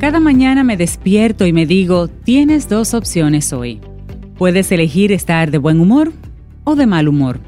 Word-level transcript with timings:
Cada 0.00 0.18
mañana 0.18 0.64
me 0.64 0.78
despierto 0.78 1.44
y 1.44 1.52
me 1.52 1.66
digo, 1.66 2.08
tienes 2.08 2.70
dos 2.70 2.94
opciones 2.94 3.52
hoy. 3.52 3.82
Puedes 4.38 4.72
elegir 4.72 5.12
estar 5.12 5.50
de 5.50 5.58
buen 5.58 5.78
humor 5.78 6.14
o 6.64 6.74
de 6.74 6.86
mal 6.86 7.06
humor. 7.06 7.38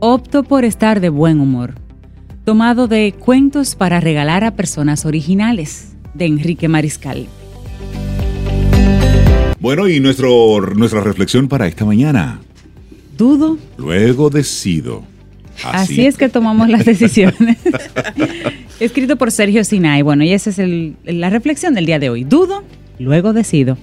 Opto 0.00 0.42
por 0.42 0.64
estar 0.64 1.00
de 1.00 1.08
buen 1.08 1.38
humor. 1.38 1.74
Tomado 2.44 2.88
de 2.88 3.14
Cuentos 3.16 3.76
para 3.76 4.00
regalar 4.00 4.42
a 4.42 4.56
personas 4.56 5.06
originales, 5.06 5.94
de 6.14 6.26
Enrique 6.26 6.66
Mariscal. 6.66 7.28
Bueno, 9.60 9.86
y 9.86 10.00
nuestro, 10.00 10.60
nuestra 10.74 11.00
reflexión 11.00 11.46
para 11.46 11.68
esta 11.68 11.84
mañana. 11.84 12.40
Dudo. 13.16 13.56
Luego 13.76 14.30
decido. 14.30 15.04
Así, 15.64 16.06
es 16.06 16.16
que 16.16 16.28
tomamos 16.28 16.68
las 16.68 16.84
decisiones. 16.86 17.58
Escrito 18.80 19.16
por 19.16 19.30
Sergio 19.30 19.64
Sinai. 19.64 20.02
Bueno, 20.02 20.24
y 20.24 20.32
esa 20.32 20.50
es 20.50 20.58
la 21.04 21.30
reflexión 21.30 21.74
del 21.74 21.86
día 21.86 21.98
de 21.98 22.10
hoy. 22.10 22.24
Dudo, 22.24 22.64
luego 22.98 23.32
decido. 23.32 23.76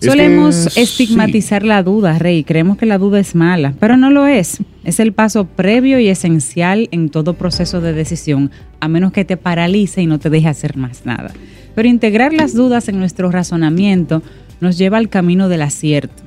Solemos 0.00 0.76
estigmatizar 0.76 1.62
la 1.62 1.82
duda, 1.82 2.18
Rey. 2.18 2.42
Creemos 2.42 2.76
que 2.76 2.86
la 2.86 2.98
duda 2.98 3.20
es 3.20 3.34
mala, 3.34 3.74
pero 3.78 3.96
no 3.96 4.10
lo 4.10 4.26
es. 4.26 4.58
Es 4.84 4.98
el 4.98 5.12
paso 5.12 5.46
previo 5.46 6.00
y 6.00 6.08
esencial 6.08 6.88
en 6.90 7.08
todo 7.08 7.34
proceso 7.34 7.80
de 7.80 7.92
decisión, 7.92 8.50
a 8.80 8.88
menos 8.88 9.12
que 9.12 9.24
te 9.24 9.36
paralice 9.36 10.02
y 10.02 10.06
no 10.06 10.18
te 10.18 10.28
deje 10.28 10.48
hacer 10.48 10.76
más 10.76 11.06
nada. 11.06 11.32
Pero 11.74 11.88
integrar 11.88 12.32
las 12.32 12.54
dudas 12.54 12.88
en 12.88 12.98
nuestro 12.98 13.30
razonamiento 13.30 14.22
nos 14.60 14.76
lleva 14.76 14.98
al 14.98 15.08
camino 15.08 15.48
del 15.48 15.62
acierto. 15.62 16.22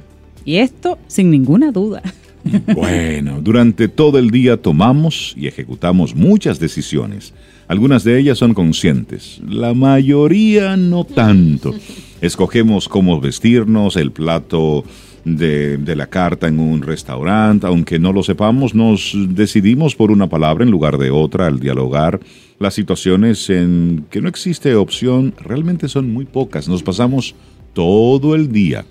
Y 0.45 0.57
esto 0.57 0.97
sin 1.07 1.29
ninguna 1.29 1.71
duda. 1.71 2.01
Bueno, 2.75 3.41
durante 3.41 3.87
todo 3.87 4.19
el 4.19 4.29
día 4.29 4.57
tomamos 4.57 5.33
y 5.37 5.47
ejecutamos 5.47 6.15
muchas 6.15 6.59
decisiones. 6.59 7.33
Algunas 7.67 8.03
de 8.03 8.19
ellas 8.19 8.37
son 8.37 8.53
conscientes, 8.53 9.41
la 9.47 9.73
mayoría 9.73 10.77
no 10.77 11.03
tanto. 11.03 11.73
Escogemos 12.21 12.87
cómo 12.87 13.19
vestirnos, 13.19 13.95
el 13.95 14.11
plato 14.11 14.83
de, 15.25 15.95
la 15.95 16.07
carta 16.07 16.47
en 16.47 16.59
un 16.59 16.83
restaurante, 16.83 17.65
aunque 17.65 17.97
no 17.97 18.13
lo 18.13 18.21
sepamos, 18.21 18.75
nos 18.75 19.17
decidimos 19.29 19.95
por 19.95 20.11
una 20.11 20.29
palabra 20.29 20.63
en 20.63 20.69
lugar 20.69 20.99
de 20.99 21.09
otra 21.09 21.47
al 21.47 21.59
dialogar. 21.59 22.19
Las 22.59 22.75
situaciones 22.75 23.49
en 23.49 24.05
que 24.11 24.21
no 24.21 24.29
existe 24.29 24.75
opción 24.75 25.33
realmente 25.43 25.89
son 25.89 26.13
muy 26.13 26.25
pocas. 26.25 26.69
Nos 26.69 26.83
pasamos 26.83 27.33
todo 27.73 28.35
el 28.35 28.51
día 28.51 28.85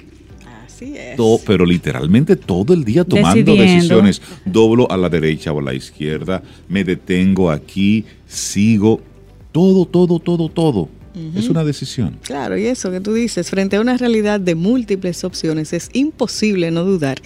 pero 1.46 1.66
literalmente 1.66 2.36
todo 2.36 2.74
el 2.74 2.84
día 2.84 3.04
tomando 3.04 3.54
decisiones. 3.54 4.20
Doblo 4.44 4.90
a 4.90 4.96
la 4.96 5.08
derecha 5.08 5.52
o 5.52 5.58
a 5.60 5.62
la 5.62 5.74
izquierda, 5.74 6.42
me 6.68 6.84
detengo 6.84 7.50
aquí, 7.50 8.04
sigo. 8.26 9.00
Todo, 9.52 9.86
todo, 9.86 10.18
todo, 10.18 10.48
todo. 10.48 10.88
Es 11.36 11.48
una 11.48 11.62
decisión. 11.62 12.18
Claro, 12.22 12.58
y 12.58 12.66
eso 12.66 12.90
que 12.90 13.00
tú 13.00 13.14
dices, 13.14 13.48
frente 13.48 13.76
a 13.76 13.80
una 13.80 13.96
realidad 13.96 14.40
de 14.40 14.56
múltiples 14.56 15.22
opciones, 15.22 15.72
es 15.72 15.88
imposible 15.92 16.72
no 16.72 16.82
dudar 16.84 17.18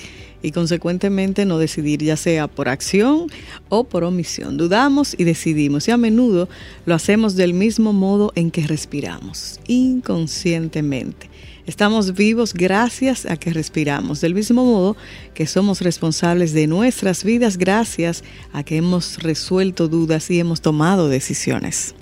y 0.42 0.52
consecuentemente 0.52 1.46
no 1.46 1.58
decidir 1.58 2.02
ya 2.02 2.16
sea 2.16 2.48
por 2.48 2.68
acción 2.68 3.28
o 3.70 3.84
por 3.84 4.04
omisión. 4.04 4.58
Dudamos 4.58 5.14
y 5.18 5.24
decidimos 5.24 5.88
y 5.88 5.90
a 5.90 5.96
menudo 5.96 6.50
lo 6.84 6.94
hacemos 6.94 7.34
del 7.34 7.54
mismo 7.54 7.94
modo 7.94 8.32
en 8.34 8.50
que 8.50 8.66
respiramos, 8.66 9.58
inconscientemente. 9.66 11.30
Estamos 11.68 12.14
vivos 12.14 12.54
gracias 12.54 13.26
a 13.26 13.36
que 13.36 13.52
respiramos, 13.52 14.22
del 14.22 14.34
mismo 14.34 14.64
modo 14.64 14.96
que 15.34 15.46
somos 15.46 15.82
responsables 15.82 16.54
de 16.54 16.66
nuestras 16.66 17.24
vidas 17.24 17.58
gracias 17.58 18.24
a 18.54 18.62
que 18.62 18.78
hemos 18.78 19.22
resuelto 19.22 19.86
dudas 19.86 20.30
y 20.30 20.40
hemos 20.40 20.62
tomado 20.62 21.10
decisiones. 21.10 21.94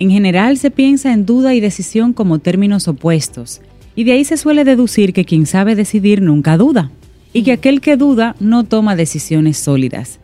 En 0.00 0.10
general 0.10 0.58
se 0.58 0.72
piensa 0.72 1.12
en 1.12 1.24
duda 1.24 1.54
y 1.54 1.60
decisión 1.60 2.14
como 2.14 2.40
términos 2.40 2.88
opuestos, 2.88 3.60
y 3.94 4.02
de 4.02 4.10
ahí 4.10 4.24
se 4.24 4.36
suele 4.36 4.64
deducir 4.64 5.12
que 5.12 5.24
quien 5.24 5.46
sabe 5.46 5.76
decidir 5.76 6.20
nunca 6.20 6.56
duda, 6.56 6.90
y 7.32 7.44
que 7.44 7.52
aquel 7.52 7.80
que 7.80 7.96
duda 7.96 8.34
no 8.40 8.64
toma 8.64 8.96
decisiones 8.96 9.56
sólidas. 9.56 10.18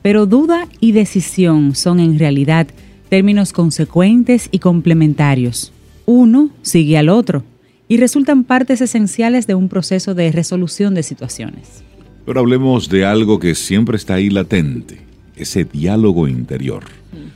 Pero 0.00 0.26
duda 0.26 0.68
y 0.78 0.92
decisión 0.92 1.74
son 1.74 1.98
en 1.98 2.20
realidad 2.20 2.68
términos 3.08 3.52
consecuentes 3.52 4.48
y 4.52 4.60
complementarios. 4.60 5.72
Uno 6.06 6.50
sigue 6.62 6.98
al 6.98 7.08
otro 7.08 7.42
y 7.88 7.96
resultan 7.96 8.44
partes 8.44 8.80
esenciales 8.80 9.46
de 9.46 9.54
un 9.54 9.68
proceso 9.68 10.14
de 10.14 10.30
resolución 10.30 10.94
de 10.94 11.02
situaciones. 11.02 11.82
Pero 12.26 12.40
hablemos 12.40 12.88
de 12.90 13.06
algo 13.06 13.38
que 13.40 13.54
siempre 13.54 13.96
está 13.96 14.14
ahí 14.14 14.28
latente, 14.28 15.00
ese 15.34 15.64
diálogo 15.64 16.28
interior. 16.28 16.84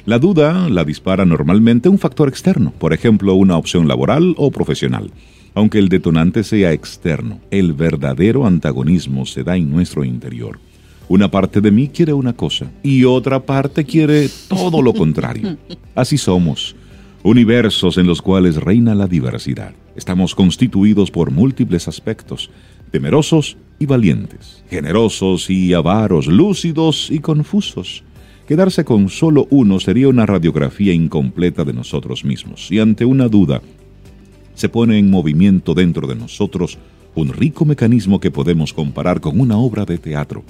La 0.04 0.18
duda 0.18 0.68
la 0.68 0.84
dispara 0.84 1.24
normalmente 1.24 1.88
un 1.88 1.98
factor 1.98 2.28
externo, 2.28 2.72
por 2.78 2.92
ejemplo, 2.92 3.34
una 3.34 3.56
opción 3.56 3.88
laboral 3.88 4.34
o 4.36 4.50
profesional. 4.50 5.10
Aunque 5.54 5.78
el 5.78 5.88
detonante 5.88 6.44
sea 6.44 6.72
externo, 6.72 7.40
el 7.50 7.72
verdadero 7.72 8.46
antagonismo 8.46 9.26
se 9.26 9.44
da 9.44 9.56
en 9.56 9.70
nuestro 9.70 10.04
interior. 10.04 10.58
Una 11.08 11.30
parte 11.30 11.60
de 11.60 11.70
mí 11.70 11.88
quiere 11.88 12.12
una 12.12 12.32
cosa 12.32 12.70
y 12.82 13.04
otra 13.04 13.40
parte 13.40 13.84
quiere 13.84 14.28
todo 14.48 14.82
lo 14.82 14.92
contrario. 14.92 15.56
Así 15.94 16.18
somos 16.18 16.74
universos 17.22 17.98
en 17.98 18.06
los 18.06 18.20
cuales 18.20 18.56
reina 18.56 18.94
la 18.94 19.06
diversidad. 19.06 19.74
Estamos 19.94 20.34
constituidos 20.34 21.10
por 21.10 21.30
múltiples 21.30 21.86
aspectos, 21.86 22.50
temerosos 22.90 23.56
y 23.78 23.86
valientes, 23.86 24.64
generosos 24.68 25.48
y 25.48 25.72
avaros, 25.72 26.26
lúcidos 26.26 27.10
y 27.10 27.20
confusos. 27.20 28.02
Quedarse 28.46 28.84
con 28.84 29.08
solo 29.08 29.46
uno 29.50 29.78
sería 29.78 30.08
una 30.08 30.26
radiografía 30.26 30.92
incompleta 30.92 31.64
de 31.64 31.72
nosotros 31.72 32.24
mismos, 32.24 32.70
y 32.70 32.80
ante 32.80 33.04
una 33.04 33.28
duda 33.28 33.62
se 34.54 34.68
pone 34.68 34.98
en 34.98 35.10
movimiento 35.10 35.74
dentro 35.74 36.06
de 36.06 36.16
nosotros 36.16 36.78
un 37.14 37.32
rico 37.32 37.64
mecanismo 37.64 38.20
que 38.20 38.30
podemos 38.30 38.72
comparar 38.72 39.20
con 39.20 39.38
una 39.40 39.56
obra 39.56 39.84
de 39.84 39.98
teatro. 39.98 40.42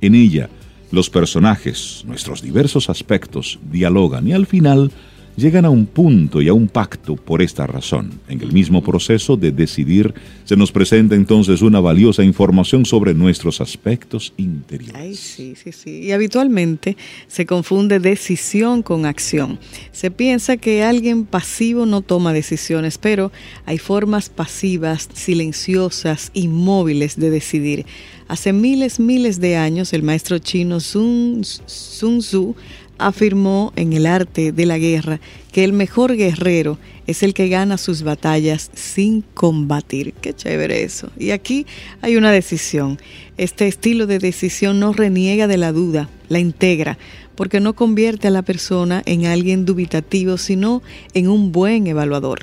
En 0.00 0.14
ella, 0.14 0.50
los 0.90 1.10
personajes, 1.10 2.04
nuestros 2.06 2.42
diversos 2.42 2.90
aspectos, 2.90 3.58
dialogan 3.70 4.28
y 4.28 4.32
al 4.32 4.46
final 4.46 4.92
llegan 5.38 5.64
a 5.64 5.70
un 5.70 5.86
punto 5.86 6.42
y 6.42 6.48
a 6.48 6.52
un 6.52 6.66
pacto 6.66 7.14
por 7.14 7.40
esta 7.40 7.66
razón. 7.66 8.10
En 8.28 8.42
el 8.42 8.52
mismo 8.52 8.82
proceso 8.82 9.36
de 9.36 9.52
decidir 9.52 10.12
se 10.44 10.56
nos 10.56 10.72
presenta 10.72 11.14
entonces 11.14 11.62
una 11.62 11.78
valiosa 11.78 12.24
información 12.24 12.84
sobre 12.84 13.14
nuestros 13.14 13.60
aspectos 13.60 14.32
interiores. 14.36 15.38
Y 15.86 16.10
habitualmente 16.10 16.96
se 17.28 17.46
confunde 17.46 18.00
decisión 18.00 18.82
con 18.82 19.06
acción. 19.06 19.58
Se 19.92 20.10
piensa 20.10 20.56
que 20.56 20.82
alguien 20.82 21.24
pasivo 21.24 21.86
no 21.86 22.02
toma 22.02 22.32
decisiones, 22.32 22.98
pero 22.98 23.30
hay 23.64 23.78
formas 23.78 24.28
pasivas, 24.28 25.08
silenciosas, 25.12 26.30
inmóviles 26.34 27.16
de 27.16 27.30
decidir. 27.30 27.86
Hace 28.26 28.52
miles, 28.52 29.00
miles 29.00 29.40
de 29.40 29.56
años, 29.56 29.94
el 29.94 30.02
maestro 30.02 30.38
chino 30.38 30.80
Sun, 30.80 31.42
Sun 31.44 32.18
Tzu 32.18 32.54
afirmó 32.98 33.72
en 33.76 33.92
el 33.92 34.06
arte 34.06 34.52
de 34.52 34.66
la 34.66 34.78
guerra 34.78 35.20
que 35.52 35.64
el 35.64 35.72
mejor 35.72 36.16
guerrero 36.16 36.78
es 37.06 37.22
el 37.22 37.34
que 37.34 37.48
gana 37.48 37.78
sus 37.78 38.02
batallas 38.02 38.70
sin 38.74 39.22
combatir. 39.22 40.12
Qué 40.20 40.34
chévere 40.34 40.82
eso. 40.82 41.10
Y 41.18 41.30
aquí 41.30 41.66
hay 42.02 42.16
una 42.16 42.30
decisión. 42.30 42.98
Este 43.38 43.66
estilo 43.66 44.06
de 44.06 44.18
decisión 44.18 44.78
no 44.80 44.92
reniega 44.92 45.46
de 45.46 45.56
la 45.56 45.72
duda, 45.72 46.08
la 46.28 46.38
integra, 46.38 46.98
porque 47.34 47.60
no 47.60 47.74
convierte 47.74 48.28
a 48.28 48.32
la 48.32 48.42
persona 48.42 49.02
en 49.06 49.26
alguien 49.26 49.64
dubitativo, 49.64 50.36
sino 50.36 50.82
en 51.14 51.28
un 51.28 51.52
buen 51.52 51.86
evaluador. 51.86 52.40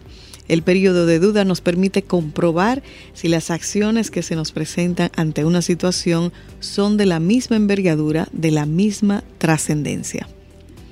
El 0.48 0.62
periodo 0.62 1.06
de 1.06 1.20
duda 1.20 1.44
nos 1.44 1.62
permite 1.62 2.04
comprobar 2.04 2.84
si 3.14 3.28
las 3.28 3.50
acciones 3.50 4.12
que 4.12 4.22
se 4.22 4.36
nos 4.36 4.52
presentan 4.52 5.12
ante 5.16 5.44
una 5.44 5.62
situación 5.62 6.32
son 6.60 6.98
de 6.98 7.08
la 7.08 7.20
misma 7.20 7.56
envergadura, 7.56 8.28
de 8.32 8.52
la 8.52 8.66
misma 8.66 9.24
trascendencia. 9.40 10.28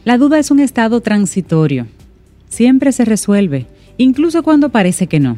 La 0.06 0.18
duda 0.18 0.40
es 0.40 0.52
un 0.52 0.60
estado 0.60 1.02
transitorio. 1.02 1.88
Siempre 2.50 2.92
se 2.92 3.06
resuelve, 3.06 3.66
incluso 3.98 4.44
cuando 4.44 4.70
parece 4.70 5.08
que 5.08 5.20
no. 5.20 5.38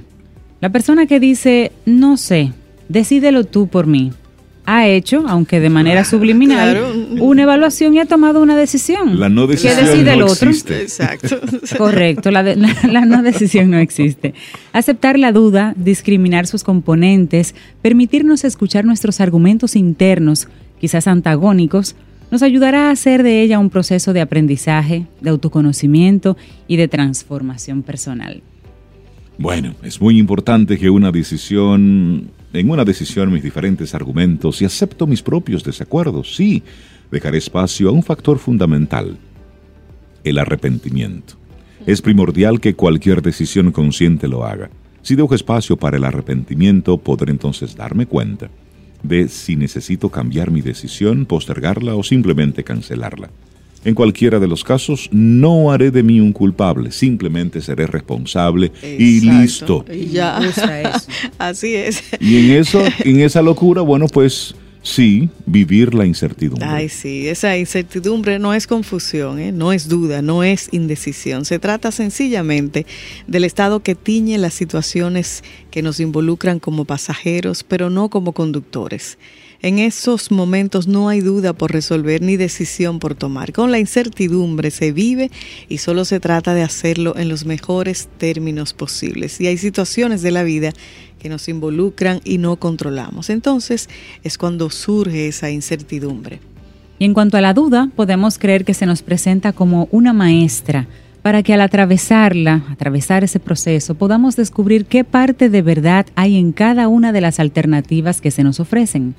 La 0.62 0.70
persona 0.70 1.06
que 1.06 1.20
dice, 1.20 1.72
no 1.86 2.18
sé, 2.18 2.52
decídelo 2.90 3.44
tú 3.44 3.68
por 3.68 3.86
mí, 3.88 4.12
ha 4.66 4.88
hecho, 4.88 5.24
aunque 5.28 5.60
de 5.60 5.70
manera 5.70 6.04
subliminal, 6.06 6.72
Claro. 6.76 6.94
una 7.24 7.44
evaluación 7.44 7.94
y 7.94 8.00
ha 8.00 8.06
tomado 8.06 8.42
una 8.42 8.56
decisión. 8.58 9.20
La 9.20 9.30
no 9.30 9.46
decisión 9.46 9.76
¿Qué 9.78 9.86
decide 9.86 10.14
el 10.14 10.20
no 10.20 10.26
otro? 10.26 10.50
existe. 10.50 10.82
Exacto. 10.82 11.40
Correcto, 11.78 12.32
la, 12.32 12.42
de- 12.42 12.56
la- 12.56 12.76
la 12.92 13.06
no 13.06 13.22
decisión 13.22 13.70
no 13.70 13.78
existe. 13.78 14.34
Aceptar 14.74 15.20
la 15.20 15.32
duda, 15.32 15.74
discriminar 15.78 16.48
sus 16.48 16.64
componentes, 16.64 17.54
permitirnos 17.84 18.44
escuchar 18.44 18.86
nuestros 18.86 19.22
argumentos 19.22 19.76
internos, 19.76 20.48
quizás 20.82 21.06
antagónicos, 21.08 21.96
nos 22.36 22.44
ayudará 22.44 22.90
a 22.90 22.92
hacer 22.92 23.24
de 23.24 23.42
ella 23.42 23.60
un 23.60 23.70
proceso 23.70 24.12
de 24.12 24.20
aprendizaje, 24.20 25.08
de 25.22 25.30
autoconocimiento 25.30 26.36
y 26.68 26.76
de 26.76 26.90
transformación 26.90 27.82
personal. 27.82 28.44
Bueno, 29.38 29.74
es 29.84 30.02
muy 30.02 30.20
importante 30.20 30.78
que 30.78 30.90
una 30.90 31.14
decisión, 31.14 32.30
en 32.52 32.70
una 32.70 32.84
decisión 32.84 33.32
mis 33.32 33.42
diferentes 33.42 33.96
argumentos 33.96 34.62
y 34.62 34.66
acepto 34.66 35.08
mis 35.08 35.22
propios 35.22 35.64
desacuerdos. 35.64 36.36
Sí, 36.36 36.62
dejaré 37.10 37.38
espacio 37.38 37.88
a 37.88 37.94
un 37.94 38.04
factor 38.04 38.38
fundamental, 38.38 39.18
el 40.26 40.38
arrepentimiento. 40.38 41.36
Es 41.86 42.02
primordial 42.02 42.60
que 42.60 42.76
cualquier 42.76 43.22
decisión 43.22 43.72
consciente 43.72 44.28
lo 44.28 44.44
haga. 44.44 44.70
Si 45.04 45.16
dejo 45.16 45.34
espacio 45.36 45.78
para 45.78 45.96
el 45.96 46.04
arrepentimiento, 46.04 46.98
podré 46.98 47.32
entonces 47.32 47.78
darme 47.78 48.06
cuenta 48.08 48.50
de 49.08 49.28
si 49.30 49.56
necesito 49.56 50.10
cambiar 50.10 50.52
mi 50.52 50.62
decisión, 50.62 51.26
postergarla 51.26 51.96
o 51.96 52.04
simplemente 52.04 52.64
cancelarla. 52.64 53.30
En 53.86 53.94
cualquiera 53.94 54.40
de 54.40 54.48
los 54.48 54.64
casos, 54.64 55.10
no 55.12 55.72
haré 55.72 55.92
de 55.92 56.02
mí 56.02 56.20
un 56.20 56.34
culpable, 56.34 56.92
simplemente 56.92 57.62
seré 57.62 57.86
responsable 57.86 58.72
y 58.82 59.22
listo. 59.22 59.86
Y 59.94 60.08
ya. 60.08 60.40
Así 61.38 61.76
es. 61.76 62.04
Y 62.20 62.38
en 62.38 62.58
eso, 62.58 62.82
en 63.00 63.20
esa 63.20 63.44
locura, 63.44 63.84
bueno, 63.84 64.08
pues 64.08 64.56
sí, 64.86 65.30
vivir 65.46 65.94
la 65.94 66.06
incertidumbre. 66.06 66.66
Ay, 66.66 66.90
sí, 66.90 67.28
esa 67.28 67.58
incertidumbre 67.58 68.40
no 68.40 68.54
es 68.54 68.68
confusión, 68.68 69.40
¿eh? 69.40 69.52
no 69.52 69.74
es 69.74 69.90
duda, 69.90 70.22
no 70.22 70.44
es 70.44 70.70
indecisión. 70.72 71.44
Se 71.44 71.60
trata 71.60 71.92
sencillamente 71.92 72.86
del 73.28 73.44
estado 73.44 73.82
que 73.82 73.96
tiñe 73.96 74.38
las 74.38 74.54
situaciones 74.54 75.44
que 75.72 75.82
nos 75.82 76.00
involucran 76.00 76.60
como 76.60 76.86
pasajeros, 76.86 77.64
pero 77.64 77.90
no 77.90 78.10
como 78.10 78.32
conductores. 78.32 79.18
En 79.66 79.80
esos 79.80 80.30
momentos 80.30 80.88
no 80.88 81.10
hay 81.10 81.22
duda 81.22 81.52
por 81.52 81.72
resolver 81.72 82.22
ni 82.22 82.38
decisión 82.38 83.00
por 83.00 83.16
tomar. 83.16 83.52
Con 83.52 83.72
la 83.72 83.80
incertidumbre 83.80 84.70
se 84.70 84.92
vive 84.92 85.32
y 85.68 85.80
solo 85.80 86.06
se 86.06 86.20
trata 86.20 86.54
de 86.54 86.62
hacerlo 86.62 87.18
en 87.18 87.30
los 87.30 87.48
mejores 87.48 88.08
términos 88.20 88.74
posibles. 88.74 89.42
Y 89.42 89.48
hay 89.48 89.58
situaciones 89.58 90.22
de 90.22 90.30
la 90.30 90.44
vida 90.44 90.72
que 91.18 91.30
nos 91.30 91.50
involucran 91.50 92.22
y 92.24 92.38
no 92.38 92.58
controlamos. 92.58 93.32
Entonces 93.32 93.90
es 94.24 94.38
cuando 94.38 94.70
surge 94.70 95.30
esa 95.30 95.50
incertidumbre. 95.50 96.42
Y 97.00 97.06
en 97.06 97.16
cuanto 97.16 97.36
a 97.36 97.42
la 97.42 97.56
duda, 97.56 97.90
podemos 97.96 98.38
creer 98.38 98.66
que 98.66 98.76
se 98.76 98.86
nos 98.86 99.02
presenta 99.02 99.52
como 99.52 99.88
una 99.90 100.14
maestra 100.14 100.88
para 101.24 101.42
que 101.42 101.56
al 101.56 101.62
atravesarla, 101.62 102.66
atravesar 102.70 103.24
ese 103.24 103.40
proceso, 103.40 103.96
podamos 103.96 104.36
descubrir 104.36 104.86
qué 104.86 105.04
parte 105.04 105.50
de 105.50 105.64
verdad 105.64 106.06
hay 106.14 106.38
en 106.38 106.52
cada 106.52 106.88
una 106.88 107.12
de 107.12 107.22
las 107.22 107.40
alternativas 107.40 108.22
que 108.22 108.30
se 108.30 108.44
nos 108.44 108.60
ofrecen. 108.60 109.16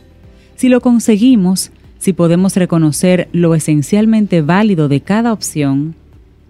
Si 0.56 0.68
lo 0.70 0.80
conseguimos, 0.80 1.70
si 1.98 2.14
podemos 2.14 2.56
reconocer 2.56 3.28
lo 3.32 3.54
esencialmente 3.54 4.40
válido 4.40 4.88
de 4.88 5.02
cada 5.02 5.32
opción, 5.32 5.94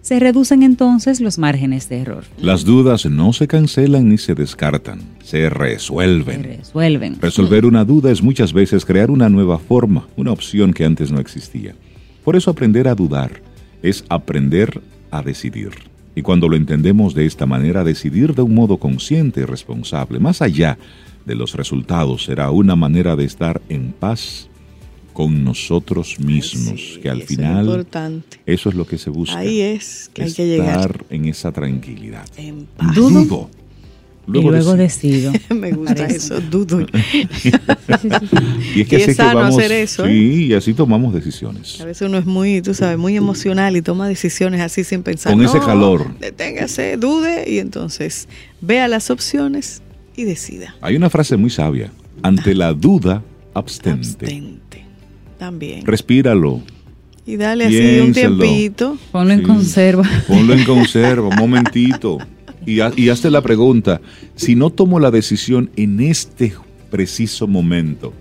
se 0.01 0.19
reducen 0.19 0.63
entonces 0.63 1.19
los 1.19 1.37
márgenes 1.37 1.89
de 1.89 1.99
error. 1.99 2.23
Las 2.39 2.63
dudas 2.63 3.05
no 3.05 3.33
se 3.33 3.47
cancelan 3.47 4.07
ni 4.07 4.17
se 4.17 4.33
descartan, 4.33 5.01
se 5.21 5.41
Se 5.41 5.49
resuelven. 5.49 6.43
resuelven. 6.43 7.17
Resolver 7.19 7.65
una 7.65 7.83
duda 7.83 8.09
es 8.09 8.23
muchas 8.23 8.53
veces 8.53 8.85
crear 8.85 9.11
una 9.11 9.27
nueva 9.27 9.59
forma, 9.59 10.07
una 10.15 10.31
opción 10.31 10.71
que 10.71 10.85
antes 10.85 11.11
no 11.11 11.19
existía. 11.19 11.75
Por 12.23 12.37
eso 12.37 12.51
aprender 12.51 12.87
a 12.87 12.95
dudar 12.95 13.41
es 13.83 14.05
aprender 14.07 14.81
a 15.11 15.21
decidir. 15.21 15.71
Y 16.15 16.21
cuando 16.21 16.47
lo 16.47 16.55
entendemos 16.55 17.13
de 17.13 17.25
esta 17.25 17.45
manera, 17.45 17.83
decidir 17.83 18.33
de 18.33 18.41
un 18.41 18.55
modo 18.55 18.77
consciente 18.77 19.41
y 19.41 19.45
responsable, 19.45 20.19
más 20.19 20.41
allá 20.41 20.77
de 21.27 21.35
los 21.35 21.53
resultados, 21.53 22.23
será 22.25 22.49
una 22.51 22.75
manera 22.75 23.15
de 23.15 23.25
estar 23.25 23.61
en 23.69 23.91
paz 23.91 24.49
con 25.13 25.43
nosotros 25.43 26.19
mismos, 26.19 26.93
Sí, 26.95 26.99
que 27.01 27.09
al 27.09 27.23
final 27.23 27.65
importante. 27.65 28.39
eso 28.45 28.69
es 28.69 28.75
lo 28.75 28.85
que 28.87 28.97
se 28.97 29.09
busca. 29.09 29.37
Ahí 29.37 29.61
es 29.61 30.09
que 30.13 30.23
hay 30.23 30.33
que 30.33 30.45
llegar 30.47 30.79
Estar 30.79 31.05
en 31.09 31.25
esa 31.25 31.51
tranquilidad. 31.51 32.25
en 32.37 32.65
paz. 32.77 32.93
Dudo. 32.95 33.49
Dudo. 34.27 34.41
y 34.41 34.43
luego 34.51 34.75
decido. 34.75 35.31
decido. 35.31 35.55
Me 35.59 35.71
gusta 35.71 35.95
Parece. 35.95 36.17
eso, 36.17 36.41
dudo. 36.41 36.85
Y 38.75 38.81
es 38.81 38.87
que 38.87 38.97
Y 38.97 39.01
así 39.01 39.01
es 39.01 39.05
que 39.07 39.13
sano 39.13 39.39
vamos, 39.39 39.57
hacer 39.57 39.71
eso, 39.71 40.05
¿eh? 40.05 40.09
sí, 40.09 40.45
y 40.47 40.53
así 40.53 40.73
tomamos 40.73 41.13
decisiones. 41.13 41.79
A 41.81 41.85
veces 41.85 42.07
uno 42.07 42.17
es 42.17 42.25
muy, 42.25 42.61
tú 42.61 42.73
sabes, 42.73 42.97
muy 42.97 43.15
emocional 43.15 43.75
y 43.77 43.81
toma 43.81 44.07
decisiones 44.07 44.61
así 44.61 44.83
sin 44.83 45.01
pensar. 45.03 45.33
Con 45.33 45.43
ese 45.43 45.57
No, 45.59 45.65
calor. 45.65 46.19
Deténgase, 46.19 46.97
dude 46.97 47.49
y 47.49 47.59
entonces 47.59 48.27
vea 48.61 48.87
las 48.87 49.09
opciones 49.09 49.81
y 50.17 50.25
decida. 50.25 50.75
Hay 50.81 50.97
una 50.97 51.09
frase 51.09 51.37
muy 51.37 51.49
sabia. 51.49 51.89
Ante 52.23 52.53
la 52.53 52.73
duda, 52.73 53.23
abstente. 53.53 53.99
Abstente. 54.25 54.83
También. 55.37 55.85
Respíralo. 55.85 56.61
Y 57.25 57.35
dale 57.37 57.65
así 57.65 57.99
un 57.99 58.11
tiempito. 58.13 58.97
Ponlo 59.11 59.33
en 59.33 59.43
conserva. 59.43 60.03
Ponlo 60.27 60.53
en 60.53 60.63
conserva, 60.65 61.27
un 61.29 61.35
momentito. 61.35 62.17
Y, 62.65 62.79
ha- 62.81 62.91
y 62.95 63.09
hazte 63.09 63.29
la 63.31 63.41
pregunta, 63.41 64.01
si 64.35 64.55
no 64.55 64.69
tomo 64.71 64.99
la 64.99 65.11
decisión 65.11 65.69
en 65.75 65.99
este 66.01 66.53
preciso 66.89 67.47
momento, 67.47 68.13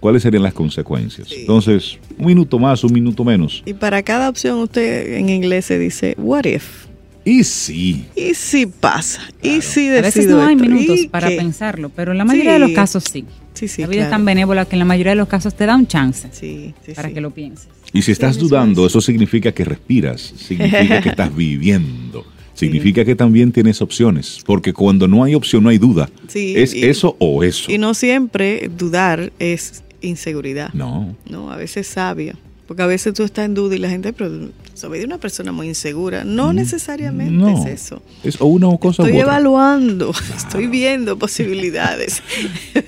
¿cuáles 0.00 0.22
serían 0.22 0.42
las 0.42 0.52
consecuencias? 0.54 1.28
Sí. 1.28 1.36
Entonces, 1.40 1.98
un 2.18 2.26
minuto 2.26 2.58
más, 2.58 2.84
un 2.84 2.92
minuto 2.92 3.24
menos. 3.24 3.62
Y 3.66 3.72
para 3.74 4.02
cada 4.02 4.28
opción 4.28 4.58
usted 4.58 5.14
en 5.16 5.28
inglés 5.28 5.64
se 5.64 5.78
dice, 5.78 6.14
what 6.18 6.44
if? 6.44 6.86
Y 7.24 7.44
sí, 7.44 8.06
¿Y 8.16 8.34
si 8.34 8.64
pasa? 8.66 9.20
¿Y 9.42 9.60
si 9.60 9.88
A 9.88 10.00
veces 10.00 10.26
no 10.26 10.42
hay 10.42 10.54
esto? 10.54 10.66
minutos 10.68 11.00
¿Y 11.00 11.08
para 11.08 11.28
qué? 11.28 11.36
pensarlo, 11.36 11.90
pero 11.90 12.12
en 12.12 12.18
la 12.18 12.24
mayoría 12.24 12.52
Sí. 12.56 12.60
de 12.60 12.66
los 12.66 12.70
casos 12.72 13.04
sí. 13.04 13.24
Sí, 13.52 13.68
sí, 13.68 13.82
la 13.82 13.88
vida 13.88 14.04
es 14.04 14.10
tan 14.10 14.24
benévola 14.24 14.64
que 14.64 14.74
en 14.76 14.78
la 14.78 14.84
mayoría 14.86 15.10
de 15.12 15.16
los 15.16 15.28
casos 15.28 15.54
te 15.54 15.66
da 15.66 15.76
un 15.76 15.86
chance 15.86 16.28
Sí, 16.32 16.72
sí, 16.86 16.92
para 16.94 17.08
sí. 17.08 17.14
que 17.14 17.20
lo 17.20 17.30
pienses. 17.30 17.68
y 17.92 18.00
si 18.02 18.12
estás 18.12 18.38
dudando, 18.38 18.86
es. 18.86 18.92
eso 18.92 19.00
significa 19.02 19.52
que 19.52 19.64
respiras, 19.64 20.32
significa 20.36 21.02
que 21.02 21.08
estás 21.10 21.34
viviendo, 21.36 22.24
significa 22.54 23.04
que 23.04 23.14
también 23.14 23.52
tienes 23.52 23.82
opciones, 23.82 24.38
porque 24.46 24.72
cuando 24.72 25.06
no 25.06 25.22
hay 25.24 25.34
opción 25.34 25.62
no 25.64 25.68
hay 25.68 25.78
duda. 25.78 26.08
Sí, 26.28 26.54
es 26.56 26.72
y- 26.74 26.84
eso 26.84 27.16
o 27.18 27.44
eso. 27.44 27.70
Y 27.70 27.76
no 27.76 27.92
siempre 27.92 28.70
dudar 28.78 29.30
es 29.38 29.82
inseguridad. 30.00 30.72
No. 30.72 31.14
No, 31.28 31.50
a 31.52 31.56
veces 31.56 31.86
es 31.86 31.92
sabio. 31.92 32.32
Porque 32.70 32.82
a 32.84 32.86
veces 32.86 33.14
tú 33.14 33.24
estás 33.24 33.46
en 33.46 33.54
duda 33.54 33.74
y 33.74 33.78
la 33.80 33.90
gente, 33.90 34.12
pero 34.12 34.30
soy 34.74 35.00
de 35.00 35.04
una 35.04 35.18
persona 35.18 35.50
muy 35.50 35.66
insegura. 35.66 36.22
No 36.22 36.52
necesariamente 36.52 37.32
Mm, 37.32 37.40
No. 37.40 37.66
es 37.66 37.82
eso. 37.82 38.00
Es 38.22 38.40
o 38.40 38.46
una 38.46 38.68
cosa 38.78 39.02
Estoy 39.02 39.18
u 39.18 39.22
otra. 39.22 39.32
evaluando, 39.34 40.12
estoy 40.36 40.68
viendo 40.68 41.18
posibilidades. 41.18 42.22
Si 42.72 42.82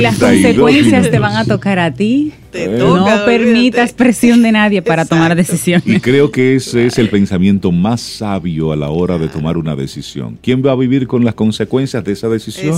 las 0.00 0.18
7:32 0.18 0.18
consecuencias 0.18 1.10
te 1.10 1.18
van 1.18 1.36
a 1.36 1.44
tocar 1.44 1.78
a 1.78 1.92
ti, 1.92 2.32
Te 2.50 2.64
Eh. 2.64 2.78
toca, 2.78 2.86
no 3.00 3.04
olvídate. 3.04 3.24
permitas 3.26 3.92
presión 3.92 4.42
de 4.42 4.52
nadie 4.52 4.80
para 4.80 5.04
tomar 5.04 5.36
decisiones. 5.36 5.86
Y 5.86 6.00
creo 6.00 6.30
que 6.30 6.56
ese 6.56 6.86
es 6.86 6.96
el 6.96 7.10
pensamiento 7.10 7.70
más 7.70 8.00
sabio 8.00 8.72
a 8.72 8.76
la 8.76 8.88
hora 8.88 9.18
de 9.18 9.28
tomar 9.28 9.58
una 9.58 9.76
decisión. 9.76 10.38
¿Quién 10.42 10.64
va 10.64 10.72
a 10.72 10.74
vivir 10.74 11.06
con 11.06 11.22
las 11.26 11.34
consecuencias 11.34 12.02
de 12.02 12.12
esa 12.12 12.30
decisión? 12.30 12.76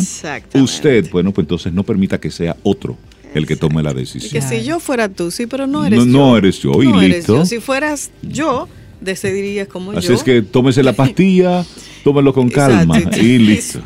Usted. 0.55 1.09
Bueno, 1.13 1.31
pues 1.33 1.45
entonces 1.45 1.73
no 1.73 1.85
permita 1.85 2.19
que 2.19 2.33
sea 2.33 2.57
otro 2.65 2.97
el 3.35 3.47
que 3.47 3.57
tome 3.57 3.83
la 3.83 3.91
Y 3.91 3.95
que 3.95 4.01
decisión. 4.01 4.49
si 4.49 4.63
yo 4.65 4.81
fuera 4.81 5.09
tú, 5.09 5.31
sí, 5.31 5.47
pero 5.47 5.67
no 5.67 5.85
eres 5.85 5.99
No, 6.01 6.05
yo. 6.05 6.11
no 6.13 6.37
eres 6.37 6.59
yo, 6.59 6.83
y 6.83 6.89
No 6.89 7.01
eres 7.01 7.19
listo. 7.19 7.37
yo. 7.37 7.47
Si 7.47 7.61
fueras 7.61 8.11
yo, 8.23 8.69
decidirías 9.01 9.69
como 9.69 9.93
Así 9.93 10.09
yo. 10.09 10.15
es 10.15 10.23
que 10.23 10.43
tómese 10.43 10.83
la 10.83 10.93
pastilla, 10.93 11.65
tómelo 12.05 12.33
con 12.33 12.49
calma 12.51 12.99
y 13.17 13.39
listo. 13.39 13.81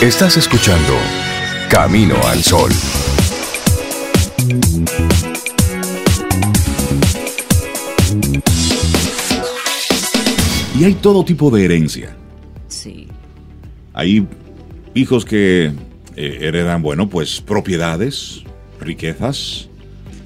Estás 0.00 0.36
escuchando 0.36 0.94
Camino 1.70 2.16
al 2.26 2.42
Sol. 2.42 2.70
Y 10.78 10.84
hay 10.84 10.94
todo 10.94 11.24
tipo 11.24 11.50
de 11.50 11.64
herencia. 11.64 12.16
Sí. 12.68 13.06
Hay 13.92 14.26
hijos 14.94 15.24
que 15.24 15.72
eh, 16.16 16.38
heredan, 16.42 16.82
bueno, 16.82 17.08
pues 17.08 17.40
propiedades, 17.40 18.42
riquezas, 18.80 19.68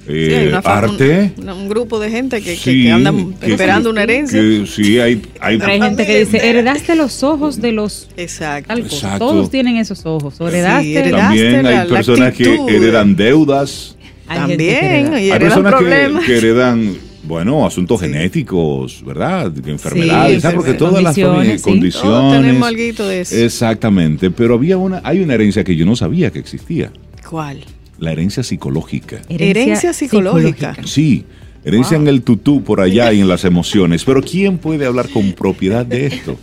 Sí, 0.07 0.15
eh, 0.15 0.47
una 0.49 0.57
arte. 0.59 1.33
Un, 1.37 1.49
un 1.49 1.69
grupo 1.69 1.99
de 1.99 2.09
gente 2.09 2.41
que, 2.41 2.55
Sí, 2.55 2.89
andan 2.89 3.33
que- 3.35 3.51
esperando 3.51 3.91
una 3.91 4.01
herencia. 4.03 4.39
que 4.39 4.65
sí, 4.65 4.99
hay, 4.99 5.21
hay 5.39 5.59
hay 5.61 5.79
gente 5.81 6.07
que 6.07 6.19
dice, 6.25 6.49
heredaste 6.49 6.95
los 6.95 7.21
ojos 7.21 7.61
de 7.61 7.73
los 7.73 8.09
Exacto. 8.17 8.73
Todos 9.19 9.51
tienen 9.51 9.77
esos 9.77 10.03
ojos. 10.07 10.41
O 10.41 10.47
heredaste. 10.47 10.93
heredaste 10.95 11.11
También 11.21 11.63
la- 11.63 11.69
hay 11.81 11.87
la 11.89 11.95
personas 11.95 12.33
que 12.33 12.55
heredan 12.69 13.15
deudas. 13.15 13.95
Hay 14.27 14.39
gente 14.47 14.57
que 14.57 14.73
También, 14.73 15.05
hereda. 15.05 15.21
y 15.21 15.31
hay 15.31 15.39
personas 15.39 15.73
problemas. 15.73 16.25
que 16.25 16.37
heredan, 16.37 16.95
bueno, 17.23 17.65
asuntos 17.65 17.99
Sí. 17.99 18.05
genéticos, 18.07 19.03
¿verdad? 19.05 19.51
De 19.51 19.71
Enfermedades, 19.71 20.41
¿sabes? 20.41 20.55
porque 20.57 20.73
todas 20.73 21.03
las 21.03 21.15
familias, 21.15 21.61
Condiciones, 21.61 21.61
sí. 21.61 21.69
condiciones. 21.69 22.11
Todos 22.11 22.33
tenemos 22.41 22.67
algo 22.67 23.07
de 23.07 23.21
eso. 23.21 23.35
Exactamente, 23.35 24.31
pero 24.31 24.55
había 24.55 24.77
una, 24.77 25.01
hay 25.03 25.19
una 25.21 25.33
herencia 25.33 25.63
que 25.63 25.75
yo 25.75 25.85
no 25.85 25.95
sabía 25.95 26.31
que 26.31 26.39
existía. 26.39 26.91
¿Cuál? 27.29 27.59
la 27.99 28.13
herencia 28.13 28.43
psicológica. 28.43 29.21
Herencia 29.27 29.91
psicológica. 29.91 30.77
Sí, 30.85 31.25
herencia 31.65 31.97
en 31.97 32.07
el 32.07 32.21
tutú 32.21 32.63
por 32.63 32.79
allá 32.79 33.11
y 33.11 33.19
en 33.19 33.27
las 33.27 33.43
emociones. 33.43 34.05
Pero 34.05 34.21
¿quién 34.21 34.57
puede 34.57 34.85
hablar 34.85 35.09
con 35.09 35.33
propiedad 35.33 35.85
de 35.85 36.05
esto? 36.05 36.37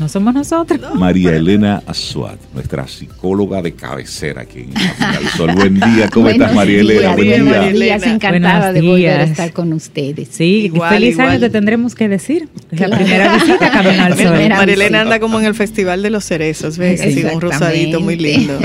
No 0.00 0.08
somos 0.08 0.32
nosotros. 0.32 0.80
María 0.94 1.36
Elena 1.36 1.82
Azuad, 1.86 2.36
nuestra 2.54 2.88
psicóloga 2.88 3.60
de 3.60 3.72
cabecera 3.74 4.40
aquí 4.42 4.60
en 4.60 4.70
Camino 4.72 5.18
al 5.18 5.26
Sol. 5.36 5.52
Buen 5.54 5.74
día, 5.74 6.08
¿cómo 6.10 6.24
Buenos 6.24 6.40
estás 6.40 6.54
María 6.56 6.80
Elena? 6.80 7.00
días, 7.00 7.16
Buen 7.16 7.28
día. 7.28 7.38
María 7.44 7.60
Buenos 7.60 7.80
días, 7.80 7.96
Elena. 8.02 8.14
encantada 8.14 8.58
Buenos 8.72 8.74
de 8.74 8.88
volver 8.88 9.10
a 9.20 9.22
estar 9.24 9.52
con 9.52 9.72
ustedes. 9.74 10.28
Sí, 10.32 10.44
Igual, 10.64 10.94
feliz 10.94 11.12
igual. 11.12 11.28
año 11.28 11.40
te 11.40 11.50
tendremos 11.50 11.94
que 11.94 12.08
decir. 12.08 12.48
Es 12.70 12.80
la 12.80 12.86
Claro. 12.86 13.04
primera 13.04 13.34
visita 13.34 13.66
a 13.66 13.70
Camino 13.70 14.02
al 14.02 14.16
Sol. 14.16 14.32
Marilena 14.48 14.64
visita. 14.64 15.00
anda 15.02 15.20
como 15.20 15.38
en 15.38 15.44
el 15.44 15.54
Festival 15.54 16.02
de 16.02 16.08
los 16.08 16.24
Cerezos, 16.24 16.78
¿ves? 16.78 17.02
Así 17.02 17.22
un 17.22 17.38
rosadito 17.42 18.00
muy 18.00 18.16
lindo. 18.16 18.58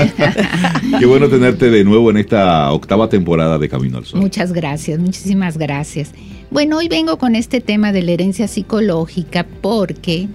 Qué 0.98 1.04
bueno 1.04 1.28
tenerte 1.28 1.68
de 1.68 1.84
nuevo 1.84 2.10
en 2.10 2.16
esta 2.16 2.72
octava 2.72 3.10
temporada 3.10 3.58
de 3.58 3.68
Camino 3.68 3.98
al 3.98 4.06
Sol. 4.06 4.20
Muchas 4.22 4.54
gracias, 4.54 4.98
muchísimas 4.98 5.58
gracias. 5.58 6.12
Bueno, 6.50 6.78
hoy 6.78 6.88
vengo 6.88 7.18
con 7.18 7.36
este 7.36 7.60
tema 7.60 7.92
de 7.92 8.00
la 8.02 8.12
herencia 8.12 8.48
psicológica 8.48 9.44
porque 9.60 10.28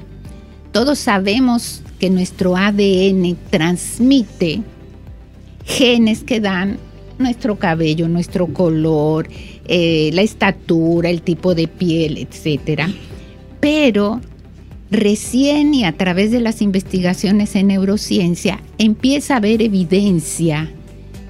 todos 0.71 0.99
sabemos 0.99 1.81
que 1.99 2.09
nuestro 2.09 2.55
ADN 2.55 3.35
transmite 3.49 4.61
genes 5.65 6.23
que 6.23 6.39
dan 6.39 6.77
nuestro 7.19 7.57
cabello, 7.57 8.07
nuestro 8.07 8.47
color, 8.47 9.29
eh, 9.67 10.09
la 10.13 10.21
estatura, 10.21 11.09
el 11.09 11.21
tipo 11.21 11.53
de 11.53 11.67
piel, 11.67 12.17
etcétera. 12.17 12.89
Pero 13.59 14.21
recién 14.89 15.73
y 15.73 15.85
a 15.85 15.91
través 15.93 16.31
de 16.31 16.41
las 16.41 16.61
investigaciones 16.61 17.55
en 17.55 17.67
neurociencia 17.67 18.59
empieza 18.77 19.35
a 19.35 19.37
haber 19.37 19.61
evidencia 19.61 20.71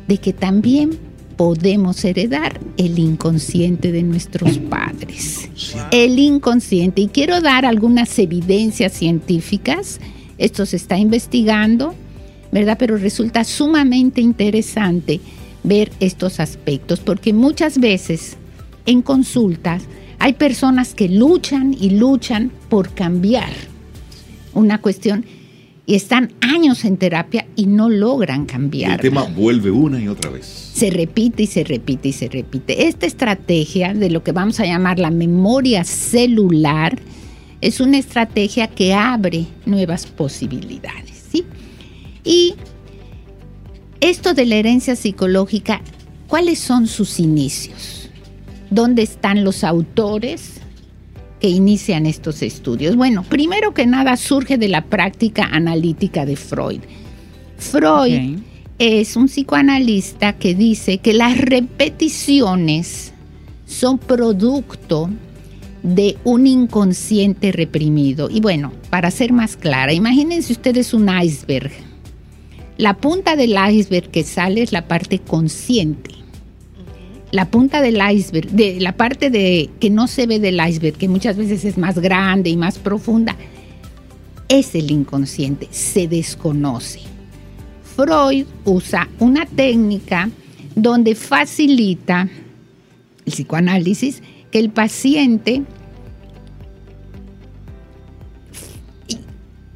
de 0.07 0.17
que 0.17 0.33
también 0.33 0.97
podemos 1.41 2.05
heredar 2.05 2.59
el 2.77 2.99
inconsciente 2.99 3.91
de 3.91 4.03
nuestros 4.03 4.59
padres. 4.59 5.49
El 5.89 6.19
inconsciente. 6.19 7.01
Y 7.01 7.07
quiero 7.07 7.41
dar 7.41 7.65
algunas 7.65 8.19
evidencias 8.19 8.93
científicas. 8.93 9.99
Esto 10.37 10.67
se 10.67 10.75
está 10.75 10.99
investigando, 10.99 11.95
¿verdad? 12.51 12.77
Pero 12.77 12.95
resulta 12.95 13.43
sumamente 13.43 14.21
interesante 14.21 15.19
ver 15.63 15.91
estos 15.99 16.39
aspectos, 16.39 16.99
porque 16.99 17.33
muchas 17.33 17.79
veces 17.79 18.37
en 18.85 19.01
consultas 19.01 19.85
hay 20.19 20.33
personas 20.33 20.93
que 20.93 21.09
luchan 21.09 21.73
y 21.73 21.89
luchan 21.89 22.51
por 22.69 22.93
cambiar 22.93 23.49
una 24.53 24.79
cuestión 24.79 25.25
y 25.91 25.95
están 25.95 26.31
años 26.39 26.85
en 26.85 26.95
terapia 26.95 27.47
y 27.57 27.65
no 27.65 27.89
logran 27.89 28.37
Y 28.37 28.41
el 28.43 28.47
cambiar. 28.47 29.01
tema 29.01 29.23
vuelve 29.23 29.71
una 29.71 30.01
y 30.01 30.07
otra 30.07 30.29
vez. 30.29 30.45
Se 30.45 30.89
repite 30.89 31.43
y 31.43 31.47
se 31.47 31.65
repite 31.65 32.07
y 32.07 32.13
se 32.13 32.29
repite. 32.29 32.87
Esta 32.87 33.05
estrategia 33.05 33.93
de 33.93 34.09
lo 34.09 34.23
que 34.23 34.31
vamos 34.31 34.61
a 34.61 34.65
llamar 34.65 34.99
la 34.99 35.11
memoria 35.11 35.83
celular 35.83 36.97
es 37.59 37.81
una 37.81 37.97
estrategia 37.97 38.67
que 38.67 38.93
abre 38.93 39.47
nuevas 39.65 40.05
posibilidades. 40.05 41.25
¿sí? 41.29 41.43
Y 42.23 42.53
esto 43.99 44.33
de 44.33 44.45
la 44.45 44.55
herencia 44.55 44.95
psicológica, 44.95 45.81
¿cuáles 46.29 46.59
son 46.59 46.87
sus 46.87 47.19
inicios? 47.19 48.09
¿Dónde 48.69 49.01
están 49.01 49.43
los 49.43 49.65
autores 49.65 50.60
que 51.41 51.49
inician 51.49 52.05
estos 52.05 52.43
estudios? 52.43 52.95
Bueno, 52.95 53.23
primero 53.23 53.73
que 53.73 53.87
nada 53.87 54.15
surge 54.15 54.57
de 54.57 54.69
la 54.69 54.85
práctica 54.85 55.49
analítica 55.51 56.25
de 56.25 56.37
Freud. 56.37 56.81
Freud 57.57 58.37
es 58.79 59.15
un 59.15 59.25
psicoanalista 59.25 60.33
que 60.33 60.55
dice 60.55 60.99
que 60.99 61.13
las 61.13 61.37
repeticiones 61.37 63.13
son 63.65 63.97
producto 63.97 65.09
de 65.83 66.17
un 66.23 66.45
inconsciente 66.45 67.51
reprimido. 67.51 68.29
Y 68.29 68.39
bueno, 68.39 68.71
para 68.89 69.09
ser 69.09 69.33
más 69.33 69.57
clara, 69.57 69.93
imagínense 69.93 70.53
ustedes 70.53 70.93
un 70.93 71.09
iceberg. 71.09 71.71
La 72.77 72.97
punta 72.97 73.35
del 73.35 73.55
iceberg 73.71 74.09
que 74.09 74.23
sale 74.23 74.61
es 74.61 74.71
la 74.71 74.87
parte 74.87 75.19
consciente. 75.19 76.20
La 77.31 77.45
punta 77.45 77.81
del 77.81 77.99
iceberg, 78.13 78.49
de 78.49 78.79
la 78.79 78.91
parte 78.91 79.29
de 79.29 79.69
que 79.79 79.89
no 79.89 80.07
se 80.07 80.27
ve 80.27 80.39
del 80.39 80.59
iceberg, 80.59 80.97
que 80.97 81.07
muchas 81.07 81.37
veces 81.37 81.63
es 81.63 81.77
más 81.77 81.99
grande 81.99 82.49
y 82.49 82.57
más 82.57 82.77
profunda, 82.77 83.35
es 84.49 84.75
el 84.75 84.91
inconsciente, 84.91 85.67
se 85.71 86.07
desconoce. 86.07 86.99
Freud 87.95 88.45
usa 88.65 89.07
una 89.19 89.45
técnica 89.45 90.29
donde 90.75 91.15
facilita 91.15 92.27
el 93.25 93.31
psicoanálisis 93.31 94.21
que 94.51 94.59
el 94.59 94.69
paciente 94.69 95.63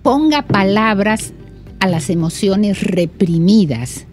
ponga 0.02 0.44
palabras 0.44 1.34
a 1.80 1.88
las 1.88 2.10
emociones 2.10 2.84
reprimidas. 2.84 4.06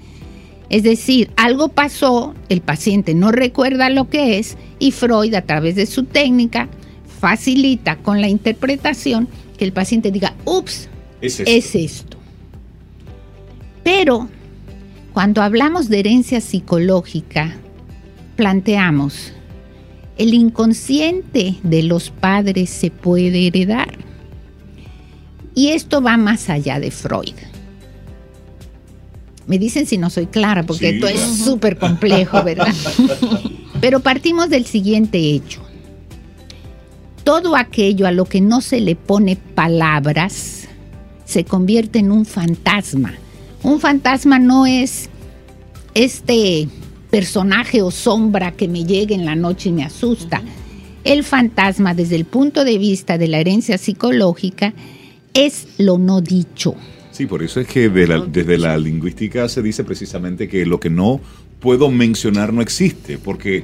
Es 0.72 0.84
decir, 0.84 1.30
algo 1.36 1.68
pasó, 1.68 2.34
el 2.48 2.62
paciente 2.62 3.14
no 3.14 3.30
recuerda 3.30 3.90
lo 3.90 4.08
que 4.08 4.38
es 4.38 4.56
y 4.78 4.90
Freud 4.90 5.34
a 5.34 5.42
través 5.42 5.76
de 5.76 5.84
su 5.84 6.04
técnica 6.04 6.66
facilita 7.20 7.96
con 7.96 8.22
la 8.22 8.28
interpretación 8.30 9.28
que 9.58 9.66
el 9.66 9.74
paciente 9.74 10.10
diga, 10.10 10.32
ups, 10.46 10.88
Es 11.20 11.40
es 11.40 11.74
esto. 11.74 12.16
Pero 13.84 14.30
cuando 15.12 15.42
hablamos 15.42 15.90
de 15.90 16.00
herencia 16.00 16.40
psicológica, 16.40 17.54
planteamos, 18.36 19.34
¿el 20.16 20.32
inconsciente 20.32 21.56
de 21.62 21.82
los 21.82 22.08
padres 22.08 22.70
se 22.70 22.90
puede 22.90 23.46
heredar? 23.46 23.98
Y 25.54 25.68
esto 25.68 26.00
va 26.00 26.16
más 26.16 26.48
allá 26.48 26.80
de 26.80 26.90
Freud. 26.90 27.34
Me 29.46 29.58
dicen 29.58 29.86
si 29.86 29.98
no 29.98 30.10
soy 30.10 30.26
clara, 30.26 30.62
porque 30.62 30.90
Sí, 30.90 30.94
esto 30.94 31.08
es 31.08 31.20
súper 31.20 31.76
complejo, 31.78 32.42
¿verdad? 32.42 32.74
Pero 33.80 34.00
partimos 34.00 34.48
del 34.48 34.66
siguiente 34.66 35.18
hecho. 35.18 35.60
Todo 37.24 37.56
aquello 37.56 38.06
a 38.06 38.12
lo 38.12 38.24
que 38.24 38.40
no 38.40 38.60
se 38.60 38.80
le 38.80 38.96
pone 38.96 39.36
palabras 39.36 40.68
se 41.24 41.44
convierte 41.44 41.98
en 41.98 42.12
un 42.12 42.24
fantasma. 42.24 43.14
Un 43.62 43.80
fantasma 43.80 44.38
no 44.38 44.66
es 44.66 45.08
este 45.94 46.68
personaje 47.10 47.82
o 47.82 47.90
sombra 47.90 48.52
que 48.52 48.68
me 48.68 48.84
llega 48.84 49.14
en 49.14 49.24
la 49.24 49.34
noche 49.34 49.68
y 49.68 49.72
me 49.72 49.84
asusta. 49.84 50.42
El 51.04 51.24
fantasma, 51.24 51.94
desde 51.94 52.16
el 52.16 52.24
punto 52.24 52.64
de 52.64 52.78
vista 52.78 53.18
de 53.18 53.28
la 53.28 53.38
herencia 53.38 53.78
psicológica, 53.78 54.72
es 55.34 55.66
lo 55.78 55.98
no 55.98 56.20
dicho. 56.20 56.74
Sí, 57.22 57.26
por 57.28 57.40
eso 57.44 57.60
es 57.60 57.68
que 57.68 57.88
de 57.88 58.08
la- 58.08 58.18
desde 58.18 58.58
la 58.58 58.76
lingüística 58.76 59.48
se 59.48 59.62
dice 59.62 59.84
precisamente 59.84 60.48
que 60.48 60.66
lo 60.66 60.80
que 60.80 60.90
no 60.90 61.20
puedo 61.60 61.88
mencionar 61.88 62.52
no 62.52 62.60
existe, 62.62 63.16
porque 63.16 63.62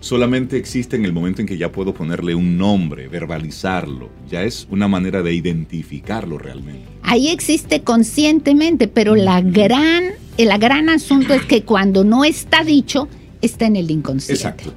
solamente 0.00 0.56
existe 0.56 0.96
en 0.96 1.04
el 1.04 1.12
momento 1.12 1.40
en 1.40 1.46
que 1.46 1.56
ya 1.56 1.70
puedo 1.70 1.94
ponerle 1.94 2.34
un 2.34 2.58
nombre, 2.58 3.06
verbalizarlo. 3.06 4.10
Ya 4.28 4.42
es 4.42 4.66
una 4.68 4.88
manera 4.88 5.22
de 5.22 5.32
identificarlo 5.32 6.38
realmente. 6.38 6.86
Ahí 7.04 7.28
existe 7.28 7.82
conscientemente, 7.82 8.88
pero 8.88 9.14
la 9.14 9.42
gran, 9.42 10.06
el 10.36 10.58
gran 10.58 10.88
asunto 10.88 11.34
es 11.34 11.44
que 11.44 11.62
cuando 11.62 12.02
no 12.02 12.24
está 12.24 12.64
dicho, 12.64 13.06
está 13.42 13.66
en 13.66 13.76
el 13.76 13.92
inconsciente. 13.92 14.42
Exacto. 14.42 14.74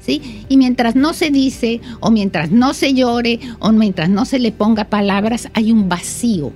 ¿sí? 0.00 0.44
Y 0.48 0.58
mientras 0.58 0.94
no 0.94 1.12
se 1.12 1.30
dice, 1.30 1.80
o 1.98 2.12
mientras 2.12 2.52
no 2.52 2.72
se 2.72 2.94
llore, 2.94 3.40
o 3.58 3.72
mientras 3.72 4.08
no 4.10 4.26
se 4.26 4.38
le 4.38 4.52
ponga 4.52 4.84
palabras, 4.84 5.48
hay 5.54 5.72
un 5.72 5.88
vacío. 5.88 6.52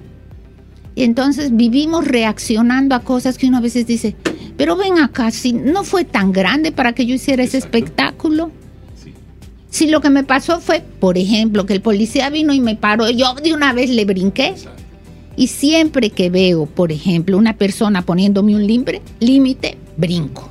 Y 0.99 1.05
entonces 1.05 1.55
vivimos 1.55 2.09
reaccionando 2.09 2.97
a 2.97 3.05
cosas 3.05 3.38
que 3.38 3.47
uno 3.47 3.59
a 3.59 3.61
veces 3.61 3.87
dice, 3.87 4.17
pero 4.57 4.75
ven 4.75 4.99
acá, 4.99 5.31
si 5.31 5.52
no 5.52 5.85
fue 5.85 6.02
tan 6.02 6.33
grande 6.33 6.73
para 6.73 6.93
que 6.93 7.07
yo 7.07 7.14
hiciera 7.14 7.45
ese 7.45 7.57
espectáculo. 7.57 8.50
Sí. 9.00 9.14
Si 9.71 9.87
lo 9.87 10.00
que 10.00 10.11
me 10.11 10.25
pasó 10.25 10.59
fue, 10.61 10.81
por 10.81 11.17
ejemplo, 11.17 11.67
que 11.67 11.75
el 11.75 11.83
policía 11.83 12.31
vino 12.31 12.52
y 12.52 12.59
me 12.59 12.75
paró, 12.75 13.09
yo 13.11 13.33
de 13.35 13.55
una 13.55 13.73
vez 13.73 13.90
le 13.90 14.05
brinqué. 14.07 14.49
Exacto. 14.49 14.83
Y 15.37 15.47
siempre 15.47 16.11
que 16.11 16.31
veo, 16.31 16.67
por 16.67 16.90
ejemplo, 16.90 17.38
una 17.38 17.57
persona 17.57 18.02
poniéndome 18.02 18.57
un 18.57 18.67
límite, 18.67 19.78
brinco. 19.97 20.50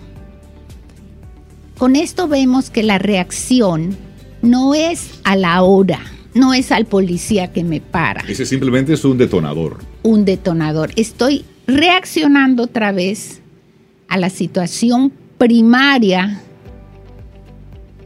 Con 1.78 1.98
esto 1.98 2.30
vemos 2.30 2.70
que 2.70 2.84
la 2.84 3.00
reacción 3.00 3.98
no 4.42 4.76
es 4.76 5.10
a 5.26 5.36
la 5.36 5.62
hora, 5.64 6.00
no 6.34 6.54
es 6.54 6.72
al 6.72 6.86
policía 6.86 7.52
que 7.52 7.66
me 7.66 7.82
para, 7.82 8.22
Ese 8.22 8.46
simplemente 8.46 8.94
es 8.94 9.04
un 9.04 9.18
detonador. 9.18 9.80
Un 10.04 10.26
detonador. 10.26 10.92
Estoy 10.96 11.46
reaccionando 11.68 12.64
otra 12.64 12.92
vez 12.92 13.42
a 14.08 14.18
la 14.18 14.30
situación 14.30 15.12
primaria 15.38 16.42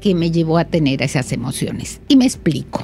que 0.01 0.15
me 0.15 0.31
llevó 0.31 0.57
a 0.57 0.65
tener 0.65 1.01
esas 1.01 1.31
emociones. 1.31 2.01
Y 2.07 2.17
me 2.17 2.25
explico. 2.25 2.83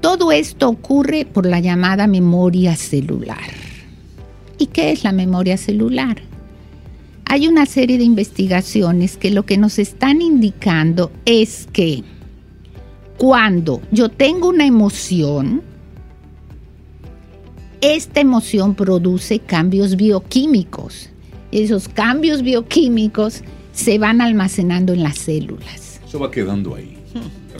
Todo 0.00 0.32
esto 0.32 0.68
ocurre 0.68 1.24
por 1.24 1.46
la 1.46 1.60
llamada 1.60 2.06
memoria 2.06 2.76
celular. 2.76 3.38
¿Y 4.58 4.66
qué 4.66 4.92
es 4.92 5.02
la 5.02 5.12
memoria 5.12 5.56
celular? 5.56 6.20
Hay 7.24 7.48
una 7.48 7.64
serie 7.64 7.96
de 7.96 8.04
investigaciones 8.04 9.16
que 9.16 9.30
lo 9.30 9.46
que 9.46 9.56
nos 9.56 9.78
están 9.78 10.20
indicando 10.20 11.10
es 11.24 11.66
que 11.72 12.04
cuando 13.16 13.80
yo 13.90 14.08
tengo 14.08 14.48
una 14.48 14.66
emoción, 14.66 15.62
esta 17.80 18.20
emoción 18.20 18.74
produce 18.74 19.38
cambios 19.38 19.96
bioquímicos. 19.96 21.10
Esos 21.52 21.88
cambios 21.88 22.42
bioquímicos 22.42 23.42
se 23.72 23.98
van 23.98 24.20
almacenando 24.20 24.92
en 24.92 25.02
las 25.02 25.18
células. 25.18 26.00
Eso 26.06 26.18
va 26.18 26.30
quedando 26.30 26.74
ahí. 26.74 26.96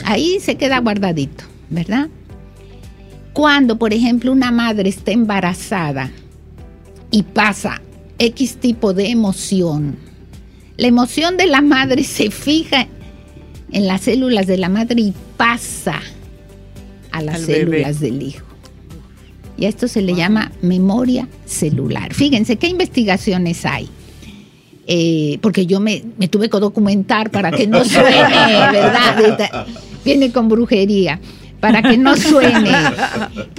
Ahí 0.04 0.38
se 0.40 0.56
queda 0.56 0.78
guardadito, 0.80 1.44
¿verdad? 1.70 2.08
Cuando, 3.32 3.78
por 3.78 3.92
ejemplo, 3.92 4.32
una 4.32 4.50
madre 4.50 4.88
está 4.88 5.12
embarazada 5.12 6.10
y 7.10 7.22
pasa 7.22 7.80
X 8.18 8.56
tipo 8.56 8.92
de 8.92 9.10
emoción, 9.10 9.96
la 10.76 10.88
emoción 10.88 11.36
de 11.36 11.46
la 11.46 11.60
madre 11.60 12.02
se 12.02 12.30
fija 12.30 12.88
en 13.74 13.88
las 13.88 14.02
células 14.02 14.46
de 14.46 14.56
la 14.56 14.68
madre 14.68 15.00
y 15.00 15.12
pasa 15.36 16.00
a 17.10 17.20
las 17.20 17.34
Al 17.34 17.44
células 17.44 18.00
del 18.00 18.22
hijo. 18.22 18.46
Y 19.58 19.66
a 19.66 19.68
esto 19.68 19.88
se 19.88 20.00
le 20.00 20.14
llama 20.14 20.52
memoria 20.62 21.28
celular. 21.44 22.14
Fíjense 22.14 22.56
qué 22.56 22.68
investigaciones 22.68 23.66
hay. 23.66 23.88
Eh, 24.86 25.38
porque 25.42 25.66
yo 25.66 25.80
me, 25.80 26.04
me 26.18 26.28
tuve 26.28 26.48
que 26.48 26.58
documentar 26.58 27.30
para 27.30 27.50
que 27.50 27.66
no 27.66 27.84
suene, 27.84 28.12
¿verdad? 28.72 29.66
Viene 30.04 30.30
con 30.30 30.48
brujería, 30.48 31.18
para 31.58 31.82
que 31.82 31.98
no 31.98 32.16
suene. 32.16 32.70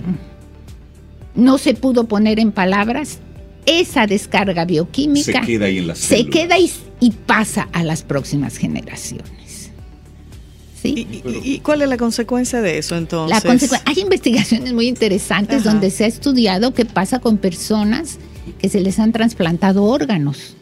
no 1.34 1.58
se 1.58 1.74
pudo 1.74 2.04
poner 2.04 2.38
en 2.40 2.52
palabras, 2.52 3.18
esa 3.66 4.06
descarga 4.06 4.64
bioquímica 4.64 5.40
Se 5.40 5.46
queda 5.46 5.66
ahí 5.66 5.78
en 5.78 5.86
la 5.88 5.94
se 5.94 6.26
queda 6.26 6.58
y, 6.58 6.70
y 7.00 7.10
pasa 7.10 7.68
a 7.72 7.82
las 7.82 8.02
próximas 8.02 8.56
generaciones. 8.56 9.70
¿Sí? 10.82 11.06
¿Y, 11.24 11.28
y- 11.28 11.54
y 11.54 11.58
cuál 11.60 11.80
es 11.82 11.88
la 11.88 11.96
consecuencia 11.96 12.60
de 12.60 12.76
eso 12.78 12.96
entonces? 12.96 13.42
La 13.42 13.50
consecu- 13.50 13.80
hay 13.86 14.00
investigaciones 14.00 14.72
muy 14.74 14.86
interesantes 14.86 15.62
Ajá. 15.62 15.70
donde 15.70 15.90
se 15.90 16.04
ha 16.04 16.06
estudiado 16.06 16.74
qué 16.74 16.84
pasa 16.84 17.20
con 17.20 17.38
personas 17.38 18.18
que 18.58 18.68
se 18.68 18.80
les 18.80 18.98
han 18.98 19.12
trasplantado 19.12 19.84
órganos. 19.84 20.56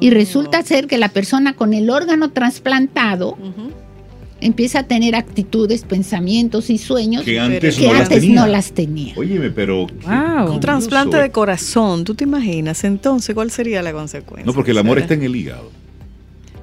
Y 0.00 0.10
Oh. 0.10 0.14
resulta 0.14 0.62
ser 0.62 0.86
que 0.86 0.98
la 0.98 1.08
persona 1.08 1.54
con 1.54 1.72
el 1.72 1.88
órgano 1.90 2.30
trasplantado 2.30 3.30
Ujú. 3.32 3.70
Empieza 4.42 4.80
a 4.80 4.82
tener 4.82 5.14
actitudes, 5.14 5.84
pensamientos 5.84 6.68
y 6.70 6.78
sueños 6.78 7.22
Que 7.22 7.40
antes 7.40 7.76
que 7.76 7.86
no 7.86 7.92
las 7.92 8.02
antes 8.02 8.20
tenía. 8.20 8.40
no 8.40 8.46
las 8.46 8.72
tenía. 8.72 9.14
Óyeme, 9.16 9.50
pero. 9.50 9.86
Wow. 9.86 10.52
Un 10.54 10.60
trasplante 10.60 11.16
de 11.16 11.30
corazón, 11.30 12.04
¿tú 12.04 12.14
te 12.14 12.24
imaginas? 12.24 12.84
Entonces, 12.84 13.34
¿cuál 13.34 13.50
sería 13.50 13.82
la 13.82 13.92
consecuencia? 13.92 14.44
No, 14.44 14.52
porque 14.52 14.72
el 14.72 14.78
amor 14.78 14.98
está 14.98 15.14
en 15.14 15.22
el 15.22 15.34
hígado. 15.34 15.70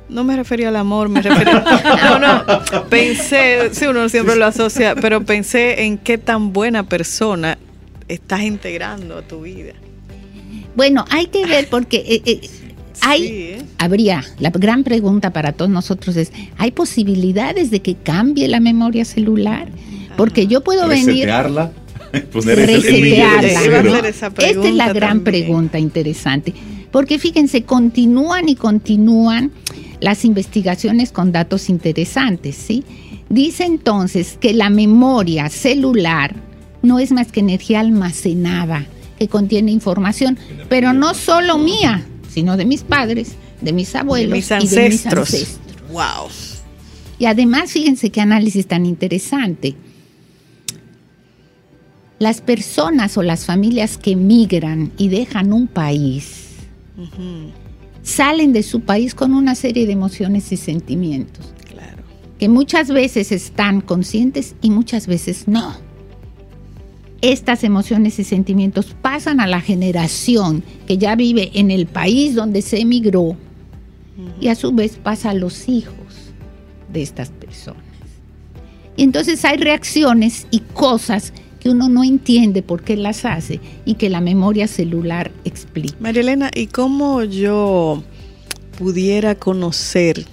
No 0.09 0.23
me 0.23 0.35
refería 0.35 0.69
al 0.69 0.75
amor, 0.75 1.07
me 1.07 1.21
refería... 1.21 1.63
No, 2.09 2.19
no, 2.19 2.85
pensé, 2.89 3.69
sí, 3.73 3.85
uno 3.85 4.09
siempre 4.09 4.35
lo 4.35 4.45
asocia, 4.45 4.95
pero 4.95 5.23
pensé 5.23 5.83
en 5.83 5.99
qué 5.99 6.17
tan 6.17 6.51
buena 6.51 6.83
persona 6.83 7.59
estás 8.07 8.41
integrando 8.41 9.17
a 9.17 9.21
tu 9.21 9.41
vida. 9.41 9.73
Bueno, 10.75 11.05
hay 11.09 11.27
que 11.27 11.45
ver 11.45 11.67
porque 11.69 11.97
eh, 11.97 12.21
eh, 12.25 12.49
hay, 13.01 13.21
Sí, 13.27 13.27
¿eh? 13.33 13.61
habría, 13.77 14.23
la 14.39 14.49
gran 14.49 14.83
pregunta 14.83 15.31
para 15.31 15.51
todos 15.53 15.69
nosotros 15.71 16.15
es, 16.15 16.31
¿hay 16.57 16.71
posibilidades 16.71 17.71
de 17.71 17.81
que 17.81 17.95
cambie 17.95 18.47
la 18.47 18.59
memoria 18.59 19.05
celular? 19.05 19.67
Porque 20.17 20.47
yo 20.47 20.61
puedo 20.61 20.87
venir... 20.87 21.05
Resetearla. 21.25 21.71
Poner 22.31 22.59
el- 22.59 22.69
el 22.85 23.03
Esta 24.05 24.27
es 24.39 24.75
la 24.75 24.91
gran 24.93 25.19
también. 25.19 25.23
pregunta 25.23 25.77
interesante. 25.79 26.53
Porque 26.91 27.19
fíjense, 27.19 27.63
continúan 27.63 28.49
y 28.49 28.55
continúan 28.55 29.51
las 29.99 30.25
investigaciones 30.25 31.11
con 31.11 31.31
datos 31.31 31.69
interesantes, 31.69 32.55
¿sí? 32.55 32.83
Dice 33.29 33.65
entonces 33.65 34.37
que 34.41 34.53
la 34.53 34.71
memoria 34.71 35.49
celular 35.49 36.33
no 36.81 36.97
es 36.97 37.11
más 37.11 37.31
que 37.31 37.41
energía 37.41 37.79
almacenada 37.81 38.85
que 39.19 39.27
contiene 39.27 39.71
información, 39.71 40.39
pero 40.67 40.93
no 40.93 41.13
solo 41.13 41.57
mía, 41.59 42.05
sino 42.39 42.55
de 42.55 42.65
mis 42.65 42.83
padres, 42.83 43.33
de 43.61 43.73
mis 43.73 43.91
De 43.91 43.99
abuelos 43.99 44.31
mis 44.31 44.45
y 44.47 44.49
de 44.53 44.59
mis 44.61 44.73
ancestros. 44.73 45.29
ancestros. 45.33 45.59
Wow. 45.91 46.29
Y 47.19 47.25
además, 47.25 47.71
fíjense 47.71 48.11
qué 48.11 48.21
análisis 48.21 48.65
tan 48.65 48.85
interesante. 48.85 49.75
Las 52.19 52.39
personas 52.41 53.17
o 53.17 53.23
las 53.23 53.45
familias 53.45 53.97
que 53.97 54.15
migran 54.15 54.91
y 54.97 55.09
dejan 55.09 55.51
un 55.53 55.67
país 55.67 56.45
salen 58.03 58.51
de 58.53 58.63
su 58.63 58.81
país 58.81 59.15
con 59.15 59.33
una 59.33 59.55
serie 59.55 59.85
de 59.85 59.93
emociones 59.93 60.51
y 60.51 60.57
sentimientos 60.57 61.45
Claro. 61.67 62.03
que 62.39 62.49
muchas 62.49 62.89
veces 62.89 63.31
están 63.31 63.81
conscientes 63.81 64.55
y 64.61 64.69
muchas 64.69 65.07
veces 65.07 65.47
no. 65.47 65.75
Estas 67.21 67.63
emociones 67.63 68.17
y 68.19 68.23
sentimientos 68.23 68.95
pasan 69.01 69.41
a 69.41 69.47
la 69.47 69.59
generación 69.59 70.63
que 70.87 70.97
ya 70.97 71.15
vive 71.15 71.51
en 71.53 71.69
el 71.69 71.85
país 71.85 72.35
donde 72.35 72.61
se 72.61 72.79
emigró 72.79 73.35
y 74.39 74.47
a 74.47 74.55
su 74.55 74.71
vez 74.71 74.97
pasa 75.01 75.31
a 75.31 75.33
los 75.33 75.67
hijos 75.67 75.95
de 76.91 77.01
estas 77.01 77.29
personas. 77.29 77.83
Y 78.95 79.03
entonces 79.03 79.43
hay 79.45 79.57
reacciones 79.57 80.47
y 80.51 80.59
cosas 80.59 81.33
que 81.59 81.69
uno 81.69 81.89
no 81.89 82.03
entiende 82.03 82.61
por 82.61 82.83
qué 82.83 82.95
las 82.95 83.25
hace 83.25 83.59
y 83.85 83.95
que 83.95 84.09
la 84.09 84.21
memoria 84.21 84.67
celular 84.67 85.31
explica. 85.43 85.95
María 85.99 86.21
Elena, 86.21 86.51
¿y 86.55 86.67
cómo 86.67 87.23
yo 87.23 88.01
pudiera 88.77 89.35
conocer 89.35 90.25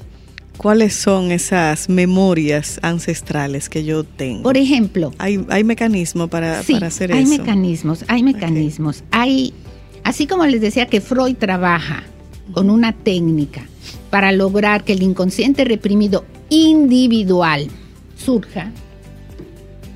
cuáles 0.57 0.95
son 0.95 1.31
esas 1.31 1.89
memorias 1.89 2.79
ancestrales 2.83 3.69
que 3.69 3.85
yo 3.85 4.05
tengo? 4.05 4.43
Por 4.43 4.57
ejemplo, 4.57 5.13
¿Hay, 5.19 5.45
hay 5.49 5.65
mecanismo 5.65 6.29
para, 6.29 6.63
Sí, 6.63 6.75
para 6.75 6.89
hacer 6.89 7.13
hay 7.13 7.23
eso? 7.25 7.39
mecanismos, 7.39 8.05
hay 8.09 8.23
mecanismos. 8.23 9.05
Hay, 9.11 9.53
así 10.05 10.27
como 10.27 10.45
les 10.47 10.61
decía 10.61 10.87
que 10.87 11.01
Freud 11.01 11.37
trabaja 11.37 12.03
con 12.53 12.71
una 12.71 12.93
técnica 12.93 13.67
para 14.11 14.33
lograr 14.33 14.85
que 14.85 14.93
el 14.93 15.03
inconsciente 15.03 15.65
reprimido 15.65 16.25
individual 16.49 17.69
surja, 18.17 18.71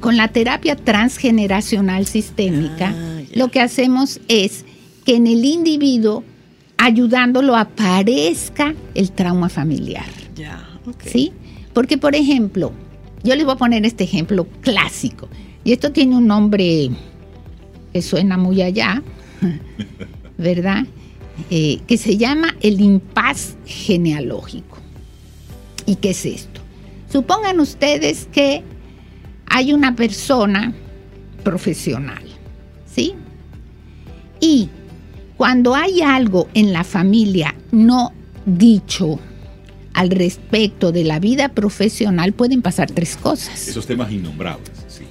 con 0.00 0.16
la 0.16 0.28
terapia 0.28 0.76
transgeneracional 0.76 2.06
sistémica, 2.06 2.94
Ah, 2.96 3.20
lo 3.34 3.48
que 3.48 3.60
hacemos 3.60 4.20
es 4.28 4.64
que 5.04 5.16
en 5.16 5.26
el 5.26 5.44
individuo, 5.44 6.24
ayudándolo, 6.78 7.54
aparezca 7.56 8.74
el 8.94 9.12
trauma 9.12 9.48
familiar. 9.48 10.06
¿Sí? 11.04 11.32
Porque, 11.72 11.98
por 11.98 12.14
ejemplo, 12.14 12.72
yo 13.22 13.34
les 13.34 13.44
voy 13.44 13.54
a 13.54 13.58
poner 13.58 13.84
este 13.84 14.04
ejemplo 14.04 14.46
clásico. 14.60 15.28
Y 15.64 15.72
esto 15.72 15.92
tiene 15.92 16.16
un 16.16 16.26
nombre 16.26 16.90
que 17.92 18.02
suena 18.02 18.36
muy 18.36 18.62
allá, 18.62 19.02
¿verdad? 20.38 20.84
Eh, 21.50 21.80
que 21.86 21.96
se 21.96 22.16
llama 22.16 22.56
el 22.60 22.80
impas 22.80 23.56
genealógico. 23.66 24.78
¿Y 25.86 25.96
qué 25.96 26.10
es 26.10 26.24
esto? 26.26 26.60
Supongan 27.10 27.60
ustedes 27.60 28.28
que 28.32 28.62
hay 29.46 29.72
una 29.72 29.96
persona 29.96 30.72
profesional, 31.42 32.22
¿sí? 32.86 33.14
Y 34.40 34.68
cuando 35.36 35.74
hay 35.74 36.02
algo 36.02 36.48
en 36.54 36.72
la 36.72 36.84
familia 36.84 37.54
no 37.72 38.12
dicho 38.46 39.18
al 40.00 40.08
respecto 40.08 40.92
de 40.92 41.04
la 41.04 41.18
vida 41.20 41.50
profesional, 41.50 42.32
pueden 42.32 42.62
pasar 42.62 42.90
tres 42.90 43.18
cosas. 43.18 43.68
Esos 43.68 43.86
temas 43.86 44.10
innombrables, 44.10 44.70
sí. 44.88 45.04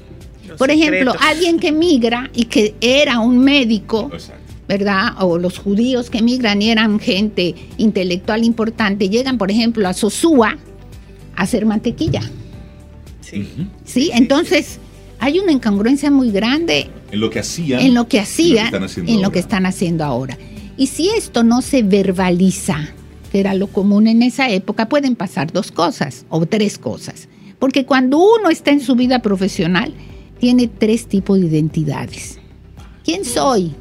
Los 0.47 0.58
Por 0.58 0.71
ejemplo, 0.71 1.13
alguien 1.19 1.60
que 1.60 1.71
migra 1.71 2.32
y 2.34 2.45
que 2.45 2.73
era 2.82 3.19
un 3.19 3.38
médico, 3.38 4.10
Exacto. 4.12 4.41
¿verdad? 4.67 5.13
O 5.19 5.38
los 5.38 5.60
judíos 5.60 6.10
que 6.10 6.23
migran 6.23 6.60
y 6.63 6.71
eran 6.71 6.99
gente 6.99 7.54
intelectual 7.78 8.43
importante, 8.43 9.10
llegan, 9.10 9.38
por 9.38 9.52
ejemplo, 9.52 9.88
a 9.88 9.93
Sosúa 9.93 10.58
a 11.36 11.41
hacer 11.43 11.67
mantequilla. 11.67 12.21
Sí. 13.21 13.47
¿Sí? 13.86 14.10
Entonces, 14.13 14.80
hay 15.19 15.38
una 15.38 15.52
incongruencia 15.52 16.10
muy 16.10 16.32
grande 16.32 16.89
En 17.12 17.19
lo 17.19 17.30
que 17.30 17.39
hacían. 17.41 17.80
en 17.82 17.93
lo 17.93 18.08
que 18.08 18.19
hacía, 18.19 18.65
están 18.65 18.84
haciendo 18.86 19.12
en 19.12 19.17
lo 19.19 19.25
ahora. 19.25 19.34
que 19.34 19.39
están 19.39 19.65
haciendo 19.67 20.04
ahora. 20.04 20.36
Y 20.78 20.88
si 20.88 21.10
esto 21.10 21.43
no 21.43 21.62
se 21.62 21.84
verbaliza, 21.84 22.89
que 23.31 23.39
era 23.39 23.53
lo 23.53 23.67
común 23.67 24.07
en 24.07 24.21
esa 24.21 24.49
época, 24.49 24.89
pueden 24.89 25.15
pasar 25.15 25.51
dos 25.51 25.71
cosas 25.71 26.25
o 26.29 26.45
tres 26.45 26.77
cosas. 26.77 27.27
Porque 27.59 27.85
cuando 27.85 28.17
uno 28.17 28.49
está 28.49 28.71
en 28.71 28.79
su 28.79 28.95
vida 28.95 29.19
profesional, 29.19 29.93
tiene 30.39 30.67
tres 30.67 31.07
tipos 31.07 31.39
de 31.39 31.47
identidades. 31.47 32.39
¿Quién 33.03 33.25
soy? 33.25 33.73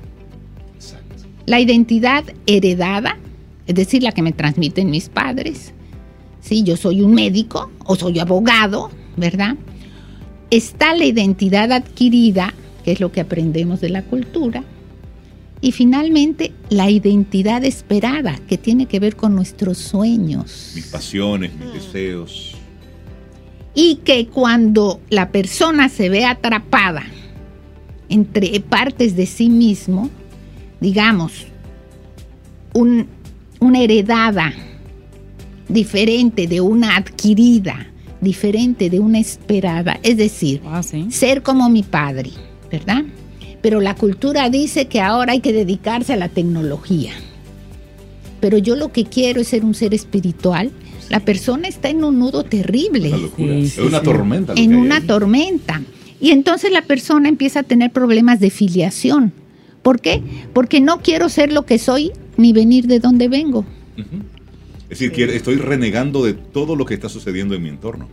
Exacto. 0.75 1.25
La 1.47 1.61
identidad 1.61 2.25
heredada, 2.47 3.17
es 3.67 3.75
decir, 3.75 4.03
la 4.03 4.13
que 4.13 4.23
me 4.23 4.33
transmiten 4.33 4.91
mis 4.91 5.09
padres. 5.09 5.73
Sí, 6.41 6.63
yo 6.63 6.77
soy 6.77 7.03
un 7.03 7.15
médico 7.15 7.71
o 7.85 7.95
soy 7.95 8.19
abogado, 8.19 8.91
¿verdad? 9.17 9.57
Está 10.51 10.95
la 10.95 11.05
identidad 11.05 11.73
adquirida, 11.73 12.55
que 12.85 12.93
es 12.93 13.01
lo 13.01 13.13
que 13.13 13.21
aprendemos 13.21 13.81
de 13.81 13.91
la 13.91 14.03
cultura. 14.03 14.65
Y 15.61 15.73
finalmente, 15.73 16.53
la 16.71 16.89
identidad 16.91 17.65
esperada, 17.65 18.39
que 18.49 18.57
tiene 18.59 18.87
que 18.87 19.01
ver 19.01 19.17
con 19.17 19.35
nuestros 19.35 19.79
sueños. 19.79 20.73
Mis 20.75 20.87
pasiones, 20.87 21.53
mis 21.55 21.73
deseos. 21.73 22.55
y 23.75 23.97
que 23.97 24.27
cuando 24.27 25.01
la 25.09 25.31
persona 25.31 25.89
se 25.89 26.09
ve 26.09 26.25
atrapada 26.25 27.05
entre 28.09 28.59
partes 28.59 29.15
de 29.15 29.25
sí 29.27 29.49
mismo, 29.51 30.11
digamos, 30.81 31.47
un- 32.75 33.07
una 33.61 33.81
heredada 33.81 34.53
diferente 35.69 36.47
de 36.49 36.61
una 36.61 36.97
adquirida, 36.97 37.87
diferente 38.21 38.91
de 38.91 38.99
una 38.99 39.21
esperada, 39.21 40.01
es 40.03 40.17
decir, 40.17 40.61
sí. 40.83 41.07
ser 41.11 41.43
como 41.43 41.69
mi 41.71 41.83
padre, 41.85 42.31
¿verdad? 42.73 43.05
Pero 43.61 43.81
la 43.81 43.95
cultura 43.95 44.49
dice 44.51 44.87
que 44.87 45.01
ahora 45.01 45.33
hay 45.33 45.41
que 45.41 45.53
dedicarse 45.53 46.13
a 46.13 46.17
la 46.17 46.29
tecnología. 46.29 47.13
Pero 48.41 48.59
yo 48.59 48.77
lo 48.77 48.93
que 48.93 49.05
quiero 49.05 49.41
es 49.41 49.49
ser 49.49 49.65
un 49.65 49.75
ser 49.75 49.95
espiritual. 49.95 50.71
La 51.09 51.21
persona 51.21 51.67
está 51.69 51.89
en 51.89 52.05
un 52.05 52.19
nudo 52.19 52.45
terrible 52.45 53.09
Una 53.09 53.17
locura. 53.19 53.53
Sí, 53.55 53.61
es 53.63 53.73
sí, 53.73 53.81
una 53.81 53.99
sí. 53.99 54.05
tormenta. 54.05 54.53
en 54.57 54.77
una 54.77 54.97
ahí. 54.97 55.07
tormenta. 55.07 55.83
Y 56.21 56.31
entonces 56.31 56.71
la 56.71 56.83
persona 56.83 57.29
empieza 57.29 57.61
a 57.61 57.63
tener 57.63 57.91
problemas 57.93 58.41
de 58.41 58.51
filiación. 58.51 59.33
¿Por 59.83 60.01
qué? 60.01 60.23
Porque 60.53 60.81
no 60.81 61.01
quiero 61.01 61.29
ser 61.29 61.53
lo 61.53 61.65
que 61.65 61.79
soy 61.79 62.13
ni 62.37 62.53
venir 62.53 62.87
de 62.87 63.01
donde 63.01 63.29
vengo. 63.29 63.65
Es 64.91 65.01
decir, 65.01 65.13
que 65.13 65.25
estoy 65.37 65.57
renegando 65.57 66.25
de 66.25 66.35
todo 66.35 66.77
lo 66.77 66.85
que 66.85 66.95
está 66.95 67.09
sucediendo 67.09 67.55
en 67.55 67.63
mi 67.63 67.69
entorno. 67.71 68.09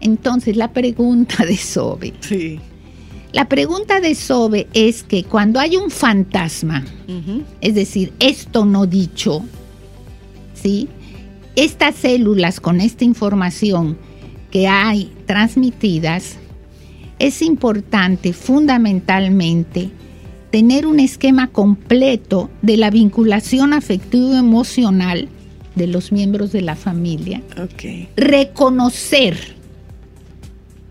Entonces 0.00 0.56
la 0.56 0.72
pregunta 0.72 1.44
de 1.44 1.56
Sobe, 1.56 2.14
Sí. 2.20 2.60
La 3.32 3.48
pregunta 3.48 4.00
de 4.00 4.14
Sobe 4.14 4.68
es 4.72 5.02
que 5.02 5.24
cuando 5.24 5.60
hay 5.60 5.76
un 5.76 5.90
fantasma, 5.90 6.84
es 7.60 7.74
decir, 7.74 8.12
esto 8.20 8.64
no 8.64 8.86
dicho, 8.86 9.44
¿sí? 10.54 10.88
Estas 11.56 11.96
células 11.96 12.60
con 12.60 12.80
esta 12.80 13.04
información 13.04 13.98
que 14.50 14.66
hay 14.66 15.12
transmitidas, 15.26 16.36
es 17.18 17.42
importante 17.42 18.32
fundamentalmente 18.32 19.90
tener 20.50 20.86
un 20.86 21.00
esquema 21.00 21.48
completo 21.48 22.48
de 22.62 22.76
la 22.76 22.90
vinculación 22.90 23.72
afectivo-emocional 23.74 25.28
de 25.74 25.86
los 25.86 26.12
miembros 26.12 26.52
de 26.52 26.62
la 26.62 26.76
familia, 26.76 27.42
reconocer 28.16 29.57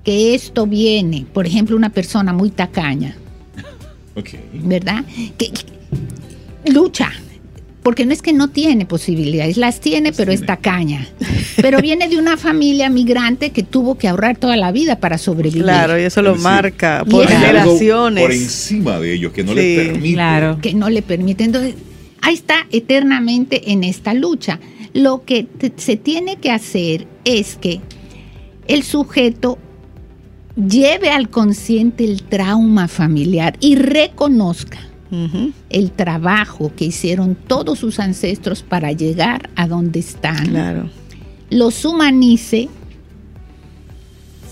que 0.07 0.33
esto 0.35 0.65
viene, 0.65 1.25
por 1.33 1.45
ejemplo, 1.45 1.75
una 1.75 1.89
persona 1.89 2.31
muy 2.31 2.49
tacaña. 2.49 3.17
¿verdad? 4.53 5.03
Que, 5.37 5.51
que 5.51 6.71
lucha, 6.71 7.09
porque 7.83 8.05
no 8.05 8.13
es 8.13 8.21
que 8.21 8.31
no 8.31 8.47
tiene 8.47 8.85
posibilidades, 8.85 9.57
las 9.57 9.81
tiene, 9.81 10.13
pero 10.13 10.31
es 10.31 10.39
tiene. 10.39 10.47
tacaña. 10.47 11.07
Pero 11.57 11.81
viene 11.81 12.07
de 12.07 12.17
una 12.17 12.37
familia 12.37 12.89
migrante 12.89 13.49
que 13.49 13.63
tuvo 13.63 13.97
que 13.97 14.07
ahorrar 14.07 14.37
toda 14.37 14.55
la 14.55 14.71
vida 14.71 15.01
para 15.01 15.17
sobrevivir. 15.17 15.63
Claro, 15.63 15.99
y 15.99 16.03
eso 16.03 16.21
lo 16.21 16.35
Es 16.35 16.41
marca 16.41 17.03
por 17.03 17.25
es- 17.25 17.29
generaciones. 17.31 18.23
por 18.23 18.31
encima 18.31 18.99
de 19.01 19.13
ellos 19.13 19.33
que 19.33 19.43
no 19.43 19.51
Sí, 19.51 19.57
les 19.57 19.87
permite. 19.89 20.13
Claro. 20.13 20.59
que 20.61 20.73
no 20.73 20.89
le 20.89 21.01
permite. 21.01 21.43
Entonces, 21.43 21.75
ahí 22.21 22.33
está 22.35 22.65
eternamente 22.71 23.73
en 23.73 23.83
esta 23.83 24.13
lucha. 24.13 24.59
Lo 24.93 25.25
que 25.25 25.47
se 25.75 25.97
tiene 25.97 26.37
que 26.37 26.49
hacer 26.51 27.07
es 27.25 27.57
que 27.57 27.81
el 28.69 28.83
sujeto 28.83 29.57
lleve 30.57 31.09
al 31.09 31.29
consciente 31.29 32.03
el 32.03 32.23
trauma 32.23 32.87
familiar 32.87 33.55
y 33.59 33.75
reconozca 33.75 34.79
el 35.69 35.91
trabajo 35.91 36.73
que 36.75 36.83
hicieron 36.85 37.35
todos 37.35 37.79
sus 37.79 37.97
ancestros 37.99 38.61
para 38.61 38.91
llegar 38.91 39.49
a 39.55 39.65
donde 39.67 39.99
están. 39.99 40.49
Claro. 40.49 40.89
Los 41.49 41.85
humanice, 41.85 42.67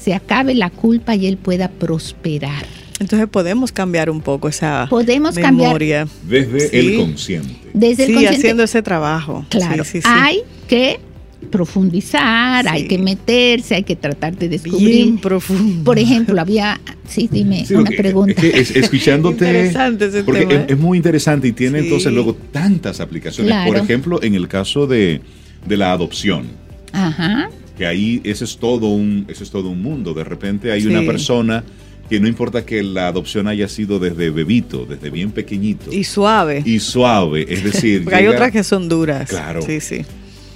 se 0.02 0.14
acabe 0.14 0.56
la 0.56 0.70
culpa 0.70 1.16
y 1.16 1.26
él 1.28 1.36
pueda 1.38 1.68
prosperar. 1.68 2.66
Entonces 3.00 3.28
podemos 3.28 3.74
cambiar 3.74 4.10
un 4.10 4.22
poco 4.22 4.48
esa 4.48 4.88
Podemos 4.90 5.36
cambiar 5.36 5.68
memoria. 5.70 6.08
Desde 6.24 6.70
Sí. 6.70 6.78
el 6.78 6.98
consciente. 7.00 7.56
desde 7.74 8.04
el 8.04 8.08
Sí, 8.10 8.14
consciente. 8.14 8.38
haciendo 8.38 8.64
ese 8.64 8.82
trabajo. 8.82 9.46
Claro, 9.50 9.84
Sí, 9.84 9.92
sí, 9.94 10.02
sí. 10.04 10.08
hay 10.10 10.40
que 10.70 11.02
profundizar, 11.46 12.64
Sí. 12.66 12.70
hay 12.72 12.88
que 12.88 12.98
meterse, 12.98 13.76
hay 13.76 13.84
que 13.84 13.96
tratar 13.96 14.36
de 14.38 14.48
Bien 14.48 14.62
descubrir. 14.62 15.20
profundo. 15.22 15.84
Por 15.84 16.00
ejemplo, 16.00 16.40
había, 16.40 16.80
sí, 17.08 17.30
dime 17.32 17.66
Sí, 17.66 17.74
una 17.76 17.90
que- 17.90 17.98
pregunta. 17.98 18.34
es 18.34 18.38
que 18.40 18.60
es- 18.60 18.76
escuchándote. 18.76 19.46
Interesante 19.48 20.06
ese 20.06 20.24
porque 20.24 20.46
tema, 20.46 20.62
es, 20.64 20.72
es 20.72 20.78
muy 20.78 20.98
interesante 20.98 21.48
y 21.48 21.52
tiene 21.54 21.80
Sí. 21.80 21.86
entonces 21.86 22.12
luego 22.14 22.36
tantas 22.52 23.00
aplicaciones. 23.00 23.52
Claro. 23.52 23.72
Por 23.72 23.82
ejemplo, 23.82 24.22
en 24.24 24.36
el 24.36 24.48
caso 24.48 24.88
de, 24.88 25.22
de 25.66 25.78
la 25.78 25.92
adopción. 25.92 26.48
Ajá, 26.92 27.50
que 27.78 27.86
ahí 27.86 28.22
ese 28.24 28.46
es 28.46 28.58
todo 28.58 28.88
un 28.88 29.26
ese 29.28 29.44
es 29.44 29.52
todo 29.52 29.70
un 29.70 29.82
mundo 29.82 30.14
de 30.14 30.24
repente 30.24 30.72
hay 30.72 30.82
Sí. 30.82 30.88
una 30.88 31.02
persona 31.02 31.62
que 32.10 32.22
no 32.22 32.28
importa 32.30 32.66
que 32.66 32.82
la 32.84 33.08
adopción 33.08 33.48
haya 33.50 33.68
sido 33.68 34.00
desde 34.00 34.30
bebito 34.30 34.86
desde 34.86 35.10
bien 35.10 35.32
pequeñito 35.32 35.92
Y 35.92 36.06
suave. 36.06 36.62
y 36.64 36.80
suave 36.80 37.46
es 37.50 37.64
decir 37.66 38.04
Porque 38.06 38.16
hay 38.16 38.28
otras 38.28 38.52
que 38.52 38.64
son 38.64 38.88
duras. 38.88 39.28
Claro. 39.30 39.62
Sí, 39.62 39.82
sí. 39.82 40.04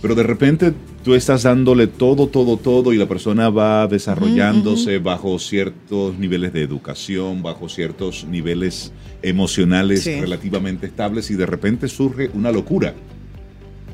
Pero 0.01 0.15
de 0.15 0.23
repente 0.23 0.73
tú 1.03 1.13
estás 1.13 1.43
dándole 1.43 1.87
todo 1.87 2.27
todo 2.27 2.57
todo 2.57 2.93
y 2.93 2.97
la 2.97 3.07
persona 3.07 3.49
va 3.49 3.87
desarrollándose 3.87 4.99
bajo 4.99 5.37
ciertos 5.39 6.17
niveles 6.17 6.53
de 6.53 6.61
educación 6.63 7.41
bajo 7.43 7.67
ciertos 7.69 8.25
niveles 8.25 8.91
emocionales 9.21 10.03
Sí. 10.03 10.19
relativamente 10.19 10.85
estables 10.87 11.29
y 11.31 11.35
de 11.35 11.45
repente 11.45 11.87
surge 11.87 12.29
una 12.33 12.51
locura 12.51 12.93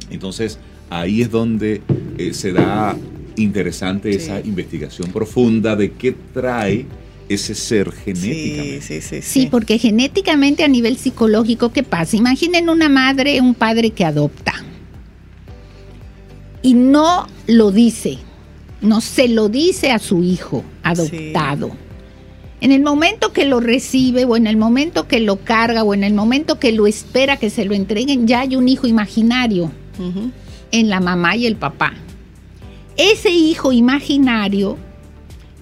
entonces 0.10 0.60
ahí 0.90 1.22
es 1.22 1.32
donde 1.32 1.82
eh, 2.18 2.34
será 2.34 2.96
interesante 3.38 4.12
Sí. 4.12 4.18
esa 4.18 4.40
investigación 4.42 5.12
profunda 5.12 5.76
de 5.76 5.92
qué 5.92 6.16
trae 6.34 6.86
ese 7.28 7.56
ser 7.56 7.92
Sí, 7.92 7.98
genéticamente. 8.06 8.82
sí, 8.82 9.02
sí, 9.02 9.22
sí, 9.22 9.48
porque 9.50 9.80
genéticamente 9.80 10.64
a 10.64 10.68
nivel 10.68 10.96
psicológico, 10.98 11.72
¿qué 11.74 11.82
pasa? 11.82 12.16
Imaginen 12.16 12.70
una 12.70 12.88
madre, 12.88 13.42
un 13.42 13.56
padre 13.56 13.90
que 13.90 14.06
adopta 14.06 14.54
y 16.66 16.74
no 16.74 17.28
lo 17.46 17.70
dice, 17.70 18.18
no 18.82 19.00
se 19.00 19.28
lo 19.28 19.50
dice 19.50 19.92
a 19.92 20.00
su 20.00 20.24
hijo 20.24 20.64
adoptado. 20.82 21.70
En 22.60 22.72
el 22.72 22.82
momento 22.82 23.34
que 23.34 23.46
lo 23.46 23.60
recibe 23.60 24.26
o 24.26 24.36
en 24.36 24.48
el 24.48 24.58
momento 24.58 25.08
que 25.08 25.20
lo 25.20 25.36
carga 25.36 25.84
o 25.84 25.94
en 25.94 26.04
el 26.04 26.16
momento 26.16 26.60
que 26.60 26.72
lo 26.72 26.88
espera 26.88 27.38
que 27.38 27.52
se 27.52 27.66
lo 27.66 27.76
entreguen, 27.76 28.28
ya 28.28 28.40
hay 28.40 28.56
un 28.56 28.68
hijo 28.68 28.88
imaginario 28.88 29.72
en 30.72 30.90
la 30.90 31.00
mamá 31.00 31.36
y 31.36 31.46
el 31.46 31.56
papá. 31.56 31.94
Ese 32.98 33.30
hijo 33.30 33.72
imaginario 33.72 34.76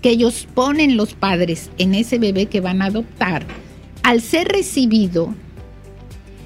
que 0.02 0.12
ellos 0.12 0.48
ponen 0.54 0.96
los 0.96 1.16
padres 1.16 1.70
en 1.78 1.96
ese 1.96 2.18
bebé 2.18 2.46
que 2.46 2.62
van 2.62 2.82
a 2.82 2.86
adoptar, 2.86 3.46
al 4.04 4.22
ser 4.22 4.48
recibido, 4.48 5.36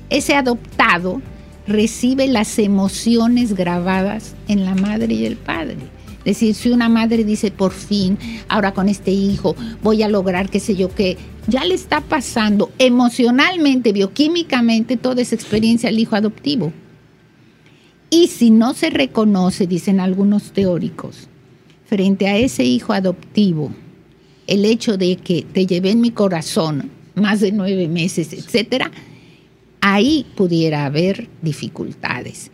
ese 0.09 0.33
adoptado 0.33 1.21
recibe 1.67 2.27
las 2.27 2.57
emociones 2.59 3.53
grabadas 3.53 4.35
en 4.47 4.65
la 4.65 4.75
madre 4.75 5.13
y 5.13 5.25
el 5.25 5.35
padre. 5.35 5.77
Es 6.19 6.39
decir, 6.39 6.55
si 6.55 6.69
una 6.71 6.89
madre 6.89 7.23
dice, 7.23 7.51
por 7.51 7.71
fin, 7.71 8.17
ahora 8.49 8.73
con 8.73 8.89
este 8.89 9.11
hijo 9.11 9.55
voy 9.81 10.03
a 10.03 10.09
lograr 10.09 10.49
qué 10.49 10.59
sé 10.59 10.75
yo 10.75 10.93
qué, 10.93 11.17
ya 11.47 11.63
le 11.63 11.73
está 11.73 12.01
pasando 12.01 12.71
emocionalmente, 12.79 13.93
bioquímicamente 13.93 14.97
toda 14.97 15.21
esa 15.21 15.35
experiencia 15.35 15.89
al 15.89 15.99
hijo 15.99 16.15
adoptivo. 16.15 16.73
Y 18.09 18.27
si 18.27 18.51
no 18.51 18.73
se 18.73 18.89
reconoce, 18.89 19.67
dicen 19.67 19.99
algunos 19.99 20.51
teóricos, 20.51 21.29
frente 21.85 22.27
a 22.27 22.37
ese 22.37 22.63
hijo 22.63 22.93
adoptivo, 22.93 23.71
el 24.47 24.65
hecho 24.65 24.97
de 24.97 25.17
que 25.17 25.43
te 25.43 25.65
llevé 25.65 25.91
en 25.91 26.01
mi 26.01 26.11
corazón 26.11 26.89
más 27.15 27.39
de 27.39 27.51
nueve 27.51 27.87
meses, 27.87 28.33
etcétera, 28.33 28.91
ahí 29.81 30.25
pudiera 30.35 30.85
haber 30.85 31.27
dificultades. 31.41 32.51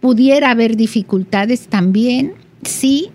Pudiera 0.00 0.50
haber 0.50 0.76
dificultades 0.76 1.68
también 1.68 2.34
si 2.62 3.10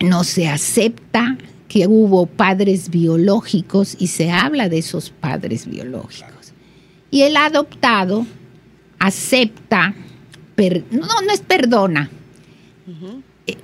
no 0.00 0.24
se 0.24 0.48
acepta 0.48 1.36
que 1.68 1.86
hubo 1.86 2.26
padres 2.26 2.90
biológicos 2.90 3.96
y 3.98 4.08
se 4.08 4.30
habla 4.30 4.68
de 4.68 4.78
esos 4.78 5.10
padres 5.10 5.66
biológicos. 5.66 6.52
Y 7.10 7.22
el 7.22 7.36
adoptado 7.36 8.26
acepta, 8.98 9.94
no, 10.90 11.06
no 11.06 11.32
es 11.32 11.40
perdona, 11.40 12.10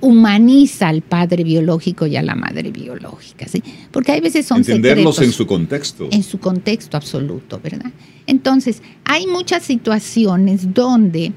humaniza 0.01 0.87
al 0.87 1.01
padre 1.01 1.43
biológico 1.43 2.07
y 2.07 2.15
a 2.15 2.21
la 2.21 2.35
madre 2.35 2.71
biológica, 2.71 3.47
¿sí? 3.47 3.61
Porque 3.91 4.11
hay 4.11 4.21
veces 4.21 4.45
son 4.45 4.59
Entenderlos 4.59 5.21
en 5.21 5.31
su 5.31 5.45
contexto. 5.45 6.07
En 6.11 6.23
su 6.23 6.39
contexto 6.39 6.97
absoluto, 6.97 7.59
¿verdad? 7.63 7.91
Entonces, 8.25 8.81
hay 9.05 9.27
muchas 9.27 9.63
situaciones 9.63 10.73
donde 10.73 11.33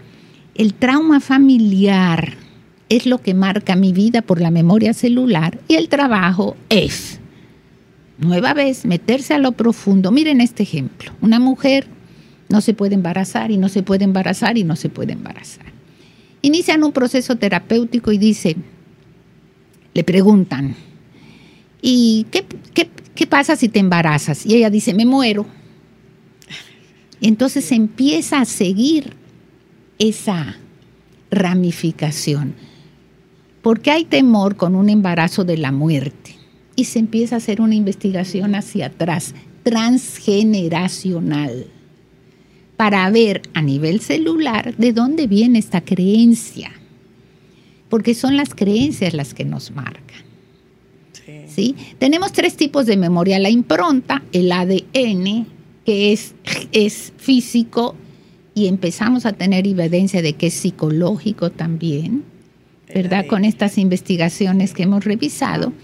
el 0.55 0.75
trauma 0.75 1.21
familiar 1.21 2.35
es 2.89 3.07
lo 3.07 3.23
que 3.23 3.35
marca 3.35 3.77
mi 3.77 3.93
vida 3.93 4.23
por 4.23 4.41
la 4.41 4.51
memoria 4.51 4.93
celular 4.93 5.61
y 5.69 5.75
el 5.77 5.89
trabajo 5.89 6.57
es, 6.69 7.21
nueva 8.19 8.53
vez, 8.53 8.85
meterse 8.85 9.35
a 9.35 9.39
lo 9.39 9.53
profundo. 9.53 10.11
Miren 10.11 10.41
este 10.41 10.65
ejemplo. 10.65 11.13
Una 11.21 11.39
mujer 11.39 11.87
no 12.49 12.61
se 12.61 12.75
puede 12.75 12.97
embarazar 12.97 13.51
y 13.51 13.57
no 13.57 13.69
se 13.69 13.83
puede 13.83 14.05
embarazar 14.05 14.59
y 14.59 14.65
no 14.65 14.77
se 14.77 14.89
puede 14.89 15.13
embarazar. 15.13 15.80
Inician 16.42 16.85
un 16.85 16.92
proceso 16.92 17.37
terapéutico 17.37 18.12
y 18.12 18.18
dice, 18.18 18.57
le 19.94 20.05
preguntan, 20.05 20.74
¿y 21.83 22.26
qué, 22.31 22.44
qué 23.14 23.26
pasa 23.26 23.57
si 23.57 23.68
te 23.68 23.79
embarazas? 23.79 24.46
Y 24.46 24.55
ella 24.55 24.70
dice, 24.70 24.94
me 24.94 25.05
muero. 25.05 25.46
Y 27.20 27.29
entonces 27.29 27.70
empieza 27.72 28.40
a 28.40 28.46
seguir 28.46 29.12
esa 29.98 30.57
ramificación 31.31 32.55
porque 33.62 33.90
hay 33.90 34.05
temor 34.05 34.57
con 34.57 34.74
un 34.74 34.88
embarazo 34.88 35.44
de 35.44 35.59
la 35.59 35.72
muerte 35.72 36.37
y 36.76 36.85
se 36.85 36.98
empieza 36.98 37.35
a 37.35 37.38
hacer 37.38 37.61
una 37.61 37.74
investigación 37.74 38.55
hacia 38.55 38.87
atrás, 38.87 39.35
transgeneracional, 39.62 41.66
para 42.81 43.11
ver 43.11 43.43
a 43.53 43.61
nivel 43.61 44.01
celular 44.01 44.75
de 44.79 44.95
dónde 44.95 45.27
viene 45.27 45.59
esta 45.59 45.83
creencia, 45.83 46.73
porque 47.90 48.14
son 48.14 48.38
las 48.38 48.55
creencias 48.55 49.12
las 49.12 49.35
que 49.35 49.45
nos 49.45 49.71
marcan. 49.73 50.23
Sí. 51.47 51.77
Tenemos 51.99 52.33
tres 52.33 52.57
tipos 52.57 52.87
de 52.87 52.97
memoria, 52.97 53.38
la 53.38 53.51
impronta, 53.51 54.23
el 54.33 54.51
ADN, 54.51 55.47
que 55.85 56.14
es, 56.14 56.35
es 56.73 57.12
físico, 57.19 57.97
y 58.55 58.66
empezamos 58.66 59.27
a 59.27 59.35
tener 59.35 59.66
evidencia 59.66 60.23
de 60.23 60.33
que 60.33 60.47
es 60.47 60.55
psicológico 60.55 61.51
también 61.51 62.25
¿verdad? 62.95 63.27
Con 63.27 63.45
estas 63.45 63.77
investigaciones 63.77 64.73
que 64.73 64.85
hemos 64.85 65.05
revisado. 65.05 65.75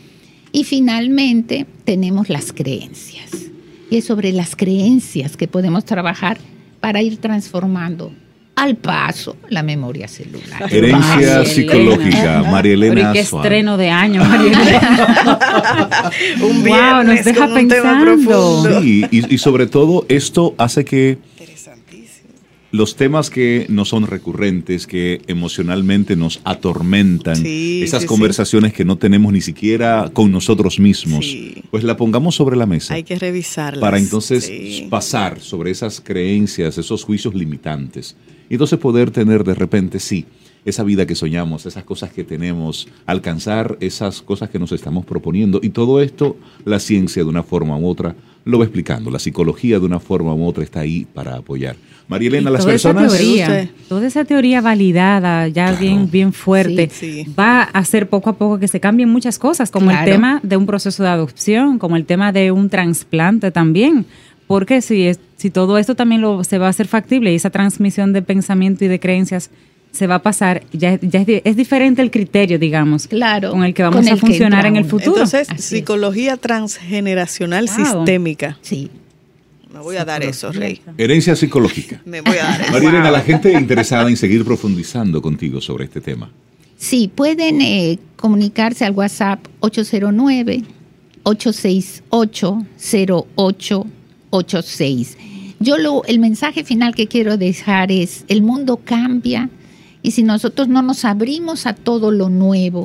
Y 0.51 0.65
finalmente 0.65 1.67
tenemos 1.85 2.31
las 2.31 2.55
creencias. 2.55 3.51
Y 3.91 3.99
es 3.99 4.07
sobre 4.07 4.33
las 4.33 4.57
creencias 4.57 5.37
que 5.37 5.47
podemos 5.47 5.85
trabajar 5.85 6.39
para 6.87 7.03
ir 7.03 7.17
transformando 7.17 8.13
al 8.55 8.77
paso 8.77 9.37
la 9.49 9.65
memoria 9.65 10.07
celular. 10.07 10.73
Herencia 10.73 11.45
psicológica, 11.45 12.45
María 12.49 12.75
Elena. 12.75 13.13
qué 13.13 13.19
estreno 13.19 13.77
de 13.77 13.91
año, 13.91 14.25
María 14.25 14.53
Elena. 14.53 16.11
un 16.49 16.63
wow, 16.63 17.03
nos 17.03 17.25
deja 17.25 17.53
pensando. 17.53 18.81
Sí, 18.81 19.05
y, 19.11 19.35
y 19.35 19.39
sobre 19.39 19.67
todo 19.67 20.07
esto 20.09 20.55
hace 20.59 20.85
que 20.85 21.19
los 22.77 22.97
temas 22.97 23.31
que 23.31 23.67
no 23.69 23.85
son 23.85 24.07
recurrentes, 24.07 24.87
que 24.87 25.21
emocionalmente 25.27 26.17
nos 26.17 26.41
atormentan, 26.45 27.45
esas 27.45 28.05
conversaciones 28.05 28.73
que 28.73 28.85
no 28.85 28.97
tenemos 28.97 29.33
ni 29.33 29.41
siquiera 29.41 30.11
con 30.13 30.31
nosotros 30.31 30.79
mismos, 30.79 31.27
pues 31.71 31.85
la 31.85 31.97
pongamos 31.97 32.35
sobre 32.35 32.57
la 32.57 32.67
mesa. 32.67 32.95
Hay 32.95 33.03
que 33.03 33.19
revisarlas. 33.19 33.81
Para 33.81 33.99
entonces 33.99 34.51
pasar 34.91 35.41
sobre 35.41 35.71
esas 35.71 36.01
creencias, 36.01 36.79
esos 36.79 37.03
juicios 37.03 37.35
limitantes. 37.35 38.17
Y 38.49 38.55
entonces 38.55 38.79
poder 38.79 39.11
tener 39.11 39.45
de 39.45 39.55
repente, 39.55 39.99
sí, 39.99 40.27
esa 40.67 40.83
vida 40.83 41.07
que 41.07 41.15
soñamos, 41.15 41.65
esas 41.65 41.85
cosas 41.85 42.13
que 42.13 42.25
tenemos, 42.25 42.89
alcanzar 43.07 43.79
esas 43.81 44.21
cosas 44.21 44.51
que 44.51 44.59
nos 44.59 44.73
estamos 44.73 45.07
proponiendo. 45.07 45.61
Y 45.63 45.71
todo 45.71 46.01
esto, 46.01 46.37
la 46.65 46.81
ciencia 46.81 47.23
de 47.23 47.29
una 47.29 47.45
forma 47.45 47.79
u 47.79 47.87
otra 47.87 48.17
lo 48.45 48.59
va 48.59 48.65
explicando. 48.65 49.11
La 49.11 49.21
psicología 49.21 49.79
de 49.79 49.87
una 49.87 50.01
forma 50.01 50.35
u 50.35 50.45
otra 50.45 50.65
está 50.65 50.81
ahí 50.81 51.07
para 51.13 51.37
apoyar. 51.37 51.77
María 52.09 52.29
Elena, 52.29 52.51
las 52.51 52.65
personas... 52.65 53.13
toda 53.89 54.07
esa 54.07 54.25
teoría 54.25 54.61
validada, 54.61 55.49
ya 55.49 55.73
bien, 55.73 56.11
bien 56.11 56.33
fuerte, 56.33 56.91
va 57.39 57.63
a 57.63 57.79
hacer 57.79 58.09
poco 58.09 58.31
a 58.31 58.37
poco 58.37 58.59
que 58.59 58.69
se 58.69 58.81
cambien 58.81 59.09
muchas 59.09 59.39
cosas, 59.39 59.71
como 59.71 59.91
el 59.91 60.05
tema 60.05 60.41
de 60.43 60.57
un 60.57 60.67
proceso 60.67 61.03
de 61.03 61.09
adopción, 61.09 61.79
como 61.79 61.97
el 61.97 62.07
tema 62.07 62.33
de 62.33 62.51
un 62.51 62.69
trasplante 62.71 63.51
también. 63.51 64.07
Porque 64.47 64.81
si, 64.81 65.11
si 65.47 65.51
todo 65.51 65.79
esto 65.79 65.95
también 65.95 66.23
lo, 66.23 66.43
se 66.43 66.59
va 66.59 66.67
a 66.67 66.71
hacer 66.71 66.89
factible 66.89 67.33
y 67.33 67.37
esa 67.37 67.51
transmisión 67.51 68.13
de 68.13 68.21
pensamiento 68.21 68.85
y 68.85 68.89
de 68.89 68.99
creencias 68.99 69.51
se 69.93 70.09
va 70.09 70.17
a 70.17 70.23
pasar, 70.23 70.65
ya, 70.73 70.99
ya 71.01 71.25
es, 71.25 71.57
diferente 71.57 72.03
el 72.03 72.11
criterio, 72.11 72.59
digamos, 72.59 73.07
claro, 73.07 73.53
con 73.53 73.63
el 73.63 73.73
que 73.73 73.85
vamos 73.85 74.09
a 74.09 74.17
funcionar 74.17 74.67
en 74.67 74.75
el 74.75 74.85
futuro. 74.85 75.23
Entonces, 75.23 75.47
psicología 75.59 76.37
transgeneracional 76.37 77.69
sistémica. 77.69 78.59
Sí. 78.61 78.91
Me 79.73 79.79
voy 79.79 79.99
a 79.99 80.05
dar 80.05 80.25
eso, 80.25 80.51
Rey. 80.51 80.83
Herencia 80.99 81.37
psicológica. 81.37 82.03
Me 82.05 82.23
voy 82.23 82.39
a 82.39 82.43
dar 82.43 82.63
eso. 82.63 82.73
María 82.73 83.09
la 83.09 83.21
gente 83.21 83.53
interesada 83.53 84.09
en 84.09 84.17
seguir 84.17 84.45
profundizando 84.45 85.23
contigo 85.23 85.61
sobre 85.61 85.85
este 85.85 86.01
tema. 86.01 86.29
Sí, 86.77 87.09
pueden 87.15 87.61
eh, 87.61 88.01
comunicarse 88.17 88.85
al 88.85 88.95
WhatsApp 88.95 89.47
809 89.61 90.65
868 91.23 92.67
0886. 92.81 95.19
Yo 95.59 95.79
lo, 95.79 96.05
el 96.05 96.19
mensaje 96.19 96.65
final 96.65 96.95
que 96.95 97.07
quiero 97.07 97.37
dejar 97.37 97.91
es, 97.91 98.25
el 98.29 98.43
mundo 98.43 98.81
cambia, 98.85 99.49
y 100.03 100.13
si 100.13 100.23
nosotros 100.23 100.69
no 100.69 100.83
nos 100.83 101.05
abrimos 101.05 101.67
a 101.67 101.75
todo 101.75 102.13
lo 102.13 102.29
nuevo, 102.29 102.85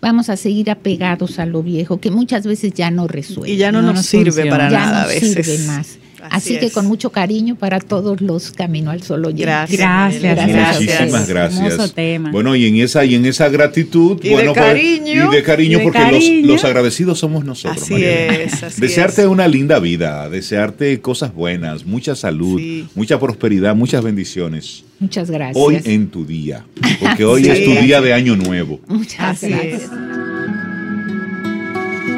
vamos 0.00 0.28
a 0.30 0.36
seguir 0.36 0.70
apegados 0.70 1.38
a 1.38 1.46
lo 1.46 1.62
viejo, 1.62 2.00
que 2.00 2.10
muchas 2.10 2.46
veces 2.46 2.72
ya 2.74 2.90
no 2.90 3.06
resuelve. 3.06 3.52
Y 3.52 3.56
ya 3.56 3.70
no, 3.70 3.82
nos, 3.82 4.04
sirve 4.04 4.46
para 4.46 4.68
nada 4.68 5.04
a 5.04 5.06
veces. 5.06 5.46
Sirve 5.46 5.66
más. 5.66 5.98
Así, 6.30 6.58
que 6.58 6.70
con 6.70 6.86
mucho 6.86 7.10
cariño 7.10 7.56
para 7.56 7.80
todos 7.80 8.20
los 8.20 8.52
Camino 8.52 8.90
al 8.90 9.02
Sol 9.02 9.26
Gracias. 9.34 10.20
Gracias. 10.20 10.80
Muchísimas 10.80 11.28
gracias. 11.28 11.94
Bueno, 12.32 12.54
y 12.54 12.66
en 12.66 12.76
esa 12.76 13.04
y 13.04 13.14
en 13.14 13.26
esa 13.26 13.48
gratitud, 13.48 14.18
y 14.22 14.30
bueno, 14.30 14.52
de 14.52 14.60
pues, 14.60 14.66
cariño, 14.66 15.32
y 15.32 15.34
de 15.34 15.42
cariño 15.42 15.80
porque 15.82 16.42
Los, 16.44 16.64
agradecidos 16.64 17.18
somos 17.18 17.44
nosotros. 17.44 17.82
Así 17.82 18.04
es. 18.04 18.80
desearte 18.80 19.26
una 19.26 19.48
linda 19.48 19.78
vida, 19.78 20.28
desearte 20.28 21.00
cosas 21.00 21.34
buenas, 21.34 21.84
mucha 21.84 22.14
salud, 22.14 22.60
mucha 22.94 23.18
prosperidad, 23.18 23.74
muchas 23.74 24.02
bendiciones. 24.02 24.84
Muchas 24.98 25.30
gracias. 25.30 25.56
Hoy 25.56 25.80
en 25.84 26.08
tu 26.08 26.24
día, 26.24 26.64
porque 27.00 27.24
hoy 27.24 27.46
es 27.48 27.64
tu 27.64 27.72
día 27.72 28.00
de 28.00 28.14
año 28.14 28.36
nuevo. 28.36 28.80
Muchas 28.86 29.42
gracias. 29.42 29.90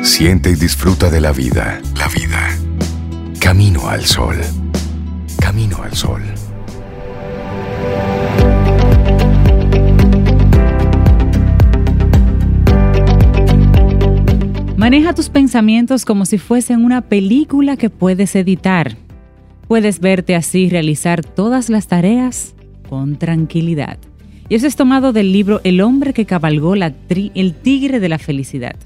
Siente 0.03 0.51
y 0.51 0.55
disfruta 0.55 1.11
de 1.11 1.21
la 1.21 1.33
vida. 1.33 1.81
La 1.97 2.09
vida 2.09 2.58
Camino 3.49 3.89
al 3.89 4.05
sol. 4.05 4.37
Camino 5.41 5.83
al 5.83 5.95
sol. 5.95 6.21
Maneja 14.77 15.15
tus 15.15 15.31
pensamientos 15.31 16.05
como 16.05 16.27
si 16.27 16.37
fuesen 16.37 16.85
una 16.85 17.01
película 17.01 17.79
que 17.79 17.89
puedes 17.89 18.37
editar. 18.37 18.99
Puedes 19.67 20.01
verte 20.01 20.37
así 20.37 20.69
realizar 20.69 21.25
todas 21.25 21.71
las 21.71 21.87
tareas 21.87 22.55
con 22.91 23.17
tranquilidad. 23.17 23.97
Y 24.51 24.57
eso 24.57 24.67
es 24.67 24.77
tomado 24.77 25.15
del 25.15 25.33
libro 25.33 25.63
El 25.65 25.81
hombre 25.81 26.13
que 26.13 26.27
cabalgó 26.27 26.77
la 26.77 26.93
el 27.09 27.55
tigre 27.55 27.99
de 27.99 28.11
la 28.11 28.19
felicidad. 28.19 28.77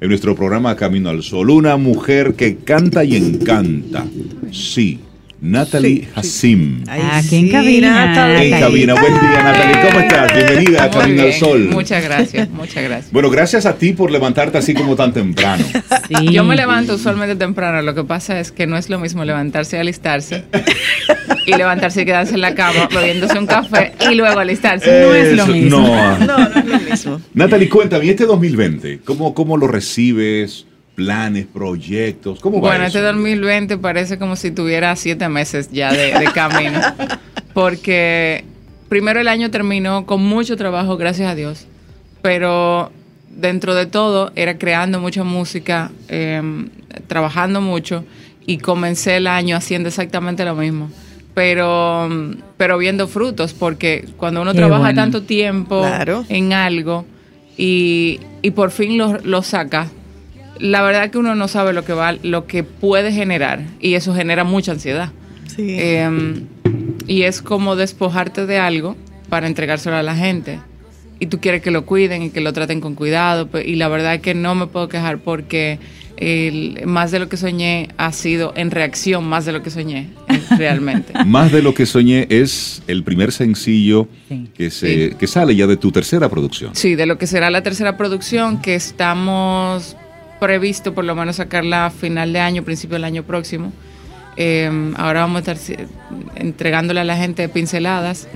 En 0.00 0.08
nuestro 0.08 0.34
programa 0.34 0.76
Camino 0.76 1.10
al 1.10 1.22
Sol. 1.22 1.50
Una 1.50 1.76
mujer 1.76 2.34
que 2.34 2.56
canta 2.56 3.04
y 3.04 3.16
encanta. 3.16 4.04
Sí. 4.50 4.98
Natalie 5.42 6.06
Hassim. 6.14 6.84
Aquí 6.86 7.36
en 7.36 7.48
cabina. 7.48 8.06
Natalie. 8.06 8.54
En 8.54 8.60
cabina. 8.60 8.94
Buen 8.94 9.14
día, 9.14 9.42
Natalie. 9.42 9.88
¿Cómo 9.88 10.00
estás? 10.00 10.34
Bienvenida 10.34 10.84
a 10.84 10.90
Camino 10.90 11.22
al 11.22 11.32
Sol. 11.32 11.68
Muchas 11.70 12.04
gracias, 12.04 12.50
muchas 12.50 12.84
gracias. 12.84 13.12
Bueno, 13.12 13.30
gracias 13.30 13.64
a 13.64 13.76
ti 13.76 13.94
por 13.94 14.10
levantarte 14.10 14.58
así 14.58 14.74
como 14.74 14.96
tan 14.96 15.14
temprano. 15.14 15.64
Yo 16.30 16.44
me 16.44 16.56
levanto 16.56 16.94
usualmente 16.94 17.36
temprano. 17.36 17.80
Lo 17.80 17.94
que 17.94 18.04
pasa 18.04 18.38
es 18.38 18.52
que 18.52 18.66
no 18.66 18.76
es 18.76 18.90
lo 18.90 18.98
mismo 18.98 19.24
levantarse 19.24 19.78
y 19.78 19.80
alistarse 19.80 20.44
y 21.46 21.54
levantarse 21.54 22.02
y 22.02 22.04
quedarse 22.04 22.34
en 22.34 22.42
la 22.42 22.54
cama 22.54 22.88
bebiéndose 22.94 23.38
un 23.38 23.46
café 23.46 23.92
y 24.10 24.14
luego 24.16 24.40
alistarse. 24.40 24.90
no 25.06 25.14
es 25.14 25.36
lo 25.36 25.46
mismo. 25.46 25.78
No. 25.78 26.18
no, 26.18 26.38
no 26.50 26.58
es 26.58 26.66
lo 26.66 26.78
mismo. 26.80 27.20
Natalie, 27.32 27.68
cuéntame, 27.70 28.10
este 28.10 28.26
2020, 28.26 29.00
¿cómo, 29.04 29.32
cómo 29.32 29.56
lo 29.56 29.66
recibes? 29.68 30.66
Planes, 31.04 31.46
proyectos? 31.46 32.40
¿Cómo 32.40 32.60
va 32.60 32.68
Bueno, 32.68 32.84
este 32.84 33.00
2020 33.00 33.78
parece 33.78 34.18
como 34.18 34.36
si 34.36 34.50
tuviera 34.50 34.94
siete 34.96 35.28
meses 35.30 35.70
ya 35.72 35.92
de, 35.92 36.28
camino, 36.34 36.78
porque 37.54 38.44
primero 38.90 39.18
el 39.18 39.28
año 39.28 39.50
terminó 39.50 40.04
con 40.04 40.22
mucho 40.22 40.56
trabajo, 40.58 40.98
gracias 40.98 41.30
a 41.30 41.34
Dios, 41.34 41.66
pero 42.20 42.92
dentro 43.30 43.74
de 43.74 43.86
todo 43.86 44.30
era 44.36 44.58
creando 44.58 45.00
mucha 45.00 45.24
música, 45.24 45.90
eh, 46.08 46.42
trabajando 47.06 47.62
mucho 47.62 48.04
y 48.44 48.58
comencé 48.58 49.16
el 49.16 49.26
año 49.26 49.56
haciendo 49.56 49.88
exactamente 49.88 50.44
lo 50.44 50.54
mismo. 50.54 50.90
Pero, 51.32 52.08
pero 52.58 52.76
viendo 52.76 53.06
frutos, 53.06 53.54
porque 53.54 54.06
cuando 54.18 54.42
uno 54.42 54.52
Qué 54.52 54.58
trabaja 54.58 54.82
bueno. 54.82 55.00
tanto 55.00 55.22
tiempo 55.22 55.80
Claro. 55.80 56.24
en 56.28 56.52
algo 56.52 57.06
y, 57.56 58.18
y 58.42 58.50
por 58.50 58.70
fin 58.72 58.98
lo, 58.98 59.16
lo 59.22 59.42
saca, 59.42 59.86
la 60.60 60.82
verdad 60.82 61.10
que 61.10 61.18
uno 61.18 61.34
no 61.34 61.48
sabe 61.48 61.72
lo 61.72 61.84
que 61.84 61.92
va, 61.92 62.12
lo 62.22 62.46
que 62.46 62.62
puede 62.64 63.12
generar 63.12 63.60
y 63.80 63.94
eso 63.94 64.14
genera 64.14 64.44
mucha 64.44 64.72
ansiedad. 64.72 65.10
Sí. 65.54 65.66
Eh, 65.78 66.42
y 67.06 67.22
es 67.22 67.42
como 67.42 67.76
despojarte 67.76 68.46
de 68.46 68.58
algo 68.58 68.96
para 69.28 69.46
entregárselo 69.46 69.96
a 69.96 70.02
la 70.02 70.14
gente. 70.14 70.60
Y 71.18 71.26
tú 71.26 71.38
quieres 71.38 71.60
que 71.60 71.70
lo 71.70 71.84
cuiden 71.84 72.22
y 72.22 72.30
que 72.30 72.40
lo 72.40 72.52
traten 72.52 72.80
con 72.80 72.94
cuidado. 72.94 73.48
Y 73.64 73.76
la 73.76 73.88
verdad 73.88 74.14
es 74.14 74.20
que 74.22 74.32
no 74.34 74.54
me 74.54 74.66
puedo 74.68 74.88
quejar 74.88 75.18
porque 75.18 75.78
el- 76.16 76.80
más 76.86 77.10
de 77.10 77.18
lo 77.18 77.28
que 77.28 77.36
soñé 77.36 77.88
ha 77.98 78.12
sido 78.12 78.52
en 78.56 78.70
reacción, 78.70 79.24
más 79.24 79.44
de 79.44 79.52
lo 79.52 79.62
que 79.62 79.70
soñé, 79.70 80.08
eh, 80.28 80.40
realmente. 80.58 81.12
Más 81.26 81.52
de 81.52 81.62
lo 81.62 81.74
que 81.74 81.84
soñé 81.84 82.26
es 82.30 82.82
el 82.86 83.02
primer 83.04 83.32
sencillo 83.32 84.08
Sí. 84.28 84.48
que, 84.54 84.70
se, 84.70 85.10
Sí. 85.10 85.16
que 85.18 85.26
sale 85.26 85.54
ya 85.56 85.66
de 85.66 85.76
tu 85.76 85.90
tercera 85.92 86.28
producción. 86.28 86.74
Sí, 86.74 86.94
de 86.94 87.04
lo 87.06 87.18
que 87.18 87.26
será 87.26 87.50
la 87.50 87.62
tercera 87.62 87.96
producción, 87.98 88.60
que 88.62 88.74
estamos 88.74 89.96
previsto 90.40 90.94
por 90.94 91.04
lo 91.04 91.14
menos 91.14 91.36
sacarla 91.36 91.86
a 91.86 91.90
final 91.90 92.32
de 92.32 92.40
año, 92.40 92.64
principio 92.64 92.94
del 92.94 93.04
año 93.04 93.22
próximo. 93.22 93.72
Eh, 94.36 94.70
ahora 94.96 95.20
vamos 95.20 95.46
a 95.46 95.52
estar 95.52 95.86
entregándole 96.36 97.00
a 97.00 97.04
la 97.04 97.16
gente 97.16 97.48
pinceladas. 97.48 98.28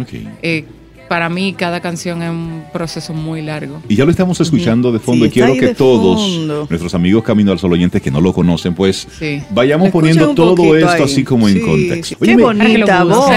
Eh, 0.42 0.64
para 1.08 1.28
mí 1.28 1.54
cada 1.56 1.80
canción 1.80 2.22
es 2.22 2.30
un 2.30 2.64
proceso 2.72 3.12
muy 3.12 3.42
largo. 3.42 3.80
Y 3.88 3.94
ya 3.94 4.04
lo 4.04 4.10
estamos 4.10 4.40
escuchando 4.40 4.90
de 4.90 4.98
fondo 4.98 5.26
Sí, 5.26 5.30
y 5.30 5.32
quiero 5.32 5.52
que 5.54 5.74
todos 5.74 6.20
fondo. 6.20 6.66
nuestros 6.68 6.94
amigos 6.94 7.22
Camino 7.22 7.52
al 7.52 7.58
Sol 7.58 7.72
oyentes 7.74 8.00
que 8.00 8.10
no 8.10 8.20
lo 8.22 8.32
conocen, 8.32 8.74
pues 8.74 9.06
Sí. 9.18 9.42
vayamos 9.50 9.90
poniendo 9.90 10.34
todo 10.34 10.74
esto 10.76 10.90
ahí. 10.90 11.02
así 11.02 11.22
como 11.22 11.46
en 11.48 11.60
contexto. 11.60 12.16
Qué 12.20 12.36
bonita 12.36 13.04
voz. 13.04 13.30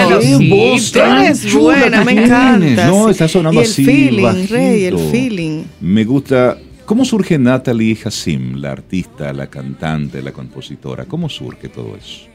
voz 0.50 1.54
buena, 1.54 2.04
me 2.06 2.12
encanta. 2.14 2.88
No, 2.88 3.06
sí. 3.06 3.12
está 3.12 3.28
sonando 3.28 3.60
y 3.62 3.66
el 3.66 3.70
así, 3.70 3.84
feeling, 3.86 4.48
Rey, 4.50 4.86
el 4.86 4.94
bajito. 4.96 5.12
feeling. 5.12 5.64
Me 5.82 6.04
gusta. 6.06 6.58
¿Cómo 6.88 7.04
surge 7.06 7.38
Natalie 7.38 7.96
Hassim, 8.04 8.56
la 8.62 8.72
artista, 8.72 9.32
la 9.34 9.48
cantante, 9.48 10.22
la 10.24 10.32
compositora? 10.32 11.06
¿Cómo 11.06 11.28
surge 11.30 11.68
todo 11.68 11.96
eso? 11.96 12.28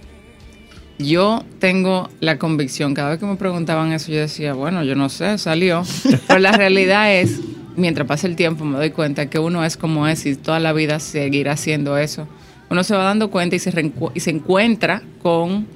Yo 0.99 1.43
tengo 1.59 2.11
la 2.21 2.39
convicción, 2.39 2.93
cada 2.95 3.11
vez 3.11 3.19
que 3.19 3.25
me 3.27 3.37
preguntaban 3.37 3.93
eso, 3.93 4.13
yo 4.13 4.21
decía, 4.21 4.53
bueno, 4.53 4.85
yo 4.85 4.95
no 4.95 5.09
sé, 5.09 5.39
salió. 5.39 5.83
Pero 6.29 6.39
la 6.39 6.53
realidad 6.53 7.13
es, 7.15 7.41
mientras 7.77 8.07
pasa 8.07 8.27
el 8.27 8.37
tiempo, 8.37 8.65
me 8.67 8.77
doy 8.77 8.91
cuenta 8.91 9.29
que 9.31 9.39
uno 9.39 9.65
es 9.65 9.77
como 9.79 10.07
es 10.07 10.27
y 10.27 10.37
toda 10.37 10.61
la 10.61 10.73
vida 10.75 11.01
seguirá 11.01 11.53
haciendo 11.53 11.97
eso. 11.97 12.29
Uno 12.69 12.85
se 12.85 12.95
va 12.95 13.05
dando 13.05 13.31
cuenta 13.31 13.57
y 13.57 13.59
se, 13.59 13.93
y 14.15 14.21
se 14.21 14.31
encuentra 14.31 15.03
con 15.23 15.67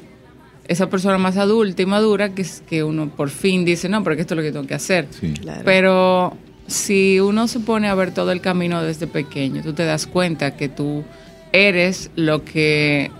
esa 0.68 0.90
persona 0.90 1.16
más 1.16 1.38
adulta 1.38 1.80
y 1.80 1.86
madura 1.86 2.34
que, 2.34 2.42
es- 2.42 2.62
que 2.68 2.84
uno 2.84 3.08
por 3.08 3.30
fin 3.30 3.64
dice, 3.64 3.88
no, 3.88 4.04
porque 4.04 4.20
esto 4.20 4.34
es 4.34 4.36
lo 4.36 4.42
que 4.42 4.52
tengo 4.52 4.66
que 4.66 4.74
hacer. 4.74 5.08
Sí. 5.18 5.32
Claro. 5.32 5.62
Pero 5.64 6.36
si 6.66 7.20
uno 7.20 7.48
se 7.48 7.60
pone 7.60 7.88
a 7.88 7.94
ver 7.94 8.12
todo 8.12 8.32
el 8.32 8.40
camino 8.40 8.82
desde 8.82 9.06
pequeño, 9.06 9.62
tú 9.62 9.72
te 9.72 9.84
das 9.84 10.06
cuenta 10.06 10.56
que 10.56 10.68
tú 10.68 11.04
eres 11.52 12.10
lo 12.16 12.44
que 12.44 13.10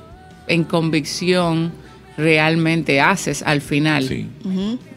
en 0.48 0.64
convicción 0.64 1.72
realmente 2.16 3.00
haces 3.00 3.42
al 3.42 3.60
final. 3.60 4.04
Sí. 4.04 4.26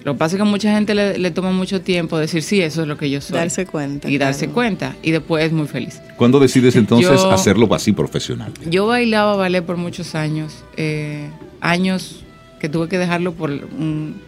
Lo 0.04 0.14
que 0.14 0.18
pasa 0.18 0.36
es 0.36 0.38
que 0.38 0.48
a 0.48 0.52
mucha 0.52 0.72
gente 0.74 0.96
le, 0.96 1.18
le 1.18 1.32
toma 1.32 1.52
mucho 1.52 1.82
tiempo 1.82 2.18
decir, 2.18 2.42
sí, 2.42 2.62
eso 2.62 2.84
es 2.84 2.88
lo 2.88 2.98
que 2.98 3.10
yo 3.10 3.20
soy. 3.20 3.36
Darse 3.38 3.66
cuenta. 3.66 4.10
y 4.10 4.18
darse 4.18 4.46
claro. 4.46 4.54
cuenta. 4.54 4.96
Y 5.04 5.12
después 5.12 5.46
es 5.46 5.52
muy 5.52 5.68
feliz. 5.68 6.02
¿Cuándo 6.16 6.40
decides 6.40 6.76
entonces 6.78 7.22
Yo- 7.22 7.32
hacerlo 7.32 7.74
así 7.76 7.92
profesional? 7.92 8.54
Yo 8.70 8.88
bailaba 8.88 9.36
ballet 9.36 9.64
por 9.66 9.76
muchos 9.76 10.16
años, 10.16 10.64
eh, 10.78 11.30
años 11.60 12.24
que 12.62 12.70
tuve 12.70 12.88
que 12.88 12.98
dejarlo 12.98 13.34
por, 13.34 13.52
un- 13.52 14.22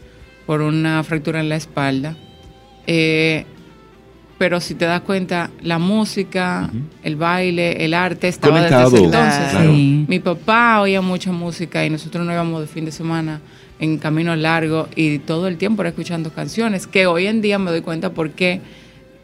por 0.45 0.61
una 0.61 1.01
fractura 1.03 1.39
en 1.39 1.47
la 1.49 1.55
espalda. 1.55 2.17
Eh, 2.87 3.45
pero 4.41 4.59
si 4.59 4.73
te 4.73 4.85
das 4.85 5.01
cuenta, 5.01 5.51
la 5.61 5.77
música, 5.77 6.67
el 7.03 7.15
baile, 7.15 7.85
el 7.85 7.93
arte 7.93 8.27
estaba 8.27 8.55
Conectado. 8.55 8.89
desde 8.89 8.97
ese 8.97 9.05
entonces. 9.05 9.51
Claro. 9.51 9.71
Sí. 9.71 10.05
Mi 10.07 10.19
papá 10.19 10.81
oía 10.81 10.99
mucha 10.99 11.31
música 11.31 11.85
y 11.85 11.91
nosotros 11.91 12.25
nos 12.25 12.33
íbamos 12.33 12.59
de 12.61 12.65
fin 12.65 12.83
de 12.83 12.91
semana 12.91 13.39
en 13.79 13.99
caminos 13.99 14.39
largos 14.39 14.89
y 14.95 15.19
todo 15.19 15.47
el 15.47 15.57
tiempo 15.57 15.83
era 15.83 15.89
escuchando 15.89 16.33
canciones 16.33 16.87
que 16.87 17.05
hoy 17.05 17.27
en 17.27 17.43
día 17.43 17.59
me 17.59 17.69
doy 17.69 17.81
cuenta 17.81 18.13
porque 18.13 18.61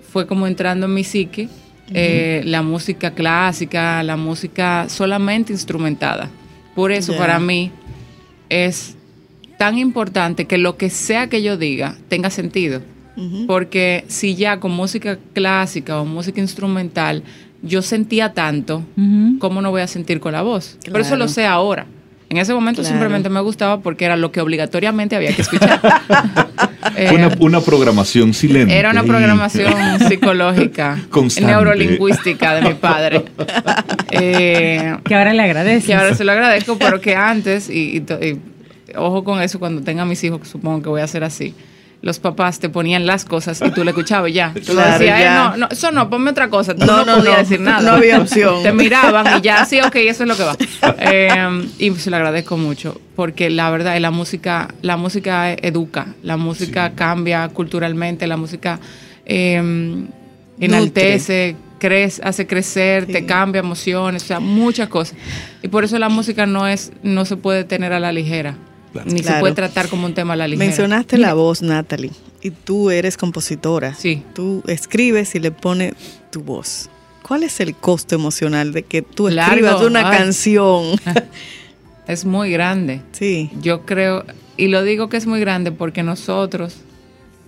fue 0.07 0.27
como 0.27 0.45
entrando 0.45 0.85
en 0.85 0.93
mi 0.93 1.03
psique 1.03 1.49
eh, 1.95 2.43
la 2.45 2.61
música 2.61 3.09
clásica, 3.15 4.03
la 4.03 4.17
música 4.17 4.87
solamente 4.87 5.51
instrumentada. 5.51 6.29
Por 6.75 6.91
eso 6.91 7.17
para 7.17 7.39
mí 7.39 7.71
es 8.49 8.95
tan 9.57 9.79
importante 9.79 10.45
que 10.45 10.59
lo 10.59 10.77
que 10.77 10.91
sea 10.91 11.25
que 11.25 11.41
yo 11.41 11.57
diga 11.57 11.95
tenga 12.07 12.29
sentido. 12.29 12.83
Porque 13.47 14.05
si 14.07 14.35
ya 14.35 14.59
con 14.59 14.71
música 14.71 15.17
clásica 15.33 15.99
o 16.01 16.05
música 16.05 16.39
instrumental 16.39 17.23
yo 17.63 17.81
sentía 17.81 18.33
tanto. 18.33 18.83
¿cómo 19.39 19.61
no 19.61 19.71
voy 19.71 19.81
a 19.81 19.87
sentir 19.87 20.19
con 20.19 20.31
la 20.33 20.41
voz? 20.43 20.77
Por 20.91 21.01
eso 21.01 21.09
Claro. 21.09 21.23
lo 21.25 21.27
sé 21.27 21.45
ahora. 21.45 21.85
En 22.29 22.37
ese 22.37 22.53
momento 22.53 22.81
Claro. 22.81 22.93
simplemente 22.95 23.29
me 23.29 23.39
gustaba 23.39 23.79
porque 23.79 24.03
era 24.05 24.17
lo 24.17 24.31
que 24.31 24.41
obligatoriamente 24.41 25.15
había 25.15 25.33
que 25.35 25.41
escuchar. 25.41 25.79
Eh, 26.95 27.11
una, 27.13 27.29
una 27.39 27.61
programación 27.61 28.33
silente. 28.33 28.75
era 28.75 28.89
una 28.91 29.03
programación 29.03 29.73
psicológica, 30.07 30.97
Constante. 31.09 31.51
neurolingüística 31.51 32.55
de 32.55 32.61
mi 32.69 32.73
padre. 32.75 33.25
Eh, 34.11 34.95
Que 35.03 35.15
ahora 35.15 35.33
le 35.33 35.41
agradeces. 35.43 35.85
que 35.85 35.93
ahora 35.93 36.15
se 36.15 36.23
lo 36.23 36.31
agradezco, 36.31 36.77
pero 36.79 37.01
que 37.01 37.15
antes, 37.15 37.69
y, 37.69 37.97
y 37.97 38.39
ojo 38.95 39.23
con 39.23 39.41
eso, 39.41 39.59
cuando 39.59 39.81
tenga 39.81 40.05
mis 40.05 40.23
hijos, 40.23 40.47
supongo 40.47 40.81
que 40.81 40.89
voy 40.89 41.01
a 41.01 41.03
hacer 41.03 41.23
así, 41.23 41.53
los 42.01 42.19
papás 42.19 42.59
te 42.59 42.69
ponían 42.69 43.05
las 43.07 43.25
cosas 43.25 43.61
y 43.65 43.71
tú 43.71 43.83
le 43.83 43.89
escuchabas 43.91 44.29
y 44.29 44.33
ya. 44.33 44.53
Tú 44.53 44.59
le 44.59 44.65
Claro, 44.73 44.91
decías, 44.99 45.19
"Eh, 45.19 45.23
ya. 45.23 45.33
no, 45.35 45.57
no, 45.57 45.67
eso 45.71 45.91
no, 45.91 46.09
ponme 46.09 46.29
otra 46.31 46.47
cosa. 46.49 46.75
Tú 46.75 46.85
No, 46.85 46.97
no, 47.03 47.05
no, 47.05 47.17
podías 47.17 47.33
no. 47.37 47.39
decir 47.41 47.59
nada. 47.59 47.81
No 47.81 47.97
había 47.97 48.19
opción. 48.21 48.61
Te 48.63 48.71
miraban 48.71 49.39
y 49.39 49.41
ya, 49.41 49.65
sí, 49.65 49.79
ok, 49.81 49.95
eso 49.95 50.23
es 50.23 50.29
lo 50.29 50.37
que 50.37 50.43
va. 50.43 50.55
Eh, 50.99 51.67
y 51.79 51.91
se 51.95 52.09
lo 52.09 52.17
agradezco 52.17 52.55
mucho, 52.57 52.99
porque 53.15 53.49
la 53.49 53.69
verdad, 53.71 53.97
la 53.99 54.11
música, 54.11 54.73
la 54.81 54.95
música 54.97 55.51
educa, 55.53 56.07
la 56.23 56.37
música 56.37 56.91
cambia 56.93 57.49
culturalmente, 57.49 58.27
la 58.27 58.37
música 58.37 58.79
eh, 59.25 60.05
enaltece, 60.59 61.55
crece, 61.79 62.21
hace 62.23 62.47
crecer, 62.47 63.05
Sí. 63.05 63.11
te 63.13 63.25
cambia 63.25 63.59
emociones, 63.59 64.23
o 64.23 64.25
sea, 64.27 64.39
muchas 64.39 64.87
cosas. 64.89 65.15
Y 65.61 65.67
por 65.67 65.83
eso 65.83 65.97
la 65.99 66.09
música 66.09 66.45
no 66.45 66.67
es, 66.67 66.91
no 67.03 67.25
se 67.25 67.37
puede 67.37 67.63
tener 67.63 67.93
a 67.93 67.99
la 67.99 68.11
ligera, 68.11 68.55
Claro. 69.03 69.11
ni 69.15 69.23
se 69.23 69.33
puede 69.39 69.53
tratar 69.53 69.87
como 69.89 70.05
un 70.05 70.13
tema 70.13 70.33
a 70.33 70.37
la 70.37 70.47
ligera. 70.47 70.65
Mencionaste 70.65 71.17
la 71.17 71.33
voz, 71.33 71.61
Natalie, 71.61 72.11
y 72.41 72.51
tú 72.51 72.89
eres 72.91 73.17
compositora. 73.17 73.93
Sí. 73.95 74.23
Tú 74.33 74.63
escribes 74.67 75.35
y 75.35 75.39
le 75.39 75.51
pones 75.51 75.93
tu 76.31 76.41
voz. 76.41 76.89
¿Cuál 77.21 77.43
es 77.43 77.59
el 77.59 77.75
costo 77.75 78.15
emocional 78.15 78.71
de 78.73 78.83
que 78.83 79.01
tú 79.01 79.27
Largo, 79.29 79.53
escribas 79.55 79.81
una 79.81 80.09
ay. 80.09 80.17
canción? 80.17 80.95
Es 82.07 82.23
muy 82.23 82.49
grande. 82.51 83.01
sí. 83.11 83.49
Yo 83.61 83.85
creo, 83.85 84.23
y 84.55 84.67
lo 84.67 84.81
digo 84.83 85.09
que 85.09 85.17
es 85.17 85.27
muy 85.27 85.41
grande 85.41 85.73
porque 85.73 86.03
nosotros 86.03 86.77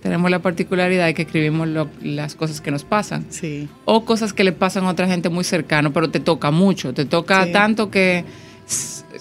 tenemos 0.02 0.30
la 0.30 0.40
particularidad 0.40 1.06
de 1.06 1.14
que 1.14 1.22
escribimos 1.22 1.66
lo- 1.68 1.88
las 2.02 2.34
cosas 2.34 2.60
que 2.60 2.70
nos 2.70 2.84
pasan. 2.84 3.24
Sí. 3.30 3.68
o 3.86 4.04
cosas 4.04 4.34
que 4.34 4.44
le 4.44 4.52
pasan 4.52 4.84
a 4.84 4.90
otra 4.90 5.06
gente 5.06 5.30
muy 5.30 5.44
cercano, 5.44 5.94
pero 5.94 6.10
te 6.10 6.20
toca 6.20 6.50
mucho, 6.50 6.92
te 6.92 7.06
toca 7.06 7.46
Sí. 7.46 7.52
tanto 7.52 7.90
que 7.90 8.24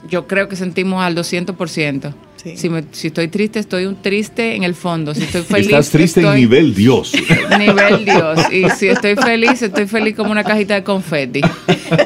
yo 0.09 0.27
creo 0.27 0.47
que 0.47 0.55
sentimos 0.55 1.01
al 1.03 1.15
200%. 1.15 2.13
Sí. 2.41 2.55
Si, 2.55 2.69
me- 2.69 2.85
si 2.91 3.07
estoy 3.07 3.27
triste, 3.27 3.59
estoy 3.59 3.85
un 3.85 4.01
triste 4.01 4.55
en 4.55 4.63
el 4.63 4.73
fondo. 4.73 5.13
Si 5.13 5.23
estoy 5.23 5.41
feliz, 5.41 5.67
Estás 5.67 5.89
triste 5.89 6.21
en 6.21 6.25
estoy 6.27 6.39
nivel 6.41 6.73
Dios. 6.73 7.11
nivel 7.59 8.05
Dios. 8.05 8.39
Y 8.53 8.69
si 8.77 8.87
estoy 8.87 9.15
feliz, 9.17 9.61
estoy 9.61 9.87
feliz 9.87 10.15
como 10.15 10.31
una 10.31 10.45
cajita 10.45 10.75
de 10.75 10.83
confeti. 10.83 11.41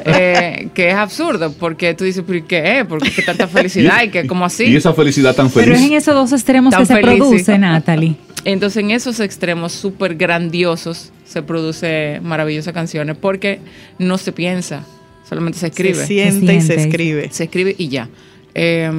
Eh, 0.06 0.70
que 0.74 0.90
es 0.90 0.96
absurdo, 0.96 1.52
porque 1.54 1.94
tú 1.94 2.04
dices, 2.04 2.24
¿pero 2.26 2.46
qué? 2.48 2.84
¿Por 2.88 3.00
qué 3.02 3.22
tanta 3.22 3.48
felicidad? 3.48 4.02
Y 4.04 4.10
que 4.10 4.26
como 4.26 4.44
así. 4.46 4.64
Y 4.66 4.76
esa 4.76 4.94
felicidad 4.94 5.36
tan 5.36 5.50
Pero 5.52 5.74
es 5.74 5.80
en 5.82 5.86
feliz. 5.86 5.98
esos 6.02 6.16
dos 6.16 6.32
extremos 6.34 6.76
que 6.76 6.86
se 6.86 6.96
feliz, 6.96 7.18
produce, 7.20 7.54
sí. 7.54 7.58
Natalie. 7.60 8.16
Entonces, 8.46 8.84
en 8.84 8.90
esos 8.92 9.20
extremos 9.20 9.72
súper 9.72 10.16
grandiosos 10.16 11.12
se 11.26 11.44
produce 11.44 12.20
maravillosas 12.24 12.74
canciones 12.74 13.18
porque 13.20 13.60
no 14.00 14.18
se 14.18 14.32
piensa, 14.32 14.84
solamente 15.28 15.60
se 15.60 15.68
escribe. 15.68 15.96
Se 15.96 16.06
siente 16.08 16.54
y 16.56 16.62
se 16.62 16.76
escribe. 16.76 17.30
se 17.32 17.44
escribe 17.46 17.76
y 17.78 17.88
ya. 17.90 18.10
Eh, 18.56 18.92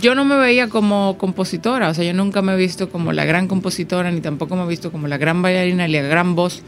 yo 0.00 0.14
no 0.14 0.24
me 0.24 0.36
veía 0.36 0.68
como 0.68 1.18
compositora, 1.18 1.90
o 1.90 1.94
sea, 1.94 2.04
yo 2.04 2.14
nunca 2.14 2.40
me 2.40 2.54
he 2.54 2.56
visto 2.56 2.88
como 2.88 3.12
la 3.12 3.24
gran 3.26 3.46
compositora, 3.46 4.10
ni 4.10 4.20
tampoco 4.20 4.56
me 4.56 4.64
he 4.64 4.68
visto 4.68 4.90
como 4.90 5.08
la 5.08 5.18
gran 5.18 5.42
bailarina, 5.42 5.86
ni 5.86 5.92
la 5.94 6.02
gran 6.02 6.34
voz. 6.34 6.62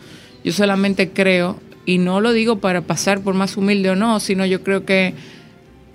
Yo 0.45 0.53
solamente 0.53 1.11
creo, 1.11 1.59
y 1.87 1.99
no 1.99 2.21
lo 2.21 2.33
digo 2.33 2.59
para 2.59 2.83
pasar 2.83 3.21
por 3.23 3.35
más 3.35 3.57
humilde 3.57 3.91
o 3.91 3.97
no, 3.97 4.21
sino 4.21 4.45
yo 4.47 4.63
creo 4.63 4.85
que 4.85 5.15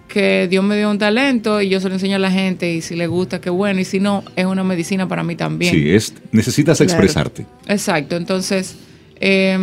que 0.08 0.48
Dios 0.48 0.64
me 0.64 0.78
dio 0.78 0.89
un 0.91 1.00
talento 1.00 1.62
y 1.62 1.70
yo 1.70 1.80
se 1.80 1.88
lo 1.89 1.96
enseño 1.96 2.18
a 2.18 2.20
la 2.20 2.30
gente 2.32 2.72
y 2.72 2.82
si 2.82 2.96
le 2.96 3.08
gusta, 3.08 3.41
qué 3.41 3.50
bueno, 3.50 3.80
y 3.82 3.86
si 3.86 4.00
no, 4.00 4.24
es 4.36 4.46
una 4.46 4.64
medicina 4.64 5.08
para 5.08 5.24
mí 5.24 5.36
también. 5.36 5.74
Sí, 5.74 5.89
es, 5.89 6.14
necesitas 6.32 6.78
Claro. 6.78 6.91
expresarte. 6.91 7.46
Exacto, 7.68 8.16
entonces 8.16 8.76
eh, 9.20 9.58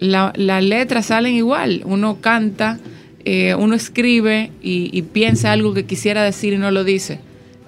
la- 0.00 0.32
las 0.36 0.62
letras 0.62 1.06
salen 1.06 1.34
igual, 1.34 1.82
uno 1.84 2.18
canta, 2.20 2.78
eh, 3.24 3.54
uno 3.54 3.74
escribe 3.74 4.50
y, 4.62 4.90
y 4.92 5.02
piensa 5.02 5.52
algo 5.52 5.72
que 5.74 5.84
quisiera 5.84 6.22
decir 6.22 6.52
y 6.52 6.58
no 6.58 6.70
lo 6.70 6.84
dice, 6.84 7.20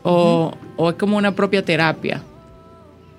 o, 0.02 0.54
o 0.76 0.90
es 0.90 0.96
como 0.96 1.16
una 1.16 1.34
propia 1.34 1.64
terapia. 1.64 2.22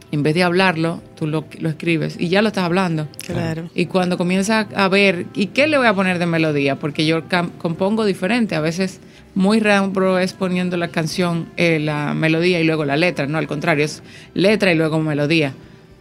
En 0.09 0.23
vez 0.23 0.35
de 0.35 0.43
hablarlo, 0.43 1.01
tú 1.17 1.27
lo, 1.27 1.43
lo 1.59 1.67
escribes 1.67 2.15
y 2.17 2.29
ya 2.29 2.41
lo 2.41 2.47
estás 2.47 2.63
hablando. 2.63 3.09
Claro. 3.25 3.69
Y 3.75 3.87
cuando 3.87 4.17
comienzas 4.17 4.67
a 4.73 4.87
ver, 4.87 5.25
¿y 5.33 5.47
qué 5.47 5.67
le 5.67 5.77
voy 5.77 5.87
a 5.87 5.93
poner 5.93 6.17
de 6.17 6.25
melodía? 6.25 6.77
Porque 6.77 7.05
yo 7.05 7.23
compongo 7.57 8.05
diferente. 8.05 8.55
A 8.55 8.61
veces 8.61 9.01
muy 9.35 9.59
raro 9.59 10.17
es 10.17 10.31
poniendo 10.31 10.77
la 10.77 10.87
canción, 10.87 11.47
eh, 11.57 11.79
la 11.79 12.13
melodía 12.13 12.61
y 12.61 12.63
luego 12.63 12.85
la 12.85 12.95
letra. 12.95 13.27
No, 13.27 13.37
al 13.37 13.47
contrario, 13.47 13.83
es 13.83 14.01
letra 14.33 14.71
y 14.71 14.75
luego 14.75 14.97
melodía. 14.99 15.53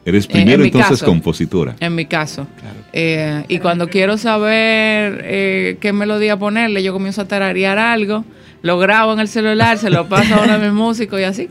Eres 0.06 0.26
primero 0.26 0.62
en 0.62 0.66
entonces 0.68 0.90
caso. 1.00 1.04
compositora. 1.06 1.74
En 1.80 1.94
mi 1.94 2.06
caso. 2.06 2.46
Claro. 2.60 2.76
Eh, 2.92 3.44
y 3.48 3.58
cuando 3.58 3.88
quiero 3.90 4.16
saber 4.16 5.20
eh, 5.24 5.76
qué 5.80 5.92
melodía 5.92 6.38
ponerle, 6.38 6.82
yo 6.82 6.92
comienzo 6.92 7.22
a 7.22 7.28
tararear 7.28 7.78
algo, 7.78 8.24
lo 8.62 8.78
grabo 8.78 9.12
en 9.12 9.20
el 9.20 9.28
celular, 9.28 9.76
se 9.78 9.90
lo 9.90 10.08
paso 10.08 10.34
a 10.36 10.42
uno 10.44 10.58
de 10.58 10.64
mis 10.66 10.72
músicos 10.78 11.20
y 11.20 11.24
así. 11.24 11.48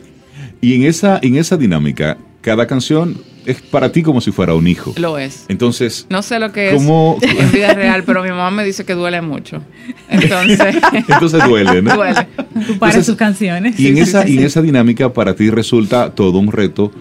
Y 0.61 0.73
en 0.75 0.83
esa, 0.83 1.19
en 1.21 1.35
esa 1.35 1.57
dinámica, 1.57 2.17
cada 2.41 2.65
canción 2.65 3.17
es 3.45 3.61
para 3.61 3.91
ti 3.91 4.01
como 4.01 4.21
si 4.21 4.31
fuera 4.31 4.55
un 4.55 4.65
hijo. 4.67 4.93
Lo 4.97 5.17
es. 5.19 5.45
Entonces, 5.49 6.07
No 6.09 6.23
sé 6.23 6.39
lo 6.39 6.51
que 6.51 6.69
es 6.69 6.73
¿Cómo- 6.75 7.17
en 7.21 7.51
vida 7.51 7.73
real, 7.75 8.03
pero 8.05 8.23
mi 8.23 8.29
mamá 8.29 8.49
me 8.51 8.63
dice 8.63 8.85
que 8.85 8.93
duele 8.93 9.21
mucho. 9.21 9.61
Entonces, 10.09 10.75
entonces 11.09 11.43
duele, 11.45 11.81
¿no? 11.81 11.95
duele. 11.95 12.25
Tú 12.65 12.73
Entonces, 12.73 13.05
tus 13.05 13.15
canciones. 13.17 13.79
Y 13.79 13.87
en, 13.89 13.95
Sí, 13.97 14.01
esa, 14.01 14.23
sí, 14.23 14.29
y 14.31 14.33
en 14.35 14.39
sí. 14.39 14.45
esa 14.45 14.61
dinámica 14.61 15.11
para 15.13 15.35
ti 15.35 15.49
resulta 15.49 16.09
todo 16.15 16.39
un 16.39 16.51
reto 16.51 16.91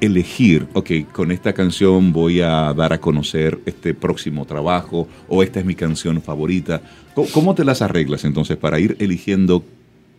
elegir, 0.00 0.66
ok, 0.74 0.90
con 1.12 1.32
esta 1.32 1.52
canción 1.52 2.12
voy 2.12 2.40
a 2.40 2.72
dar 2.74 2.92
a 2.92 3.00
conocer 3.00 3.58
este 3.64 3.94
próximo 3.94 4.44
trabajo 4.44 5.08
o 5.28 5.42
esta 5.42 5.60
es 5.60 5.66
mi 5.66 5.74
canción 5.74 6.20
favorita. 6.20 6.82
¿Cómo, 7.14 7.28
cómo 7.28 7.54
te 7.54 7.64
las 7.64 7.82
arreglas 7.82 8.24
entonces 8.24 8.56
para 8.56 8.78
ir 8.78 8.96
eligiendo 8.98 9.64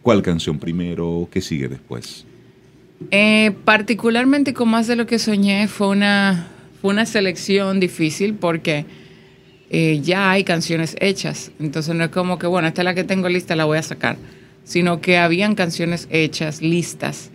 cuál 0.02 0.22
canción 0.22 0.60
primero, 0.60 1.28
qué 1.32 1.42
sigue 1.42 1.68
después? 1.68 2.26
Eh, 3.12 3.52
particularmente 3.66 4.54
con 4.54 4.70
más 4.70 4.88
de 4.88 4.96
lo 4.96 5.06
que 5.06 5.20
soñé 5.20 5.68
fue 5.68 5.90
una, 5.90 6.48
fue 6.82 6.92
una 6.92 7.06
selección 7.06 7.80
difícil 7.80 8.36
porque 8.36 8.86
eh, 9.70 10.00
ya 10.02 10.32
hay 10.32 10.44
canciones 10.44 10.96
hechas. 11.00 11.52
Entonces 11.60 11.96
no 11.96 12.04
es 12.04 12.12
como 12.12 12.38
que, 12.38 12.48
bueno, 12.48 12.68
esta 12.68 12.82
es 12.82 12.86
la 12.86 12.94
que 12.94 13.04
tengo 13.04 13.30
lista, 13.30 13.56
la 13.56 13.66
voy 13.66 13.78
a 13.78 13.84
sacar. 13.84 14.18
Sino 14.64 15.02
que 15.02 15.18
habían 15.18 15.56
canciones 15.56 16.08
hechas, 16.10 16.62
listas, 16.62 17.32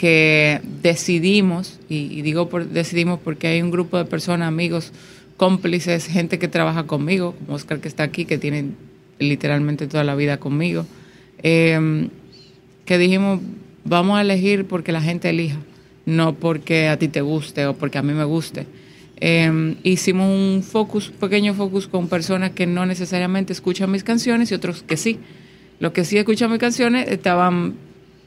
que 0.00 0.62
decidimos, 0.80 1.78
y, 1.90 2.22
digo 2.22 2.48
decidimos 2.70 3.20
porque 3.22 3.48
hay 3.48 3.60
un 3.60 3.70
grupo 3.70 3.98
de 3.98 4.06
personas, 4.06 4.48
amigos, 4.48 4.94
cómplices, 5.36 6.06
gente 6.06 6.38
que 6.38 6.48
trabaja 6.48 6.84
conmigo, 6.84 7.34
Oscar 7.48 7.80
que 7.80 7.88
está 7.88 8.04
aquí, 8.04 8.24
que 8.24 8.38
tiene 8.38 8.70
literalmente 9.18 9.86
toda 9.88 10.02
la 10.02 10.14
vida 10.14 10.38
conmigo. 10.38 10.86
Eh, 11.42 12.08
que 12.86 12.96
dijimos, 12.96 13.40
vamos 13.84 14.16
a 14.16 14.22
elegir 14.22 14.64
porque 14.64 14.90
la 14.90 15.02
gente 15.02 15.28
elija, 15.28 15.58
no 16.06 16.34
porque 16.34 16.88
a 16.88 16.98
ti 16.98 17.08
te 17.08 17.20
guste 17.20 17.66
o 17.66 17.74
porque 17.74 17.98
a 17.98 18.02
mí 18.02 18.14
me 18.14 18.24
guste. 18.24 18.64
Eh, 19.18 19.76
hicimos 19.82 20.30
un 20.30 20.62
focus, 20.62 21.10
pequeño 21.10 21.52
focus 21.52 21.88
con 21.88 22.08
personas 22.08 22.52
que 22.52 22.66
no 22.66 22.86
necesariamente 22.86 23.52
escuchan 23.52 23.90
mis 23.90 24.02
canciones 24.02 24.50
y 24.50 24.54
otros 24.54 24.82
que 24.82 24.96
sí. 24.96 25.18
Los 25.78 25.92
que 25.92 26.06
sí 26.06 26.16
escuchan 26.16 26.50
mis 26.50 26.58
canciones 26.58 27.06
estaban 27.06 27.74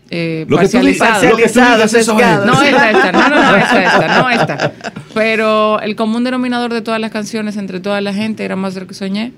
eh, 0.10 0.46
Lo 0.48 0.58
que 0.58 0.68
tú 0.68 0.78
dices- 0.80 0.98
parcializados. 1.00 1.24
lo 1.32 1.38
que 1.38 1.44
tú 1.48 1.60
digas, 1.60 1.94
eso 1.94 2.20
es. 2.20 2.46
No 2.46 2.62
esta, 2.62 2.92
esta, 2.92 3.12
no, 3.12 3.30
no, 3.30 3.36
no, 3.52 3.56
esta, 3.56 3.84
esta, 3.84 4.22
no 4.22 4.30
esta. 4.42 4.74
Pero 5.14 5.80
el 5.82 5.96
común 5.96 6.24
denominador 6.24 6.74
de 6.74 6.82
todas 6.82 7.00
las 7.00 7.12
canciones 7.12 7.58
entre 7.58 7.80
toda 7.80 8.00
la 8.02 8.14
gente 8.14 8.44
era 8.46 8.56
más 8.56 8.74
de 8.76 8.82
lo 8.82 8.88
que 8.88 8.94
soñé. 8.94 9.32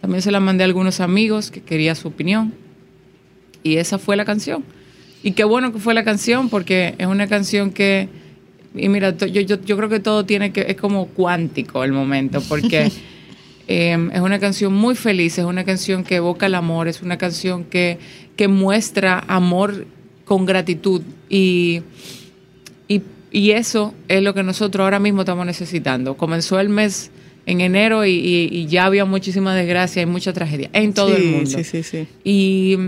También 0.00 0.22
se 0.22 0.30
la 0.30 0.40
mandé 0.40 0.64
a 0.64 0.66
algunos 0.66 1.00
amigos 1.00 1.50
que 1.50 1.60
quería 1.62 1.94
su 1.94 2.08
opinión. 2.08 2.52
Y 3.62 3.76
esa 3.76 3.98
fue 3.98 4.16
la 4.16 4.24
canción. 4.24 4.64
Y 5.22 5.32
qué 5.32 5.44
bueno 5.44 5.72
que 5.72 5.78
fue 5.78 5.94
la 5.94 6.02
canción, 6.04 6.48
porque 6.48 6.94
es 6.98 7.06
una 7.06 7.26
canción 7.28 7.70
que. 7.70 8.08
Y 8.74 8.88
mira, 8.88 9.16
to- 9.16 9.26
yo, 9.26 9.40
yo, 9.42 9.60
yo 9.64 9.76
creo 9.76 9.88
que 9.88 10.00
todo 10.00 10.24
tiene 10.24 10.52
que. 10.52 10.62
Es 10.68 10.76
como 10.76 11.06
cuántico 11.06 11.84
el 11.84 11.92
momento, 11.92 12.42
porque 12.48 12.90
eh, 13.68 14.08
es 14.12 14.20
una 14.20 14.40
canción 14.40 14.72
muy 14.72 14.96
feliz, 14.96 15.38
es 15.38 15.44
una 15.44 15.64
canción 15.64 16.02
que 16.04 16.16
evoca 16.16 16.46
el 16.46 16.54
amor, 16.56 16.88
es 16.88 17.02
una 17.02 17.18
canción 17.18 17.62
que, 17.64 17.98
que 18.36 18.48
muestra 18.48 19.22
amor 19.28 19.86
con 20.32 20.46
gratitud. 20.46 21.02
Y, 21.28 21.82
y, 22.88 23.02
y 23.30 23.50
eso 23.50 23.92
es 24.08 24.22
lo 24.22 24.32
que 24.32 24.42
nosotros 24.42 24.82
ahora 24.82 24.98
mismo 24.98 25.20
estamos 25.20 25.44
necesitando. 25.44 26.16
Comenzó 26.16 26.58
el 26.58 26.70
mes 26.70 27.10
en 27.44 27.60
enero 27.60 28.06
y, 28.06 28.66
ya 28.66 28.86
había 28.86 29.04
muchísima 29.04 29.54
desgracia 29.54 30.00
y 30.00 30.06
mucha 30.06 30.32
tragedia 30.32 30.70
en 30.72 30.94
todo 30.94 31.14
Sí, 31.14 31.16
el 31.16 31.30
mundo. 31.32 31.50
Sí, 31.50 31.64
sí, 31.64 31.82
sí. 31.82 32.06
Y, 32.24 32.78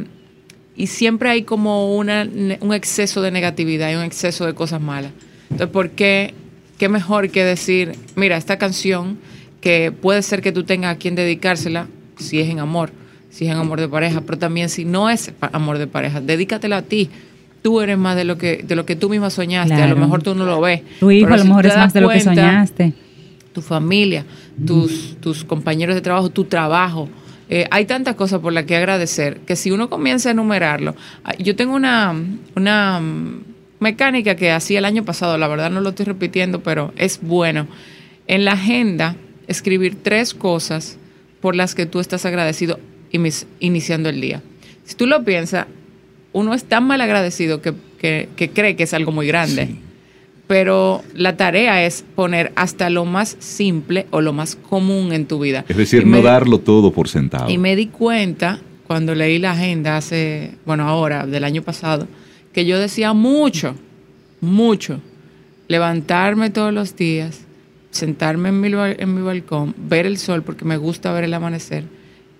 y 0.75 0.87
siempre 0.87 1.29
hay 1.29 1.43
como 1.43 1.95
una, 1.95 2.27
un 2.61 2.73
exceso 2.73 3.21
de 3.21 3.31
negatividad 3.31 3.93
y 3.93 3.97
un 3.97 4.05
exceso 4.05 4.47
de 4.47 4.55
cosas 4.55 4.81
malas. 4.81 5.13
Entonces, 5.51 5.69
¿por 5.69 5.91
qué? 5.91 6.33
¿Qué 6.79 6.89
mejor 6.89 7.29
que 7.29 7.45
decir, 7.45 7.93
mira, 8.17 8.39
esta 8.39 8.57
canción 8.57 9.19
que 9.61 9.93
puede 9.93 10.23
ser 10.23 10.41
que 10.41 10.51
tú 10.51 10.65
tengas 10.65 10.95
a 10.95 10.99
quien 10.99 11.15
dedicársela, 11.15 11.89
si 12.17 12.41
es 12.41 12.49
en 12.49 12.59
amor, 12.59 12.91
si 13.35 13.47
es 13.47 13.51
en 13.51 13.59
amor 13.59 13.81
de 13.81 13.89
pareja, 13.89 14.21
pero 14.21 14.39
también 14.39 14.69
si 14.69 14.85
no 14.85 15.11
es 15.11 15.33
amor 15.41 15.79
de 15.79 15.89
pareja, 15.89 16.21
dedícatela 16.21 16.77
a 16.77 16.83
ti. 16.83 17.11
Tú 17.65 17.81
eres 17.81 17.97
más 17.97 18.15
de 18.15 18.25
lo 18.25 18.37
que 18.37 18.59
de 18.59 18.77
lo 18.77 18.85
que 18.85 18.95
tú 18.95 19.09
misma 19.09 19.31
soñaste, 19.31 19.73
a 19.73 19.87
lo 19.87 19.97
mejor 19.97 20.23
tú 20.23 20.35
no 20.35 20.45
lo 20.45 20.61
ves. 20.61 20.83
Tu 21.01 21.11
hijo 21.11 21.29
a 21.29 21.39
lo 21.39 21.43
si 21.45 21.49
mejor 21.49 21.65
es 21.65 21.75
más 21.75 21.95
de 21.95 22.03
lo 22.03 22.11
que 22.11 22.21
soñaste. 22.21 22.93
tu 23.55 23.63
familia, 23.63 24.27
tus, 24.67 25.17
tus 25.19 25.45
compañeros 25.45 25.95
de 25.95 26.03
trabajo, 26.03 26.29
tu 26.29 26.45
trabajo. 26.45 27.09
Eh, 27.49 27.67
hay 27.71 27.87
tantas 27.87 28.17
cosas 28.17 28.41
por 28.41 28.53
las 28.53 28.67
que 28.67 28.77
agradecer 28.77 29.39
que 29.47 29.57
si 29.57 29.71
uno 29.71 29.89
comienza 29.89 30.29
a 30.29 30.33
enumerarlo, 30.33 30.95
ah, 31.25 31.33
yo 31.39 31.57
tengo 31.57 31.75
una, 31.75 32.15
una 32.55 33.01
mecánica 33.81 34.35
que 34.35 34.53
hacía 34.53 34.79
el 34.79 34.85
año 34.85 35.07
pasado, 35.07 35.39
la 35.39 35.49
verdad 35.49 35.71
no 35.71 35.81
lo 35.81 35.89
estoy 35.89 36.05
repitiendo, 36.05 36.63
pero 36.63 36.93
es 36.99 37.23
bueno. 37.23 37.67
En 38.27 38.45
la 38.45 38.53
agenda, 38.53 39.17
escribir 39.47 39.97
tres 40.03 40.35
cosas 40.35 40.99
por 41.41 41.57
las 41.57 41.75
que 41.75 41.87
tú 41.87 41.99
estás 41.99 42.27
agradecido 42.27 42.79
iniciando 43.59 44.11
el 44.11 44.21
día. 44.21 44.43
Si 44.85 44.97
tú 44.97 45.07
lo 45.07 45.25
piensas, 45.25 45.67
uno 46.35 46.53
es 46.53 46.65
tan 46.65 46.85
mal 46.87 47.01
agradecido 47.01 47.63
que, 47.63 47.73
que- 47.99 48.29
que 48.37 48.51
cree 48.51 48.77
que 48.77 48.83
es 48.83 48.93
algo 48.93 49.11
muy 49.13 49.27
grande 49.27 49.67
Sí. 49.69 49.81
pero 50.47 51.03
la 51.15 51.37
tarea 51.39 51.87
es 51.87 52.05
poner 52.15 52.53
hasta 52.55 52.91
lo 52.91 53.07
más 53.07 53.37
simple 53.39 54.07
o 54.11 54.21
lo 54.21 54.35
más 54.35 54.57
común 54.57 55.13
en 55.15 55.25
tu 55.25 55.39
vida. 55.39 55.65
Es 55.69 55.77
decir, 55.79 56.03
Y 56.03 56.05
no 56.05 56.19
me- 56.19 56.23
darlo 56.23 56.59
todo 56.59 56.93
por 56.93 57.09
sentado. 57.09 57.49
Y 57.49 57.57
me 57.57 57.75
di 57.77 57.87
cuenta 57.87 58.61
cuando 58.87 59.15
leí 59.15 59.39
la 59.39 59.53
agenda 59.53 59.97
hace, 59.97 60.51
bueno, 60.67 60.87
ahora, 60.87 61.27
del 61.27 61.45
año 61.45 61.63
pasado, 61.63 62.07
que 62.53 62.67
yo 62.67 62.79
decía 62.79 63.15
mucho, 63.15 63.75
mucho, 64.43 65.01
levantarme 65.69 66.51
todos 66.51 66.73
los 66.75 66.95
días, 66.97 67.41
sentarme 67.91 68.51
en 68.51 68.61
mi, 68.61 68.71
ba- 68.73 68.91
en 68.93 69.15
mi 69.15 69.23
balcón, 69.23 69.75
ver 69.79 70.05
el 70.05 70.19
sol 70.19 70.43
porque 70.43 70.65
me 70.67 70.77
gusta 70.77 71.13
ver 71.13 71.25
el 71.25 71.33
amanecer 71.35 71.85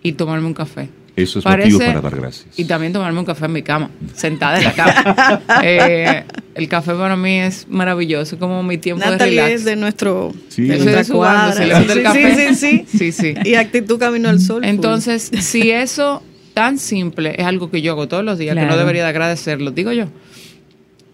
y 0.03 0.13
tomarme 0.13 0.47
un 0.47 0.55
café. 0.55 0.89
Eso 1.17 1.39
es 1.39 1.45
Parece- 1.45 1.71
motivo 1.73 1.87
para 1.93 2.01
dar 2.01 2.17
gracias. 2.21 2.47
Y 2.59 2.65
también 2.65 2.93
tomarme 2.93 3.19
un 3.21 3.25
café 3.25 3.45
en 3.47 3.53
mi 3.53 3.63
cama, 3.63 3.89
sentada 4.15 4.59
en 4.59 4.65
la 4.65 4.73
cama. 4.73 5.43
Eh, 5.63 6.25
el 6.57 6.69
café 6.69 6.93
para 6.95 7.15
mí 7.17 7.39
es 7.41 7.67
maravilloso, 7.69 8.37
como 8.39 8.63
mi 8.65 8.79
tiempo 8.79 9.05
de 9.05 9.11
Natalie 9.13 9.41
relax. 9.43 9.55
es 9.61 9.65
de 9.65 9.77
nuestro 9.77 10.33
Sí. 10.49 10.63
de 10.63 10.75
Estoy 10.75 10.79
nuestra 10.93 10.99
desubando, 10.99 11.39
cuadra. 11.55 11.55
se 11.55 11.67
levanta 11.67 11.93
el 11.93 11.99
Sí, 11.99 12.05
café. 12.05 12.35
Sí, 12.35 12.55
sí, 12.55 12.85
Sí, 12.99 13.13
sí. 13.13 13.35
sí. 13.35 13.49
Y 13.49 13.55
actitud 13.55 13.99
camino 13.99 14.29
al 14.29 14.41
sol. 14.41 14.65
Entonces, 14.65 15.31
si 15.41 15.71
eso 15.71 16.23
tan 16.53 16.79
simple 16.79 17.35
es 17.39 17.47
algo 17.47 17.71
que 17.71 17.81
yo 17.83 17.93
hago 17.93 18.09
todos 18.09 18.25
los 18.25 18.37
días, 18.39 18.57
que 18.57 18.65
no 18.65 18.77
debería 18.77 19.03
de 19.05 19.09
agradecerlo, 19.09 19.71
digo 19.71 19.93
yo, 19.93 20.07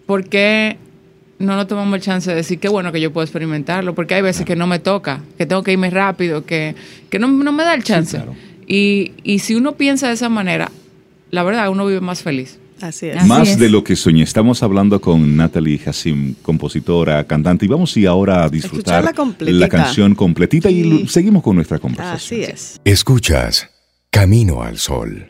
¿por 0.05 0.27
qué 0.29 0.77
no 1.39 1.55
nos 1.55 1.67
tomamos 1.67 1.95
el 1.95 2.01
chance 2.01 2.29
de 2.29 2.35
decir 2.35 2.59
qué 2.59 2.69
bueno 2.69 2.91
que 2.91 3.01
yo 3.01 3.11
puedo 3.13 3.23
experimentarlo? 3.23 3.95
Porque 3.95 4.15
hay 4.15 4.21
veces 4.21 4.45
que 4.45 4.55
no 4.55 4.67
me 4.67 4.79
toca, 4.79 5.21
que 5.37 5.45
tengo 5.45 5.63
que 5.63 5.71
irme 5.73 5.89
rápido, 5.89 6.45
que, 6.45 6.75
que 7.09 7.19
no, 7.19 7.27
no 7.27 7.51
me 7.51 7.63
da 7.63 7.73
el 7.73 7.83
chance. 7.83 8.17
claro. 8.17 8.35
Y, 8.73 9.11
y 9.23 9.39
si 9.39 9.55
uno 9.55 9.73
piensa 9.73 10.07
de 10.07 10.13
esa 10.13 10.29
manera, 10.29 10.71
la 11.29 11.43
verdad, 11.43 11.69
uno 11.69 11.85
vive 11.85 11.99
más 12.01 12.23
feliz. 12.23 12.57
Así 12.81 13.07
es. 13.07 13.17
Así 13.17 13.27
Más 13.27 13.49
es. 13.49 13.59
de 13.59 13.69
lo 13.69 13.83
que 13.83 13.95
soñé. 13.95 14.23
Estamos 14.23 14.63
hablando 14.63 14.99
con 14.99 15.35
Natalie 15.37 15.79
Hassim, 15.85 16.33
compositora, 16.41 17.23
cantante, 17.27 17.65
y 17.65 17.67
vamos 17.67 17.95
a 17.95 17.99
ir 17.99 18.07
ahora 18.07 18.43
a 18.43 18.49
disfrutar 18.49 19.03
la 19.39 19.69
canción 19.69 20.15
completita 20.15 20.69
y 20.71 20.83
Sí. 20.83 21.07
seguimos 21.09 21.43
con 21.43 21.57
nuestra 21.57 21.77
conversación. 21.79 22.41
Así 22.41 22.51
es. 22.51 22.81
Escuchas 22.83 23.69
Camino 24.09 24.63
al 24.63 24.77
Sol. 24.79 25.29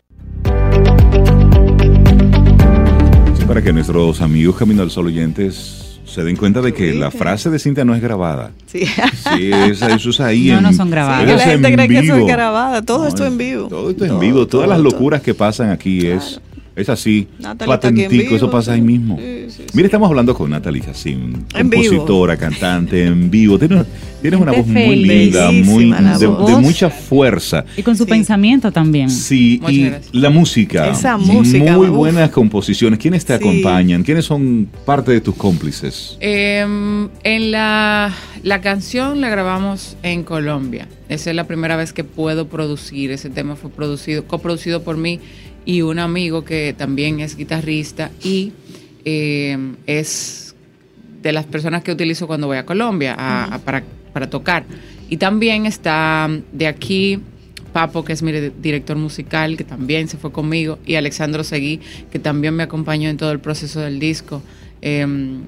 Sí, 3.37 3.45
para 3.45 3.61
que 3.61 3.73
nuestros 3.73 4.21
amigos 4.21 4.55
Camino 4.55 4.81
al 4.83 4.91
Sol 4.91 5.07
oyentes 5.07 5.80
se 6.13 6.23
den 6.23 6.35
cuenta 6.35 6.61
de 6.61 6.73
que 6.73 6.93
la 6.93 7.09
frase 7.11 7.49
de 7.49 7.57
Cintia 7.59 7.85
no 7.85 7.95
es 7.95 8.01
grabada. 8.01 8.51
Sí. 8.67 8.85
Sí, 8.85 9.51
esa- 9.51 9.93
eso 9.95 10.09
es 10.09 10.19
ahí. 10.19 10.47
No, 10.51 10.57
en- 10.57 10.63
no 10.63 10.73
son 10.73 10.89
grabadas. 10.89 11.25
la 11.27 11.39
gente 11.39 11.67
en 11.69 11.73
cree 11.75 11.87
que 11.87 11.99
eso 11.99 12.11
es 12.13 12.15
vivo. 12.17 12.27
grabada. 12.27 12.81
Todo 12.81 13.07
esto 13.07 13.25
en 13.25 13.37
vivo. 13.37 13.67
Todo 13.67 13.89
esto 13.89 14.03
en 14.05 14.09
Todo, 14.11 14.19
vivo. 14.19 14.47
Todas 14.47 14.49
todo, 14.49 14.67
las 14.67 14.77
todo. 14.77 14.91
locuras 14.91 15.21
que 15.21 15.33
pasan 15.33 15.69
aquí 15.69 16.05
es, 16.07 16.39
es 16.81 16.89
así. 16.89 17.27
Natalie 17.39 17.73
está 17.73 17.87
aquí 17.87 18.01
en 18.01 18.05
Patentico, 18.09 18.35
eso 18.35 18.51
pasa 18.51 18.73
ahí 18.73 18.81
mismo. 18.81 19.17
Sí, 19.17 19.45
sí, 19.49 19.55
sí. 19.57 19.63
Mira, 19.73 19.85
estamos 19.87 20.09
hablando 20.09 20.33
con 20.35 20.49
Natalie 20.49 20.81
vivo. 20.81 21.45
compositora, 21.53 22.37
cantante, 22.37 23.05
en 23.05 23.29
vivo. 23.29 23.57
Tienes, 23.59 23.85
tienes 24.21 24.39
una 24.39 24.51
voz 24.51 24.67
muy 24.67 24.95
linda, 24.95 25.51
muy, 25.51 25.91
de, 26.19 26.25
voz. 26.27 26.47
de 26.55 26.57
mucha 26.61 26.89
fuerza. 26.89 27.65
Y 27.77 27.83
con 27.83 27.95
su 27.95 28.03
Sí. 28.05 28.09
pensamiento 28.09 28.71
también. 28.71 29.09
Sí, 29.09 29.59
Muchas 29.61 29.75
y 29.75 29.83
gracias. 29.85 30.13
la 30.15 30.29
música. 30.29 30.89
Esa 30.89 31.17
música, 31.17 31.77
Muy 31.77 31.87
uf. 31.89 31.95
buenas 31.95 32.29
composiciones. 32.31 32.99
¿Quiénes 32.99 33.25
te 33.25 33.37
Sí. 33.37 33.43
acompañan? 33.43 34.03
¿Quiénes 34.03 34.25
son 34.25 34.67
parte 34.85 35.11
de 35.11 35.21
tus 35.21 35.35
cómplices? 35.35 36.17
Em, 36.19 37.09
en 37.23 37.51
la, 37.51 38.13
la 38.43 38.61
canción 38.61 39.21
la 39.21 39.29
grabamos 39.29 39.97
en 40.03 40.23
Colombia. 40.23 40.87
Esa 41.09 41.29
es 41.29 41.35
la 41.35 41.45
primera 41.45 41.75
vez 41.75 41.91
que 41.93 42.03
puedo 42.03 42.47
producir. 42.47 43.11
Ese 43.11 43.29
tema 43.29 43.55
fue 43.55 43.69
producido, 43.69 44.25
coproducido 44.25 44.81
por 44.83 44.97
mí 44.97 45.19
y 45.65 45.81
un 45.81 45.99
amigo 45.99 46.43
que 46.43 46.73
también 46.77 47.19
es 47.19 47.35
guitarrista 47.35 48.11
y 48.23 48.51
em, 49.05 49.75
es 49.87 50.55
de 51.21 51.31
las 51.31 51.45
personas 51.45 51.83
que 51.83 51.91
utilizo 51.91 52.27
cuando 52.27 52.47
voy 52.47 52.57
a 52.57 52.65
Colombia 52.65 53.15
a- 53.17 53.55
a- 53.55 53.59
para, 53.59 53.83
para 54.13 54.29
tocar. 54.29 54.63
Y 55.09 55.17
también 55.17 55.65
está 55.65 56.29
de 56.51 56.67
aquí 56.67 57.19
Papo, 57.73 58.03
que 58.03 58.11
es 58.13 58.21
mi 58.21 58.31
di- 58.33 58.51
director 58.61 58.97
musical, 58.97 59.55
que 59.55 59.63
también 59.63 60.07
se 60.09 60.17
fue 60.17 60.31
conmigo, 60.33 60.77
y 60.85 60.95
Alexandro 60.95 61.43
Seguí, 61.45 61.79
que 62.11 62.19
también 62.19 62.53
me 62.53 62.63
acompañó 62.63 63.07
en 63.09 63.15
todo 63.17 63.31
el 63.31 63.39
proceso 63.39 63.79
del 63.79 63.97
disco, 63.99 64.41
em, 64.81 65.43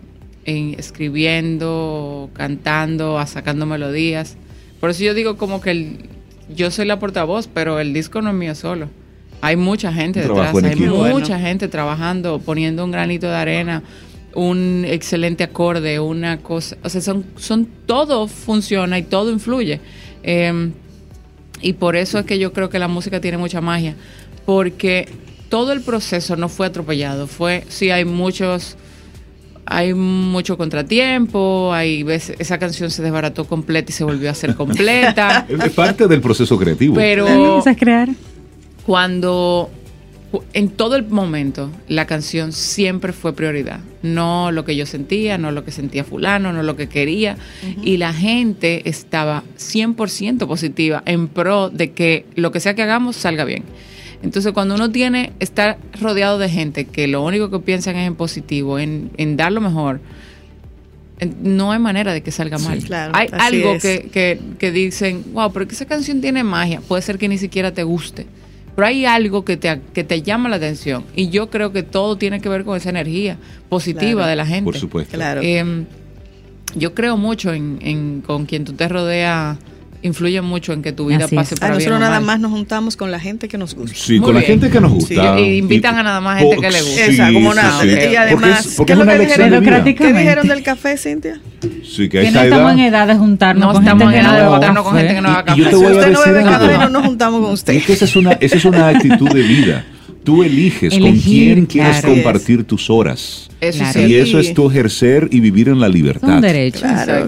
en 0.45 0.73
escribiendo, 0.79 2.29
cantando, 2.33 3.21
sacando 3.27 3.65
melodías. 3.65 4.37
Por 4.79 4.89
eso 4.89 5.03
yo 5.03 5.13
digo 5.13 5.35
como 5.37 5.59
que 5.61 5.71
el- 5.71 5.97
yo 6.55 6.71
soy 6.71 6.85
la 6.85 6.97
portavoz, 6.99 7.47
pero 7.53 7.79
el 7.79 7.93
disco 7.93 8.21
no 8.21 8.29
es 8.29 8.35
mío 8.35 8.55
solo. 8.55 8.89
Hay 9.45 9.57
mucha 9.57 9.91
gente 9.91 10.21
Un 10.21 10.27
detrás, 10.29 10.55
hay 10.63 10.71
equipo. 10.71 10.95
mucha 10.95 11.37
gente 11.37 11.67
trabajando, 11.67 12.39
poniendo 12.39 12.85
un 12.85 12.91
granito 12.91 13.27
de 13.27 13.35
arena, 13.35 13.83
un 14.35 14.85
excelente 14.87 15.43
acorde, 15.43 15.99
una 15.99 16.37
cosa, 16.37 16.77
o 16.81 16.87
sea, 16.87 17.01
son, 17.01 17.25
son 17.35 17.67
todo 17.85 18.29
funciona 18.29 18.97
y 18.97 19.03
todo 19.03 19.31
influye. 19.33 19.81
Em, 20.23 20.71
y 21.61 21.73
por 21.73 21.97
eso 21.97 22.19
es 22.19 22.25
que 22.25 22.39
yo 22.39 22.53
creo 22.53 22.69
que 22.69 22.79
la 22.79 22.87
música 22.87 23.19
tiene 23.19 23.37
mucha 23.37 23.59
magia, 23.59 23.95
porque 24.45 25.09
todo 25.49 25.73
el 25.73 25.81
proceso 25.81 26.37
no 26.37 26.47
fue 26.47 26.67
atropellado, 26.67 27.27
fue, 27.27 27.65
sí 27.67 27.91
hay 27.91 28.05
muchos, 28.05 28.77
hay 29.65 29.93
mucho 29.93 30.57
contratiempo, 30.57 31.73
hay 31.73 32.03
veces, 32.03 32.37
esa 32.39 32.57
canción 32.59 32.89
se 32.91 33.03
desbarató 33.03 33.45
completa 33.45 33.91
y 33.91 33.93
se 33.93 34.05
volvió 34.05 34.29
a 34.29 34.35
ser 34.35 34.55
completa, 34.63 35.45
Es 35.49 35.73
parte 35.73 36.07
del 36.07 36.21
proceso 36.21 36.57
creativo. 36.57 36.95
pero 36.95 37.61
¿Sabes 37.61 37.77
crear? 37.77 38.07
Cuando 38.85 39.69
cu- 40.31 40.43
en 40.53 40.69
todo 40.69 40.95
el 40.95 41.07
momento 41.07 41.69
la 41.87 42.05
canción 42.05 42.51
siempre 42.51 43.13
fue 43.13 43.33
prioridad, 43.33 43.79
no 44.01 44.51
lo 44.51 44.65
que 44.65 44.75
yo 44.75 44.85
sentía, 44.85 45.37
no 45.37 45.51
lo 45.51 45.63
que 45.63 45.71
sentía 45.71 46.03
fulano, 46.03 46.51
no 46.53 46.63
lo 46.63 46.75
que 46.75 46.87
quería 46.89 47.37
y 47.83 47.97
la 47.97 48.13
gente 48.13 48.87
estaba 48.89 49.43
100% 49.57 50.47
positiva 50.47 51.01
en 51.05 51.27
pro 51.27 51.69
de 51.69 51.91
que 51.91 52.25
lo 52.35 52.51
que 52.51 52.59
sea 52.59 52.73
que 52.73 52.83
hagamos 52.83 53.15
salga 53.15 53.45
bien. 53.45 53.63
Entonces 54.21 54.53
cuando 54.53 54.75
uno 54.75 54.89
tiene 54.89 55.33
está 55.39 55.77
rodeado 55.99 56.37
de 56.39 56.49
gente 56.49 56.85
que 56.85 57.07
lo 57.07 57.23
único 57.23 57.49
que 57.51 57.59
piensan 57.59 57.95
es 57.97 58.07
en 58.07 58.15
positivo, 58.15 58.79
en, 58.79 59.11
en 59.17 59.35
dar 59.37 59.51
lo 59.51 59.59
mejor, 59.61 59.99
no 61.41 61.71
hay 61.71 61.79
manera 61.79 62.11
de 62.13 62.21
que 62.21 62.31
salga 62.31 62.57
mal. 62.57 62.79
claro, 62.83 63.13
hay 63.15 63.27
algo 63.31 63.73
es. 63.73 63.81
que, 63.81 64.09
que, 64.11 64.39
que 64.59 64.71
dicen, 64.71 65.23
wow, 65.33 65.53
pero 65.53 65.67
que 65.67 65.75
esa 65.75 65.85
canción 65.85 66.19
tiene 66.21 66.43
magia. 66.43 66.81
Puede 66.81 67.01
ser 67.01 67.17
que 67.17 67.27
ni 67.29 67.37
siquiera 67.37 67.73
te 67.73 67.83
guste. 67.83 68.25
Pero 68.75 68.87
hay 68.87 69.05
algo 69.05 69.45
que 69.45 69.55
te, 69.57 69.81
que 69.93 70.03
te 70.03 70.21
llama 70.23 70.49
la 70.49 70.55
atención. 70.55 71.03
Y 71.15 71.29
yo 71.29 71.49
creo 71.49 71.71
que 71.71 71.83
todo 71.83 72.15
tiene 72.17 72.41
que 72.41 72.49
ver 72.49 72.63
con 72.63 72.75
esa 72.75 72.89
energía 72.89 73.37
positiva 73.69 74.11
Claro. 74.21 74.29
de 74.29 74.35
la 74.35 74.45
gente. 74.45 74.63
Por 74.63 74.77
supuesto. 74.77 75.15
Claro. 75.15 75.41
Em, 75.43 75.85
yo 76.75 76.93
creo 76.95 77.17
mucho 77.17 77.53
en, 77.53 77.77
en 77.81 78.21
con 78.21 78.45
quien 78.47 78.63
tú 78.65 78.73
te 78.73 78.87
rodeas, 78.87 79.57
influye 80.03 80.41
mucho 80.41 80.73
en 80.73 80.81
que 80.83 80.91
tu 80.91 81.07
vida 81.07 81.25
Así 81.25 81.35
pase 81.35 81.55
es. 81.55 81.59
Para 81.59 81.75
bien 81.77 81.89
nosotros 81.89 81.97
o 81.97 81.99
nada 81.99 82.19
mal. 82.19 82.25
más 82.27 82.39
nos 82.41 82.51
juntamos 82.51 82.95
con 82.97 83.09
la 83.11 83.19
gente 83.19 83.47
que 83.47 83.57
nos 83.57 83.73
gusta. 83.75 83.97
Sí, 83.97 84.13
Muy 84.19 84.25
con 84.25 84.33
la 84.35 84.41
bien. 84.41 84.51
gente 84.53 84.69
que 84.69 84.79
nos 84.79 84.91
gusta. 84.91 85.35
Sí, 85.37 85.41
y 85.43 85.57
invitan 85.57 85.97
a 85.97 86.03
nada 86.03 86.21
más 86.21 86.39
gente 86.39 86.57
que 86.57 86.69
le 86.71 86.81
gusta. 86.81 87.05
Exacto, 87.05 87.33
como 87.33 87.53
nada. 87.53 87.81
sí. 87.81 87.87
Y 87.87 87.91
Porque 87.95 88.17
además, 88.17 88.59
es, 88.59 88.67
¿qué 88.67 88.75
porque 88.77 88.93
es 88.93 88.99
es 88.99 89.05
lo 89.05 89.11
que 89.11 89.17
de. 89.17 89.49
Democrática. 89.49 90.05
¿Qué 90.05 90.13
dijeron 90.13 90.47
del 90.47 90.63
café, 90.63 90.97
Cintia? 90.97 91.39
Sí, 91.83 92.09
que 92.09 92.19
a 92.19 92.21
Que 92.23 92.31
no 92.31 92.41
estamos 92.41 92.71
en 92.73 92.79
edad... 92.79 93.07
de 93.07 93.15
juntarnos 93.15 93.65
No 93.67 93.73
con 93.73 93.83
estamos 93.83 94.03
gente 94.03 94.19
en 94.19 94.23
que 94.25 94.29
edad 94.29 94.37
de 94.37 94.43
no 94.45 94.51
juntarnos 94.51 94.83
con 94.83 94.97
gente 94.97 95.13
que 95.15 95.21
no 95.21 95.29
haga 95.29 95.53
Y 95.55 95.59
yo 95.59 95.63
café. 95.65 95.69
te 95.69 95.69
Si 95.69 95.75
voy 95.83 95.85
a 95.85 95.95
usted 95.97 96.11
no 96.11 96.19
decir 96.19 96.33
bebe 96.33 96.43
café, 96.49 96.77
no 96.77 96.89
nos 96.89 97.05
juntamos 97.05 97.41
con 97.41 97.51
usted. 97.51 97.73
Es 97.73 97.85
que 97.85 97.93
esa 97.93 98.05
es 98.05 98.15
una, 98.15 98.31
esa 98.33 98.55
es 98.57 98.65
una 98.65 98.87
actitud 98.89 99.29
de 99.29 99.41
vida. 99.41 99.85
Tú 100.23 100.41
eliges 100.43 100.97
con 100.97 101.17
quién 101.19 101.65
quieres 101.65 101.99
claro. 101.99 102.13
compartir 102.15 102.63
tus 102.63 102.89
horas. 102.89 103.49
Eso 103.59 103.79
Claro. 103.79 103.93
sí. 103.93 104.05
Y 104.05 104.15
eso 104.15 104.39
es 104.39 104.53
tu 104.53 104.69
ejercer 104.69 105.27
y 105.31 105.39
vivir 105.39 105.69
en 105.69 105.79
la 105.79 105.87
Es 105.87 105.93
libertad. 105.93 106.35
un 106.35 106.41
derecho. 106.41 106.79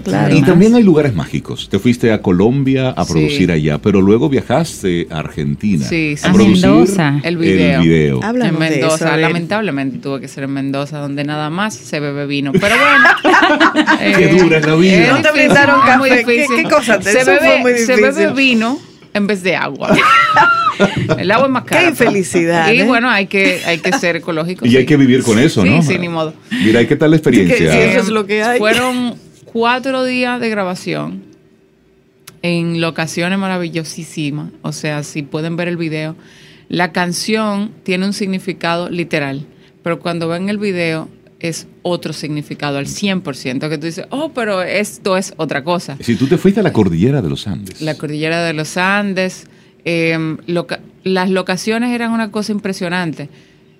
Claro. 0.02 0.36
Y 0.36 0.42
también 0.42 0.74
hay 0.74 0.82
lugares 0.82 1.14
mágicos. 1.14 1.68
Te 1.70 1.78
fuiste 1.78 2.12
a 2.12 2.20
Colombia 2.22 2.90
a 2.90 3.04
Sí. 3.04 3.12
producir 3.12 3.50
allá, 3.52 3.78
pero 3.78 4.00
luego 4.02 4.28
viajaste 4.28 5.08
a 5.10 5.18
Argentina 5.18 5.84
Sí, 5.86 6.14
sí. 6.16 6.26
a 6.26 6.30
A 6.30 6.32
producir 6.32 6.66
Mendoza. 6.68 7.20
El 7.22 7.36
video. 7.36 7.82
video. 7.82 8.20
En 8.22 8.38
de 8.38 8.52
Mendoza, 8.52 9.08
eso, 9.08 9.16
lamentablemente 9.16 9.98
tuve 9.98 10.20
que 10.20 10.28
ser 10.28 10.44
en 10.44 10.52
Mendoza, 10.52 10.98
donde 10.98 11.24
nada 11.24 11.48
más 11.50 11.74
se 11.74 12.00
bebe 12.00 12.26
vino. 12.26 12.52
Pero 12.52 12.74
bueno. 12.76 13.34
eh, 14.00 14.14
Qué 14.18 14.28
dura 14.42 14.58
es 14.58 14.66
la 14.66 14.74
vida. 14.74 15.10
No 15.10 15.22
te 15.22 15.28
es 15.44 15.48
muy 15.98 16.08
café. 16.10 16.24
¿Qué- 16.24 16.32
difícil. 16.32 16.56
qué 16.56 16.62
cosa 16.64 16.98
te- 16.98 17.12
se 17.12 17.24
bebe, 17.24 17.60
muy 17.60 17.72
Se 17.78 17.96
bebe 17.96 18.32
vino 18.32 18.78
en 19.16 19.26
vez 19.26 19.42
de 19.42 19.56
agua. 19.56 19.96
El 21.18 21.30
agua 21.30 21.46
es 21.46 21.52
más 21.52 21.64
cara. 21.64 21.80
Qué 21.80 21.88
infelicidad, 21.88 22.70
Y 22.70 22.80
¿eh? 22.80 22.84
bueno, 22.84 23.08
hay 23.08 23.26
que, 23.26 23.62
hay 23.64 23.78
que 23.78 23.92
ser 23.92 24.16
ecológico. 24.16 24.66
Y 24.66 24.70
sí. 24.70 24.76
hay 24.76 24.86
que 24.86 24.96
vivir 24.96 25.22
con 25.22 25.38
eso, 25.38 25.62
sí, 25.62 25.70
¿no? 25.70 25.82
Sí, 25.82 25.98
ni 25.98 26.08
modo. 26.08 26.34
Mira, 26.50 26.82
¿y 26.82 26.86
qué 26.86 26.96
tal 26.96 27.10
la 27.10 27.16
experiencia? 27.16 27.56
Sí, 27.56 27.64
sí, 27.64 27.78
eso 27.78 28.00
es 28.00 28.08
lo 28.08 28.26
que 28.26 28.42
hay. 28.42 28.58
Fueron 28.58 29.14
cuatro 29.44 30.04
días 30.04 30.38
de 30.40 30.50
grabación 30.50 31.22
en 32.42 32.80
locaciones 32.80 33.38
maravillosísimas. 33.38 34.50
O 34.62 34.72
sea, 34.72 35.02
si 35.02 35.22
pueden 35.22 35.56
ver 35.56 35.68
el 35.68 35.78
video, 35.78 36.14
la 36.68 36.92
canción 36.92 37.72
tiene 37.82 38.04
un 38.04 38.12
significado 38.12 38.90
literal, 38.90 39.46
pero 39.82 39.98
cuando 39.98 40.28
ven 40.28 40.50
el 40.50 40.58
video 40.58 41.08
es 41.48 41.66
otro 41.82 42.12
significado 42.12 42.78
al 42.78 42.86
100%, 42.86 43.68
que 43.68 43.78
tú 43.78 43.86
dices, 43.86 44.06
oh, 44.10 44.30
pero 44.32 44.62
esto 44.62 45.16
es 45.16 45.34
otra 45.36 45.62
cosa. 45.64 45.96
Si 46.00 46.16
tú 46.16 46.26
te 46.26 46.36
fuiste 46.38 46.60
a 46.60 46.62
la 46.62 46.72
cordillera 46.72 47.22
de 47.22 47.28
los 47.28 47.46
Andes. 47.46 47.80
La 47.80 47.94
cordillera 47.96 48.42
de 48.44 48.52
los 48.52 48.76
Andes, 48.76 49.46
eh, 49.84 50.36
loca- 50.46 50.80
las 51.04 51.30
locaciones 51.30 51.92
eran 51.94 52.12
una 52.12 52.30
cosa 52.30 52.52
impresionante. 52.52 53.28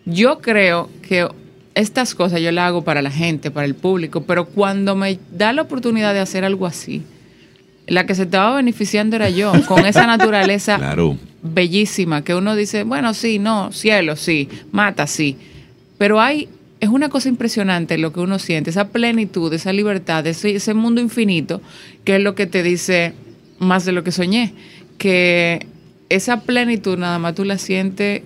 Yo 0.05 0.39
creo 0.41 0.89
que 1.03 1.27
estas 1.75 2.14
cosas 2.14 2.41
yo 2.41 2.53
las 2.53 2.69
hago 2.69 2.85
para 2.85 3.03
la 3.03 3.11
gente, 3.11 3.51
para 3.51 3.67
el 3.67 3.75
público, 3.75 4.23
pero 4.23 4.47
cuando 4.47 4.95
me 4.97 5.19
da 5.37 5.53
la 5.53 5.62
oportunidad 5.62 6.14
de 6.14 6.21
hacer 6.21 6.45
algo 6.45 6.67
así, 6.67 7.03
la 7.89 8.07
que 8.07 8.14
se 8.14 8.23
estaba 8.23 8.57
beneficiando 8.57 9.17
era 9.17 9.29
yo, 9.31 9.53
con 9.69 9.85
esa 9.85 10.07
naturaleza 10.07 10.77
Claro. 10.77 11.17
bellísima, 11.43 12.23
que 12.23 12.35
uno 12.35 12.55
dice, 12.57 12.85
bueno, 12.85 13.12
sí, 13.14 13.39
no, 13.39 13.73
cielo, 13.73 14.17
sí, 14.17 14.49
mata, 14.73 15.07
sí. 15.07 15.37
Pero 15.99 16.21
hay, 16.21 16.49
es 16.81 16.89
una 16.89 17.09
cosa 17.09 17.29
impresionante 17.29 17.99
lo 17.99 18.12
que 18.12 18.20
uno 18.20 18.39
siente, 18.39 18.70
esa 18.70 18.89
plenitud, 18.89 19.53
esa 19.53 19.72
libertad, 19.72 20.27
ese, 20.27 20.57
ese 20.57 20.74
mundo 20.74 21.01
infinito, 21.01 21.61
que 22.05 22.16
es 22.16 22.22
lo 22.22 22.35
que 22.35 22.47
te 22.47 22.62
dice 22.62 23.14
más 23.59 23.85
de 23.85 23.93
lo 23.93 24.05
que 24.05 24.12
soñé, 24.12 24.53
que 24.99 25.66
esa 26.09 26.43
plenitud 26.43 26.99
nada 26.99 27.18
más 27.18 27.35
tú 27.35 27.45
la 27.45 27.59
sientes 27.59 28.22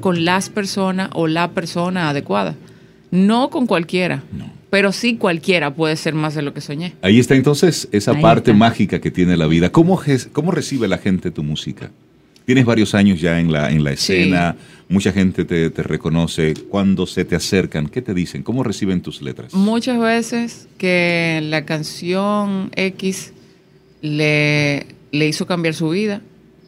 con 0.00 0.24
las 0.24 0.50
personas 0.50 1.10
o 1.14 1.26
la 1.28 1.52
persona 1.52 2.10
adecuada, 2.10 2.56
no 3.10 3.50
con 3.50 3.66
cualquiera. 3.66 4.22
Pero 4.70 4.90
sí 4.90 5.16
cualquiera 5.16 5.72
puede 5.72 5.94
ser 5.94 6.14
más 6.14 6.34
de 6.34 6.42
lo 6.42 6.52
que 6.52 6.60
soñé. 6.60 6.94
Ahí 7.00 7.20
está 7.20 7.36
entonces 7.36 7.88
esa 7.92 8.10
Ahí 8.10 8.20
parte 8.20 8.50
está. 8.50 8.58
mágica 8.58 9.00
que 9.00 9.12
tiene 9.12 9.36
la 9.36 9.46
vida. 9.46 9.70
¿Cómo, 9.70 10.00
¿Cómo 10.32 10.50
recibe 10.50 10.88
la 10.88 10.98
gente 10.98 11.30
tu 11.30 11.44
música? 11.44 11.92
Tienes 12.46 12.64
varios 12.66 12.94
años 12.94 13.20
ya 13.20 13.40
en 13.40 13.50
la, 13.52 13.70
en 13.70 13.82
la 13.84 13.90
Sí. 13.96 14.12
escena, 14.12 14.56
mucha 14.88 15.12
gente 15.12 15.44
te, 15.44 15.70
te 15.70 15.82
reconoce. 15.82 16.52
Cuando 16.68 17.06
se 17.06 17.24
te 17.24 17.36
acercan, 17.36 17.88
¿qué 17.88 18.02
te 18.02 18.12
dicen? 18.12 18.42
¿Cómo 18.42 18.62
reciben 18.62 19.00
tus 19.00 19.22
letras? 19.22 19.54
Muchas 19.54 19.98
veces 19.98 20.68
que 20.76 21.40
la 21.42 21.64
canción 21.64 22.70
X 22.76 23.32
le, 24.02 24.86
le 25.12 25.26
hizo 25.28 25.46
cambiar 25.46 25.74
su 25.74 25.88
vida, 25.90 26.20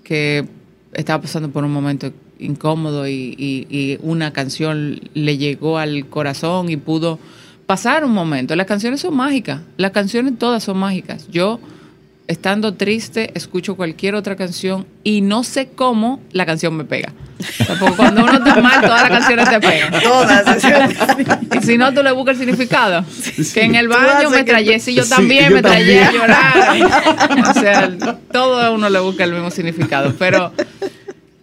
que 0.03 0.47
estaba 0.95 1.21
pasando 1.23 1.51
por 1.51 1.65
un 1.65 1.73
momento 1.73 2.13
incómodo 2.39 3.09
y, 3.09 3.35
y- 3.39 3.67
y 3.71 3.99
una 4.03 4.33
canción 4.33 5.01
le 5.15 5.37
llegó 5.39 5.79
al 5.79 6.07
corazón 6.07 6.71
y 6.71 6.77
pudo 6.77 7.19
pasar 7.67 8.05
un 8.05 8.13
momento. 8.13 8.55
Las 8.57 8.67
canciones 8.67 9.01
son 9.01 9.17
mágicas, 9.17 9.61
las 9.77 9.91
canciones 9.91 10.39
todas 10.39 10.63
son 10.65 10.79
mágicas. 10.79 11.29
Yo, 11.31 11.61
estando 12.29 12.75
triste, 12.75 13.31
escucho 13.35 13.77
cualquier 13.77 14.15
otra 14.15 14.37
canción 14.37 14.87
y 15.05 15.21
no 15.21 15.45
sé 15.45 15.69
cómo 15.75 16.21
la 16.33 16.47
canción 16.47 16.77
me 16.77 16.85
pega. 16.85 17.13
O 17.39 17.65
sea, 17.65 17.79
porque 17.79 17.97
cuando 17.97 18.23
uno 18.25 18.33
está 18.33 18.61
mal, 18.61 18.81
todas 18.81 19.03
las 19.03 19.11
canciones 19.11 19.51
te 19.51 19.61
pegan. 19.61 20.03
Todas. 20.03 20.65
Y 21.55 21.67
si 21.67 21.79
no, 21.79 21.93
tú 21.93 22.03
le 22.03 22.13
buscas 22.13 22.41
el 22.41 22.47
significado. 22.47 23.05
Que 23.53 23.63
en 23.63 23.75
el 23.75 23.89
baño 23.89 24.31
me 24.31 24.43
trayé, 24.45 24.81
si 24.81 24.95
yo 24.95 25.05
Sí, 25.05 25.11
también 25.11 25.51
yo 25.51 25.57
me 25.57 25.63
trayé 25.63 26.05
a 26.05 26.13
llorar. 26.13 27.51
O 27.51 27.61
sea, 27.61 27.97
todo 28.33 28.75
uno 28.75 28.89
le 28.89 28.99
busca 29.01 29.25
el 29.25 29.33
mismo 29.33 29.51
significado. 29.51 30.15
Pero, 30.19 30.53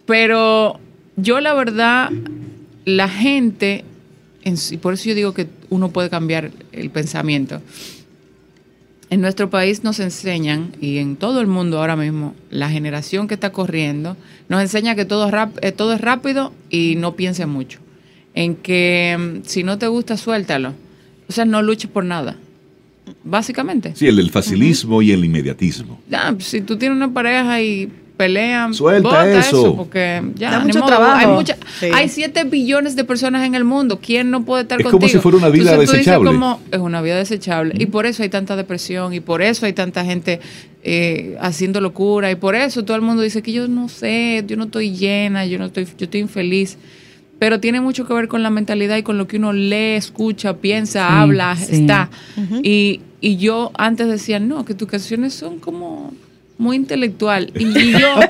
pero 0.06 0.80
yo 1.16 1.40
la 1.40 1.54
verdad, 1.54 2.10
la 2.84 3.08
gente, 3.08 3.84
y 4.44 4.76
por 4.78 4.94
eso 4.94 5.04
yo 5.04 5.14
digo 5.14 5.32
que 5.32 5.46
uno 5.70 5.90
puede 5.90 6.10
cambiar 6.10 6.50
el 6.72 6.90
pensamiento. 6.90 7.62
En 9.10 9.20
nuestro 9.20 9.50
país 9.50 9.84
nos 9.84 10.00
enseñan, 10.00 10.72
y 10.80 10.98
en 10.98 11.16
todo 11.16 11.40
el 11.40 11.46
mundo 11.46 11.78
ahora 11.78 11.94
mismo, 11.94 12.34
la 12.50 12.70
generación 12.70 13.28
que 13.28 13.34
está 13.34 13.52
corriendo, 13.52 14.16
nos 14.48 14.60
enseña 14.62 14.94
que 14.94 15.04
todo, 15.04 15.26
es 15.26 15.32
rap- 15.32 15.58
eh, 15.62 15.72
todo 15.72 15.92
es 15.92 16.00
rápido 16.00 16.52
y 16.70 16.96
no 16.96 17.14
piense 17.14 17.46
mucho. 17.46 17.78
En 18.34 18.56
que 18.56 19.16
mm, 19.18 19.46
si 19.46 19.62
no 19.62 19.78
te 19.78 19.86
gusta, 19.88 20.16
suéltalo. 20.16 20.72
O 21.28 21.32
sea, 21.32 21.44
no 21.44 21.62
luches 21.62 21.90
por 21.90 22.04
nada. 22.04 22.36
Básicamente. 23.22 23.92
Sí, 23.94 24.06
el, 24.06 24.18
el 24.18 24.30
facilismo 24.30 25.02
y 25.02 25.12
el 25.12 25.24
inmediatismo. 25.24 26.00
Pues, 26.08 26.44
si 26.46 26.60
tú 26.62 26.76
tienes 26.76 26.96
una 26.96 27.12
pareja 27.12 27.60
y 27.62 27.90
pelean, 28.16 28.74
Suelta 28.74 29.08
bota 29.08 29.38
eso. 29.40 29.74
porque 29.76 30.22
ya 30.36 30.52
Da 30.52 30.60
mucho 30.60 30.78
modo, 30.78 30.88
trabajo. 30.88 31.16
Hay, 31.18 31.26
mucha- 31.26 31.56
Sí. 31.80 31.86
hay 31.92 32.08
7 32.08 32.44
billones 32.44 32.94
de 32.96 33.04
personas 33.04 33.44
en 33.46 33.54
el 33.56 33.64
mundo. 33.64 33.98
¿Quién 34.00 34.30
no 34.30 34.44
puede 34.44 34.62
estar 34.62 34.78
Es 34.80 34.84
como 34.84 34.92
contigo? 35.00 35.12
si 35.12 35.18
fuera 35.22 35.38
una 35.38 35.48
vida 35.48 35.70
Entonces, 35.72 35.90
tú 35.90 35.96
dices 35.96 36.06
desechable. 36.06 36.30
como, 36.30 36.60
es 36.70 36.78
una 36.78 37.02
vida 37.02 37.16
desechable. 37.16 37.74
Y 37.78 37.86
por 37.86 38.06
eso 38.06 38.22
hay 38.22 38.28
tanta 38.28 38.54
depresión, 38.56 39.12
y 39.14 39.20
por 39.20 39.42
eso 39.42 39.66
hay 39.66 39.72
tanta 39.72 40.04
gente 40.04 40.40
eh, 40.86 41.36
haciendo 41.40 41.80
locura, 41.80 42.30
y 42.30 42.34
por 42.34 42.54
eso 42.54 42.84
todo 42.84 42.94
el 42.96 43.02
mundo 43.02 43.22
dice 43.22 43.40
que 43.42 43.52
yo 43.52 43.66
no 43.68 43.88
sé, 43.88 44.44
yo 44.46 44.56
no 44.56 44.64
estoy 44.64 44.94
llena, 44.94 45.46
yo 45.46 45.58
no 45.58 45.64
estoy, 45.66 45.84
yo 45.86 46.04
estoy 46.04 46.20
infeliz. 46.20 46.76
Pero 47.38 47.58
tiene 47.58 47.80
mucho 47.80 48.06
que 48.06 48.14
ver 48.14 48.28
con 48.28 48.42
la 48.42 48.50
mentalidad 48.50 48.96
y 48.96 49.02
con 49.02 49.18
lo 49.18 49.26
que 49.26 49.38
uno 49.38 49.52
lee, 49.52 49.96
escucha, 49.96 50.58
piensa, 50.58 51.08
Sí, 51.08 51.14
habla, 51.14 51.56
sí. 51.56 51.74
está. 51.76 52.10
y, 52.62 53.00
y 53.20 53.36
yo 53.38 53.72
antes 53.76 54.06
decía, 54.08 54.38
no, 54.38 54.64
que 54.64 54.74
tus 54.74 54.86
canciones 54.86 55.32
son 55.34 55.58
como 55.58 56.12
muy 56.58 56.76
intelectual. 56.76 57.52
Y, 57.58 57.66
y 57.78 57.92
yo, 57.92 58.20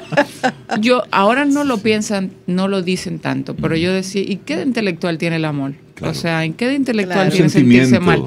yo, 0.81 1.03
ahora 1.11 1.45
no 1.45 1.65
lo 1.65 1.79
piensan, 1.79 2.33
no 2.47 2.69
lo 2.69 2.83
dicen 2.83 3.19
tanto, 3.19 3.55
pero 3.55 3.77
yo 3.77 3.93
decía, 3.93 4.23
¿y 4.23 4.37
qué 4.37 4.57
de 4.57 4.63
intelectual 4.63 5.19
tiene 5.19 5.37
el 5.37 5.45
amor? 5.45 5.75
Claro. 5.95 6.13
O 6.13 6.15
sea, 6.15 6.45
¿en 6.45 6.55
qué 6.55 6.67
de 6.69 6.75
intelectual 6.75 7.29
Claro. 7.29 7.33
tiene 7.33 7.49
sentirse 7.49 8.01
mal? 8.01 8.25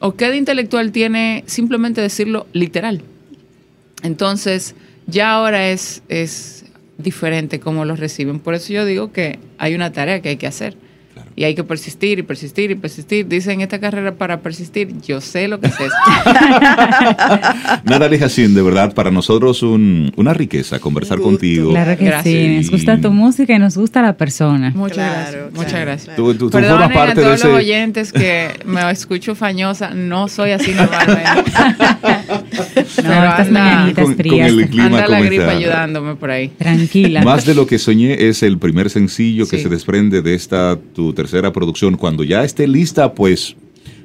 ¿O 0.00 0.14
qué 0.14 0.28
de 0.28 0.36
intelectual 0.36 0.92
tiene 0.92 1.44
simplemente 1.46 2.00
decirlo 2.00 2.46
literal? 2.52 3.02
Entonces, 4.02 4.74
ya 5.06 5.32
ahora 5.32 5.70
es, 5.70 6.02
es 6.08 6.66
diferente 6.98 7.60
cómo 7.60 7.84
los 7.84 7.98
reciben. 7.98 8.38
Por 8.40 8.54
eso 8.54 8.72
yo 8.72 8.84
digo 8.84 9.12
que 9.12 9.38
hay 9.58 9.74
una 9.74 9.92
tarea 9.92 10.20
que 10.20 10.30
hay 10.30 10.36
que 10.36 10.46
hacer. 10.46 10.76
Y 11.38 11.44
hay 11.44 11.54
que 11.54 11.62
persistir 11.62 12.18
y 12.18 12.22
persistir 12.24 12.72
y 12.72 12.74
persistir. 12.74 13.28
Dicen 13.28 13.60
esta 13.60 13.78
carrera 13.78 14.12
para 14.12 14.40
persistir. 14.40 14.92
Yo 15.06 15.20
sé 15.20 15.46
lo 15.46 15.60
que 15.60 15.68
es 15.68 15.74
esto. 15.74 15.94
Nada 17.84 18.08
deja 18.08 18.28
sin, 18.28 18.54
de 18.56 18.62
verdad, 18.62 18.92
para 18.92 19.12
nosotros 19.12 19.62
un- 19.62 20.12
una 20.16 20.34
riqueza 20.34 20.80
conversar 20.80 21.18
Un 21.18 21.24
contigo. 21.24 21.70
Claro 21.70 21.96
que 21.96 22.06
Gracias. 22.06 22.34
sí, 22.34 22.48
nos 22.56 22.70
gusta 22.72 23.00
tu 23.00 23.12
música 23.12 23.54
y 23.54 23.58
nos 23.60 23.76
gusta 23.76 24.02
la 24.02 24.16
persona. 24.16 24.72
Muchas 24.74 24.96
Claro, 24.96 25.12
gracias. 25.14 25.30
claro, 25.36 25.50
Muchas 25.54 25.80
gracias. 25.80 26.16
Tú, 26.16 26.34
tú- 26.34 26.50
tú 26.50 26.58
formas 26.58 26.92
parte 26.92 27.12
a 27.12 27.14
de 27.14 27.22
todos 27.22 27.34
ese... 27.38 27.46
los 27.48 27.56
oyentes 27.56 28.12
que 28.12 28.48
me 28.64 28.90
escucho 28.90 29.36
fañosa. 29.36 29.90
No 29.94 30.26
soy 30.26 30.50
así 30.50 30.72
normalmente. 30.72 31.52
No, 33.04 33.24
estas 33.30 33.50
mañanitas 33.50 34.04
Con- 34.04 34.14
con 34.14 34.16
frías. 34.16 34.48
el 34.50 34.68
clima 34.68 34.86
Anda 34.86 35.06
la 35.08 35.20
está. 35.20 35.50
ayudándome 35.50 36.16
por 36.16 36.30
ahí. 36.30 36.48
Tranquila. 36.48 37.22
Más 37.22 37.44
de 37.46 37.54
lo 37.54 37.66
que 37.66 37.78
soñé 37.78 38.28
es 38.28 38.42
el 38.42 38.58
primer 38.58 38.90
sencillo 38.90 39.46
que 39.46 39.56
Sí. 39.58 39.62
se 39.62 39.68
desprende 39.68 40.20
de 40.22 40.34
esta 40.34 40.76
tu 40.94 41.12
tercera 41.12 41.27
producción. 41.52 41.96
Cuando 41.96 42.24
ya 42.24 42.44
esté 42.44 42.66
lista, 42.66 43.14
pues 43.14 43.56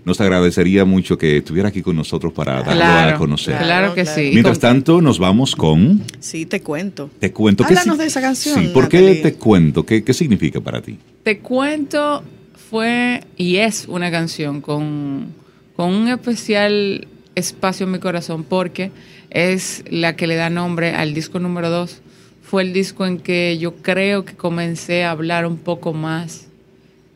nos 0.05 0.19
agradecería 0.19 0.83
mucho 0.85 1.17
que 1.17 1.37
estuviera 1.37 1.69
aquí 1.69 1.81
con 1.81 1.95
nosotros 1.95 2.33
para 2.33 2.55
darlo 2.55 2.71
a 2.71 2.75
Claro, 2.75 3.17
conocer. 3.19 3.57
claro 3.57 3.93
que 3.93 4.05
sí. 4.05 4.31
Mientras 4.33 4.59
tanto, 4.59 5.01
nos 5.01 5.17
vamos 5.17 5.55
con 5.55 6.01
Sí, 6.19 6.45
te 6.45 6.61
cuento. 6.61 7.09
Te 7.19 7.31
cuento. 7.31 7.63
Háblanos 7.63 7.95
si- 7.95 8.01
de 8.01 8.07
esa 8.07 8.21
canción, 8.21 8.59
Sí, 8.61 8.67
¿por 8.73 8.89
qué 8.89 8.97
Natalie. 9.01 9.21
te 9.21 9.33
cuento? 9.35 9.85
¿Qué, 9.85 10.03
qué 10.03 10.13
significa 10.13 10.59
para 10.59 10.81
ti? 10.81 10.97
Te 11.23 11.39
cuento, 11.39 12.23
fue 12.69 13.21
y 13.37 13.57
es 13.57 13.85
una 13.87 14.11
canción 14.11 14.59
con, 14.61 15.27
con 15.75 15.93
un 15.93 16.07
especial 16.09 17.07
espacio 17.35 17.85
en 17.85 17.93
mi 17.93 17.99
corazón 17.99 18.43
porque 18.43 18.91
es 19.29 19.83
la 19.89 20.15
que 20.15 20.27
le 20.27 20.35
da 20.35 20.49
nombre 20.49 20.93
al 20.93 21.13
disco 21.13 21.39
número 21.39 21.69
2. 21.69 22.01
Fue 22.43 22.61
el 22.61 22.73
disco 22.73 23.05
en 23.05 23.17
que 23.19 23.57
yo 23.57 23.75
creo 23.77 24.25
que 24.25 24.33
comencé 24.35 25.03
a 25.05 25.11
hablar 25.11 25.47
un 25.47 25.57
poco 25.57 25.93
más 25.93 26.42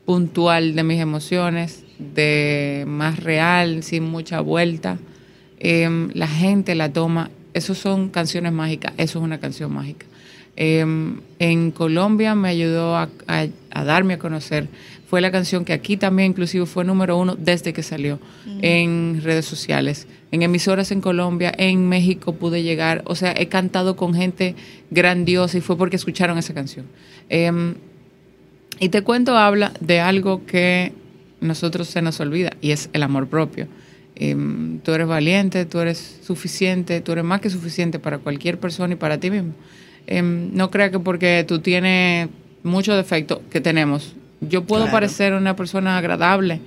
puntual 0.08 0.74
de 0.74 0.84
mis 0.84 1.02
emociones, 1.02 1.84
de 2.00 2.86
más 2.88 3.20
real, 3.20 3.84
sin 3.84 4.04
mucha 4.06 4.40
vuelta. 4.40 4.98
Em, 5.60 6.10
la 6.14 6.28
gente 6.30 6.76
la 6.76 6.94
toma. 6.94 7.30
Esos 7.54 7.78
son 7.78 8.08
canciones 8.08 8.54
mágicas. 8.54 8.94
Eso 8.98 9.20
es 9.20 9.24
una 9.26 9.40
canción 9.40 9.74
mágica. 9.74 10.06
Em, 10.56 11.20
en 11.40 11.72
Colombia 11.72 12.36
me 12.36 12.48
ayudó 12.48 12.96
a, 12.96 13.10
a- 13.28 13.48
a 13.72 13.84
darme 13.84 14.14
a 14.14 14.18
conocer. 14.20 14.70
Fue 15.10 15.20
la 15.20 15.30
canción 15.30 15.66
que 15.66 15.74
aquí 15.74 15.98
también 15.98 16.32
inclusive 16.32 16.66
fue 16.66 16.86
número 16.86 17.18
uno 17.18 17.36
desde 17.36 17.74
que 17.74 17.84
salió 17.84 18.18
en 18.62 19.20
redes 19.24 19.46
sociales. 19.46 20.08
En 20.32 20.42
emisoras 20.42 20.92
en 20.92 21.02
Colombia, 21.02 21.54
en 21.58 21.88
México 21.90 22.32
pude 22.34 22.64
llegar. 22.64 23.02
O 23.06 23.16
sea, 23.16 23.34
he 23.38 23.48
cantado 23.48 23.98
con 23.98 24.14
gente 24.14 24.56
grandiosa 24.90 25.58
y 25.58 25.62
fue 25.62 25.78
porque 25.78 25.98
escucharon 25.98 26.38
esa 26.38 26.54
canción. 26.54 26.86
Em, 27.30 27.76
y 28.80 28.90
te 28.90 29.02
cuento 29.02 29.38
habla 29.38 29.72
de 29.80 30.00
algo 30.00 30.46
que 30.46 30.94
nosotros 31.42 31.88
se 31.88 32.02
nos 32.02 32.20
olvida 32.20 32.52
y 32.62 32.72
es 32.72 32.90
el 32.94 33.04
amor 33.04 33.28
propio. 33.28 33.68
Em, 34.16 34.80
tú 34.80 34.94
eres 34.94 35.08
valiente, 35.08 35.66
tú 35.66 35.80
eres 35.80 36.20
suficiente, 36.24 37.02
tú 37.02 37.12
eres 37.12 37.24
más 37.24 37.40
que 37.42 37.50
suficiente 37.50 38.00
para 38.00 38.18
cualquier 38.18 38.60
persona 38.60 38.94
y 38.94 38.98
para 38.98 39.20
ti 39.20 39.30
mismo. 39.30 39.54
Em, 40.08 40.50
no 40.54 40.72
crea 40.72 40.90
que 40.90 41.00
porque 41.00 41.46
tú 41.48 41.60
tienes 41.60 42.30
muchos 42.64 42.96
defectos 42.96 43.40
que 43.52 43.62
tenemos, 43.62 44.16
yo 44.42 44.64
puedo 44.64 44.84
Claro. 44.84 44.96
parecer 44.96 45.34
una 45.34 45.56
persona 45.56 45.98
agradable, 45.98 46.60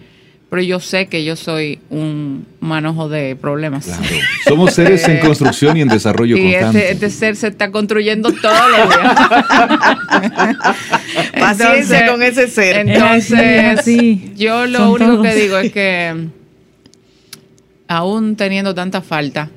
pero 0.51 0.63
yo 0.63 0.81
sé 0.81 1.07
que 1.07 1.25
yo 1.25 1.37
soy 1.37 1.79
un 1.91 2.45
manojo 2.61 3.09
de 3.09 3.37
problemas. 3.37 3.85
Claro. 3.87 4.03
Somos 4.49 4.75
seres 4.75 5.07
en 5.09 5.19
construcción 5.27 5.77
y 5.77 5.83
en 5.83 5.89
desarrollo 5.89 6.37
Y 6.37 6.43
constante. 6.43 6.79
este, 6.91 6.93
este 6.93 7.11
ser 7.11 7.37
se 7.37 7.47
está 7.49 7.71
construyendo 7.71 8.33
todos 8.33 8.59
los 8.77 8.89
días. 8.89 9.17
Paciencia 11.41 12.07
con 12.11 12.23
ese 12.23 12.49
ser. 12.49 12.89
Entonces, 12.89 14.37
yo 14.37 14.67
lo 14.67 14.79
son 14.79 14.89
único 14.91 15.07
todos. 15.13 15.27
que 15.27 15.35
digo 15.35 15.59
es 15.59 15.73
que 15.73 16.27
aún 17.89 18.37
teniendo 18.37 18.75
tanta 18.75 19.01
falta, 19.03 19.51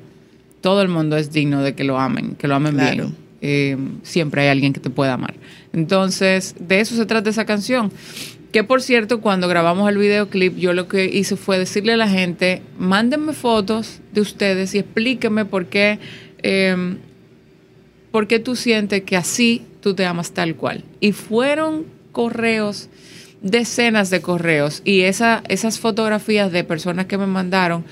todo 0.62 0.82
el 0.82 0.88
mundo 0.90 1.18
es 1.18 1.32
digno 1.32 1.62
de 1.62 1.74
que 1.76 1.84
lo 1.84 2.00
amen, 2.00 2.36
que 2.36 2.48
lo 2.48 2.56
amen 2.56 2.74
Claro. 2.76 2.94
bien. 2.96 3.16
Eh, 3.46 3.78
siempre 4.04 4.44
hay 4.44 4.48
alguien 4.50 4.72
que 4.74 4.80
te 4.80 4.90
pueda 4.90 5.14
amar. 5.14 5.34
Entonces, 5.74 6.56
de 6.60 6.80
eso 6.80 6.96
se 6.96 7.06
trata 7.06 7.30
esa 7.30 7.46
canción. 7.46 7.92
Que 8.54 8.64
por 8.64 8.82
cierto, 8.84 9.20
cuando 9.20 9.48
grabamos 9.48 9.90
el 9.90 9.98
videoclip, 9.98 10.56
yo 10.58 10.74
lo 10.74 10.88
que 10.88 11.06
hice 11.06 11.36
fue 11.36 11.58
decirle 11.58 11.94
a 11.94 11.98
la 11.98 12.08
gente, 12.08 12.62
mándenme 12.78 13.34
fotos 13.34 14.00
de 14.14 14.22
ustedes 14.22 14.76
y 14.76 14.80
explíquenme 14.80 15.44
por 15.44 15.66
qué, 15.66 15.98
eh, 16.44 16.96
por 18.12 18.28
qué 18.28 18.38
tú 18.40 18.56
sientes 18.56 19.02
que 19.04 19.18
así 19.18 19.64
tú 19.82 19.96
te 19.96 20.06
amas 20.06 20.32
tal 20.32 20.56
cual. 20.56 20.84
Y 21.00 21.14
fueron 21.14 21.86
correos, 22.12 22.90
decenas 23.42 24.12
de 24.12 24.22
correos, 24.22 24.84
y 24.86 25.02
esa, 25.02 25.42
esas 25.50 25.80
fotografías 25.80 26.52
de 26.52 26.64
personas 26.64 27.08
que 27.08 27.18
me 27.18 27.26
mandaron, 27.26 27.84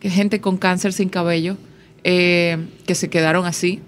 que 0.00 0.10
gente 0.10 0.40
con 0.40 0.56
cáncer 0.58 0.92
sin 0.92 1.08
cabello, 1.08 1.56
eh, 2.02 2.58
que 2.86 2.96
se 2.96 3.08
quedaron 3.08 3.46
así 3.46 3.80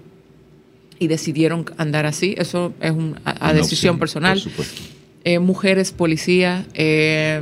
y 0.97 1.07
decidieron 1.07 1.65
andar 1.77 2.05
así, 2.05 2.35
eso 2.37 2.73
es 2.79 2.91
un- 2.91 3.19
a, 3.25 3.31
a 3.31 3.45
Una 3.51 3.53
decisión 3.53 3.95
opción, 3.95 3.99
personal 3.99 4.33
Por 4.41 4.49
supuesto. 4.49 4.81
Eh, 5.33 5.39
mujeres 5.39 5.91
policías, 5.91 6.65
eh, 6.73 7.39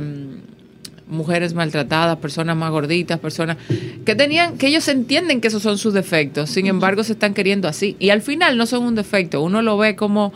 mujeres 1.08 1.54
maltratadas, 1.54 2.18
personas 2.18 2.56
más 2.56 2.70
gorditas, 2.70 3.18
personas 3.18 3.56
que 4.04 4.14
tenían, 4.14 4.58
que 4.58 4.66
ellos 4.66 4.86
entienden 4.88 5.40
que 5.40 5.48
esos 5.48 5.62
son 5.62 5.78
sus 5.78 5.94
defectos, 5.94 6.50
sin 6.50 6.66
embargo 6.66 7.02
se 7.02 7.12
están 7.12 7.32
queriendo 7.32 7.66
así. 7.66 7.96
Y 7.98 8.10
al 8.10 8.20
final 8.20 8.56
no 8.58 8.66
son 8.66 8.82
un 8.84 8.94
defecto, 8.94 9.42
uno 9.42 9.62
lo 9.62 9.78
ve 9.78 9.96
como 9.96 10.32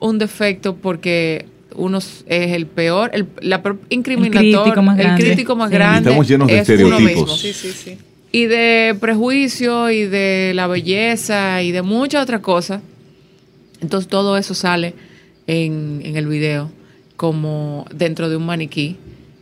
un 0.00 0.18
defecto 0.18 0.74
porque 0.74 1.46
uno 1.76 1.98
es 1.98 2.24
el 2.26 2.66
peor, 2.66 3.10
el 3.14 3.26
la 3.40 3.62
peor 3.62 3.78
incriminador, 3.88 4.62
crítico 4.64 4.82
más 4.82 4.98
el 4.98 5.04
grande. 5.04 5.24
crítico 5.24 5.56
más 5.56 5.68
Sí. 5.70 5.74
grande. 5.76 6.10
Estamos 6.10 6.28
llenos 6.28 6.48
de 6.48 6.58
es 6.58 6.68
uno 6.68 6.74
estereotipos. 6.74 7.04
mismo. 7.04 7.26
Sí, 7.36 7.52
sí, 7.52 7.70
sí. 7.72 7.98
Y 8.32 8.46
de 8.46 8.96
prejuicio 8.98 9.90
y 9.90 10.04
de 10.06 10.52
la 10.54 10.66
belleza 10.66 11.62
y 11.62 11.70
de 11.70 11.82
muchas 11.82 12.22
otras 12.24 12.40
cosas. 12.40 12.80
Entonces 13.80 14.08
todo 14.08 14.36
eso 14.36 14.54
sale 14.54 14.94
en, 15.46 16.00
en 16.04 16.16
el 16.16 16.26
video 16.26 16.70
como 17.16 17.86
dentro 17.94 18.28
de 18.28 18.36
un 18.36 18.46
maniquí. 18.46 18.96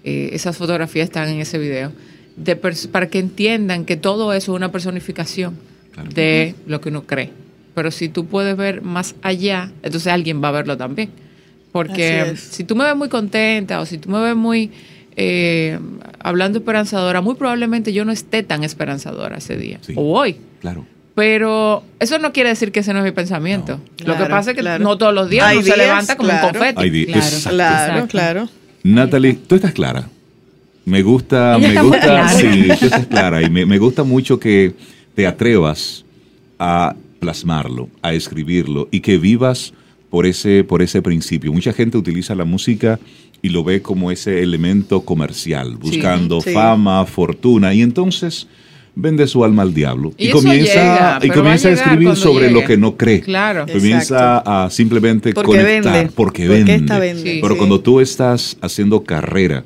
Eh, 0.04 0.30
esas 0.32 0.56
fotografías 0.56 1.04
están 1.04 1.28
en 1.28 1.40
ese 1.40 1.58
video. 1.58 1.92
De 2.36 2.56
para 2.56 3.08
que 3.08 3.18
entiendan 3.20 3.84
que 3.84 3.96
todo 3.96 4.32
eso 4.32 4.52
es 4.52 4.56
una 4.56 4.72
personificación 4.72 5.56
Claro. 5.92 6.10
de 6.12 6.54
lo 6.66 6.80
que 6.80 6.88
uno 6.88 7.04
cree. 7.04 7.30
pero 7.74 7.90
si 7.90 8.08
tú 8.08 8.26
puedes 8.26 8.56
ver 8.56 8.82
más 8.82 9.14
allá, 9.22 9.70
entonces 9.82 10.12
alguien 10.12 10.42
va 10.42 10.48
a 10.48 10.52
verlo 10.52 10.76
también. 10.76 11.10
Porque 11.72 12.34
si 12.36 12.62
tú 12.64 12.76
me 12.76 12.84
ves 12.84 12.94
muy 12.96 13.08
contenta 13.08 13.80
o 13.80 13.86
si 13.86 13.98
tú 13.98 14.08
me 14.10 14.20
ves 14.20 14.36
muy 14.36 14.70
eh, 15.16 15.78
hablando 16.20 16.58
esperanzadora, 16.58 17.20
muy 17.20 17.34
probablemente 17.36 17.92
yo 17.92 18.04
no 18.04 18.12
esté 18.12 18.42
tan 18.44 18.62
esperanzadora 18.64 19.38
ese 19.38 19.56
día 19.56 19.78
Sí. 19.80 19.92
o 19.96 20.18
hoy. 20.18 20.36
Claro. 20.60 20.86
Pero 21.14 21.84
eso 22.00 22.18
no 22.18 22.32
quiere 22.32 22.48
decir 22.48 22.72
que 22.72 22.80
ese 22.80 22.92
no 22.92 22.98
es 22.98 23.04
mi 23.04 23.12
pensamiento. 23.12 23.80
Lo 24.04 24.16
que 24.16 24.24
pasa 24.24 24.50
es 24.50 24.56
que 24.56 24.62
claro. 24.62 24.82
no 24.82 24.98
todos 24.98 25.14
los 25.14 25.30
días 25.30 25.52
uno 25.54 25.62
se 25.62 25.76
levanta 25.76 26.16
como 26.16 26.30
claro. 26.30 26.46
un 26.48 26.52
confeti. 26.52 27.06
Claro. 27.06 27.20
exacto. 27.20 27.50
Claro, 27.50 28.06
claro. 28.08 28.48
Natalie, 28.82 29.34
tú 29.34 29.54
estás 29.54 29.72
clara. 29.72 30.08
Me 30.84 31.02
gusta, 31.02 31.56
Ella 31.56 31.68
me 31.68 31.82
gusta, 31.82 32.00
clara. 32.00 32.28
sí, 32.28 32.68
tú 32.78 32.84
estás 32.86 33.06
clara 33.06 33.42
y 33.42 33.48
me, 33.48 33.64
me 33.64 33.78
gusta 33.78 34.02
mucho 34.04 34.38
que 34.38 34.74
te 35.14 35.26
atrevas 35.26 36.04
a 36.58 36.94
plasmarlo, 37.20 37.88
a 38.02 38.12
escribirlo 38.12 38.88
y 38.90 39.00
que 39.00 39.16
vivas 39.16 39.72
por 40.10 40.26
ese, 40.26 40.62
por 40.64 40.82
ese 40.82 41.00
principio. 41.00 41.52
Mucha 41.52 41.72
gente 41.72 41.96
utiliza 41.96 42.34
la 42.34 42.44
música 42.44 42.98
y 43.40 43.48
lo 43.48 43.64
ve 43.64 43.80
como 43.80 44.10
ese 44.10 44.42
elemento 44.42 45.02
comercial, 45.04 45.76
buscando 45.76 46.40
Sí. 46.40 46.52
fama, 46.52 47.06
fortuna 47.06 47.72
y 47.72 47.80
entonces 47.82 48.46
vende 48.96 49.26
su 49.26 49.44
alma 49.44 49.62
al 49.62 49.74
diablo 49.74 50.12
Y 50.16 50.30
comienza, 50.30 50.72
llega, 50.74 51.18
y 51.22 51.28
comienza 51.28 51.68
a 51.68 51.72
escribir 51.72 52.14
sobre 52.16 52.50
lo 52.50 52.64
que 52.64 52.76
no 52.76 52.96
cree. 52.96 53.20
Claro. 53.20 53.66
Comienza 53.70 54.38
a 54.38 54.70
simplemente 54.70 55.32
Porque 55.32 55.46
conectar 55.58 55.92
vende. 55.92 56.12
porque 56.14 56.46
Porque 56.46 56.48
vende. 56.48 56.74
esta 56.76 56.98
vende, 56.98 57.22
Sí. 57.22 57.38
Pero 57.42 57.54
sí. 57.54 57.58
cuando 57.58 57.80
tú 57.80 58.00
estás 58.00 58.56
haciendo 58.60 59.02
carrera 59.04 59.64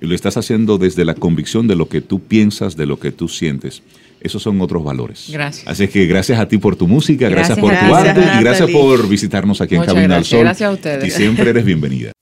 y 0.00 0.06
lo 0.06 0.14
estás 0.14 0.36
haciendo 0.36 0.76
desde 0.78 1.04
la 1.04 1.14
convicción 1.14 1.66
de 1.66 1.74
lo 1.76 1.88
que 1.88 2.00
tú 2.02 2.20
piensas, 2.20 2.76
de 2.76 2.86
lo 2.86 2.98
que 2.98 3.12
tú 3.12 3.28
sientes, 3.28 3.82
esos 4.20 4.42
son 4.42 4.60
otros 4.60 4.82
valores. 4.84 5.28
Gracias. 5.30 5.66
Así 5.66 5.88
que 5.88 6.06
gracias 6.06 6.38
a 6.38 6.48
ti 6.48 6.58
por 6.58 6.76
tu 6.76 6.86
música, 6.86 7.28
gracias, 7.28 7.56
Gracias, 7.58 7.58
por 7.58 7.70
tu 7.88 7.94
gracias, 7.94 8.16
arte 8.18 8.38
y 8.38 8.42
gracias 8.44 8.70
por 8.70 9.08
visitarnos 9.08 9.60
aquí 9.60 9.76
Muchas 9.76 9.88
en 9.88 9.94
Camino 9.94 10.14
gracias. 10.14 10.32
al 10.32 10.38
Sol. 10.38 10.44
Gracias 10.44 10.68
a 10.68 10.72
ustedes. 10.72 11.04
Y 11.06 11.10
siempre 11.16 11.50
eres 11.50 11.64
bienvenida. 11.64 12.15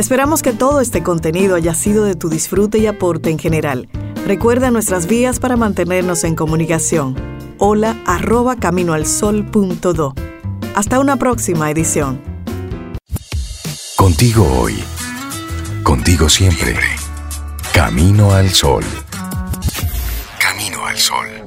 Esperamos 0.00 0.40
que 0.40 0.54
todo 0.54 0.80
este 0.80 1.02
contenido 1.02 1.56
haya 1.56 1.74
sido 1.74 2.06
de 2.06 2.14
tu 2.14 2.30
disfrute 2.30 2.78
y 2.78 2.86
aporte 2.86 3.28
en 3.28 3.38
general. 3.38 3.86
Recuerda 4.26 4.70
nuestras 4.70 5.06
vías 5.06 5.38
para 5.40 5.58
mantenernos 5.58 6.24
en 6.24 6.36
comunicación. 6.36 7.14
Hola 7.58 8.00
arroba 8.06 8.56
caminoalsol.do. 8.56 10.14
Hasta 10.74 11.00
una 11.00 11.16
próxima 11.16 11.70
edición. 11.70 12.18
Contigo 13.94 14.50
hoy. 14.62 14.82
Contigo 15.82 16.30
siempre. 16.30 16.76
Camino 17.74 18.32
al 18.32 18.48
sol. 18.48 18.84
Camino 20.38 20.86
al 20.86 20.96
sol. 20.96 21.39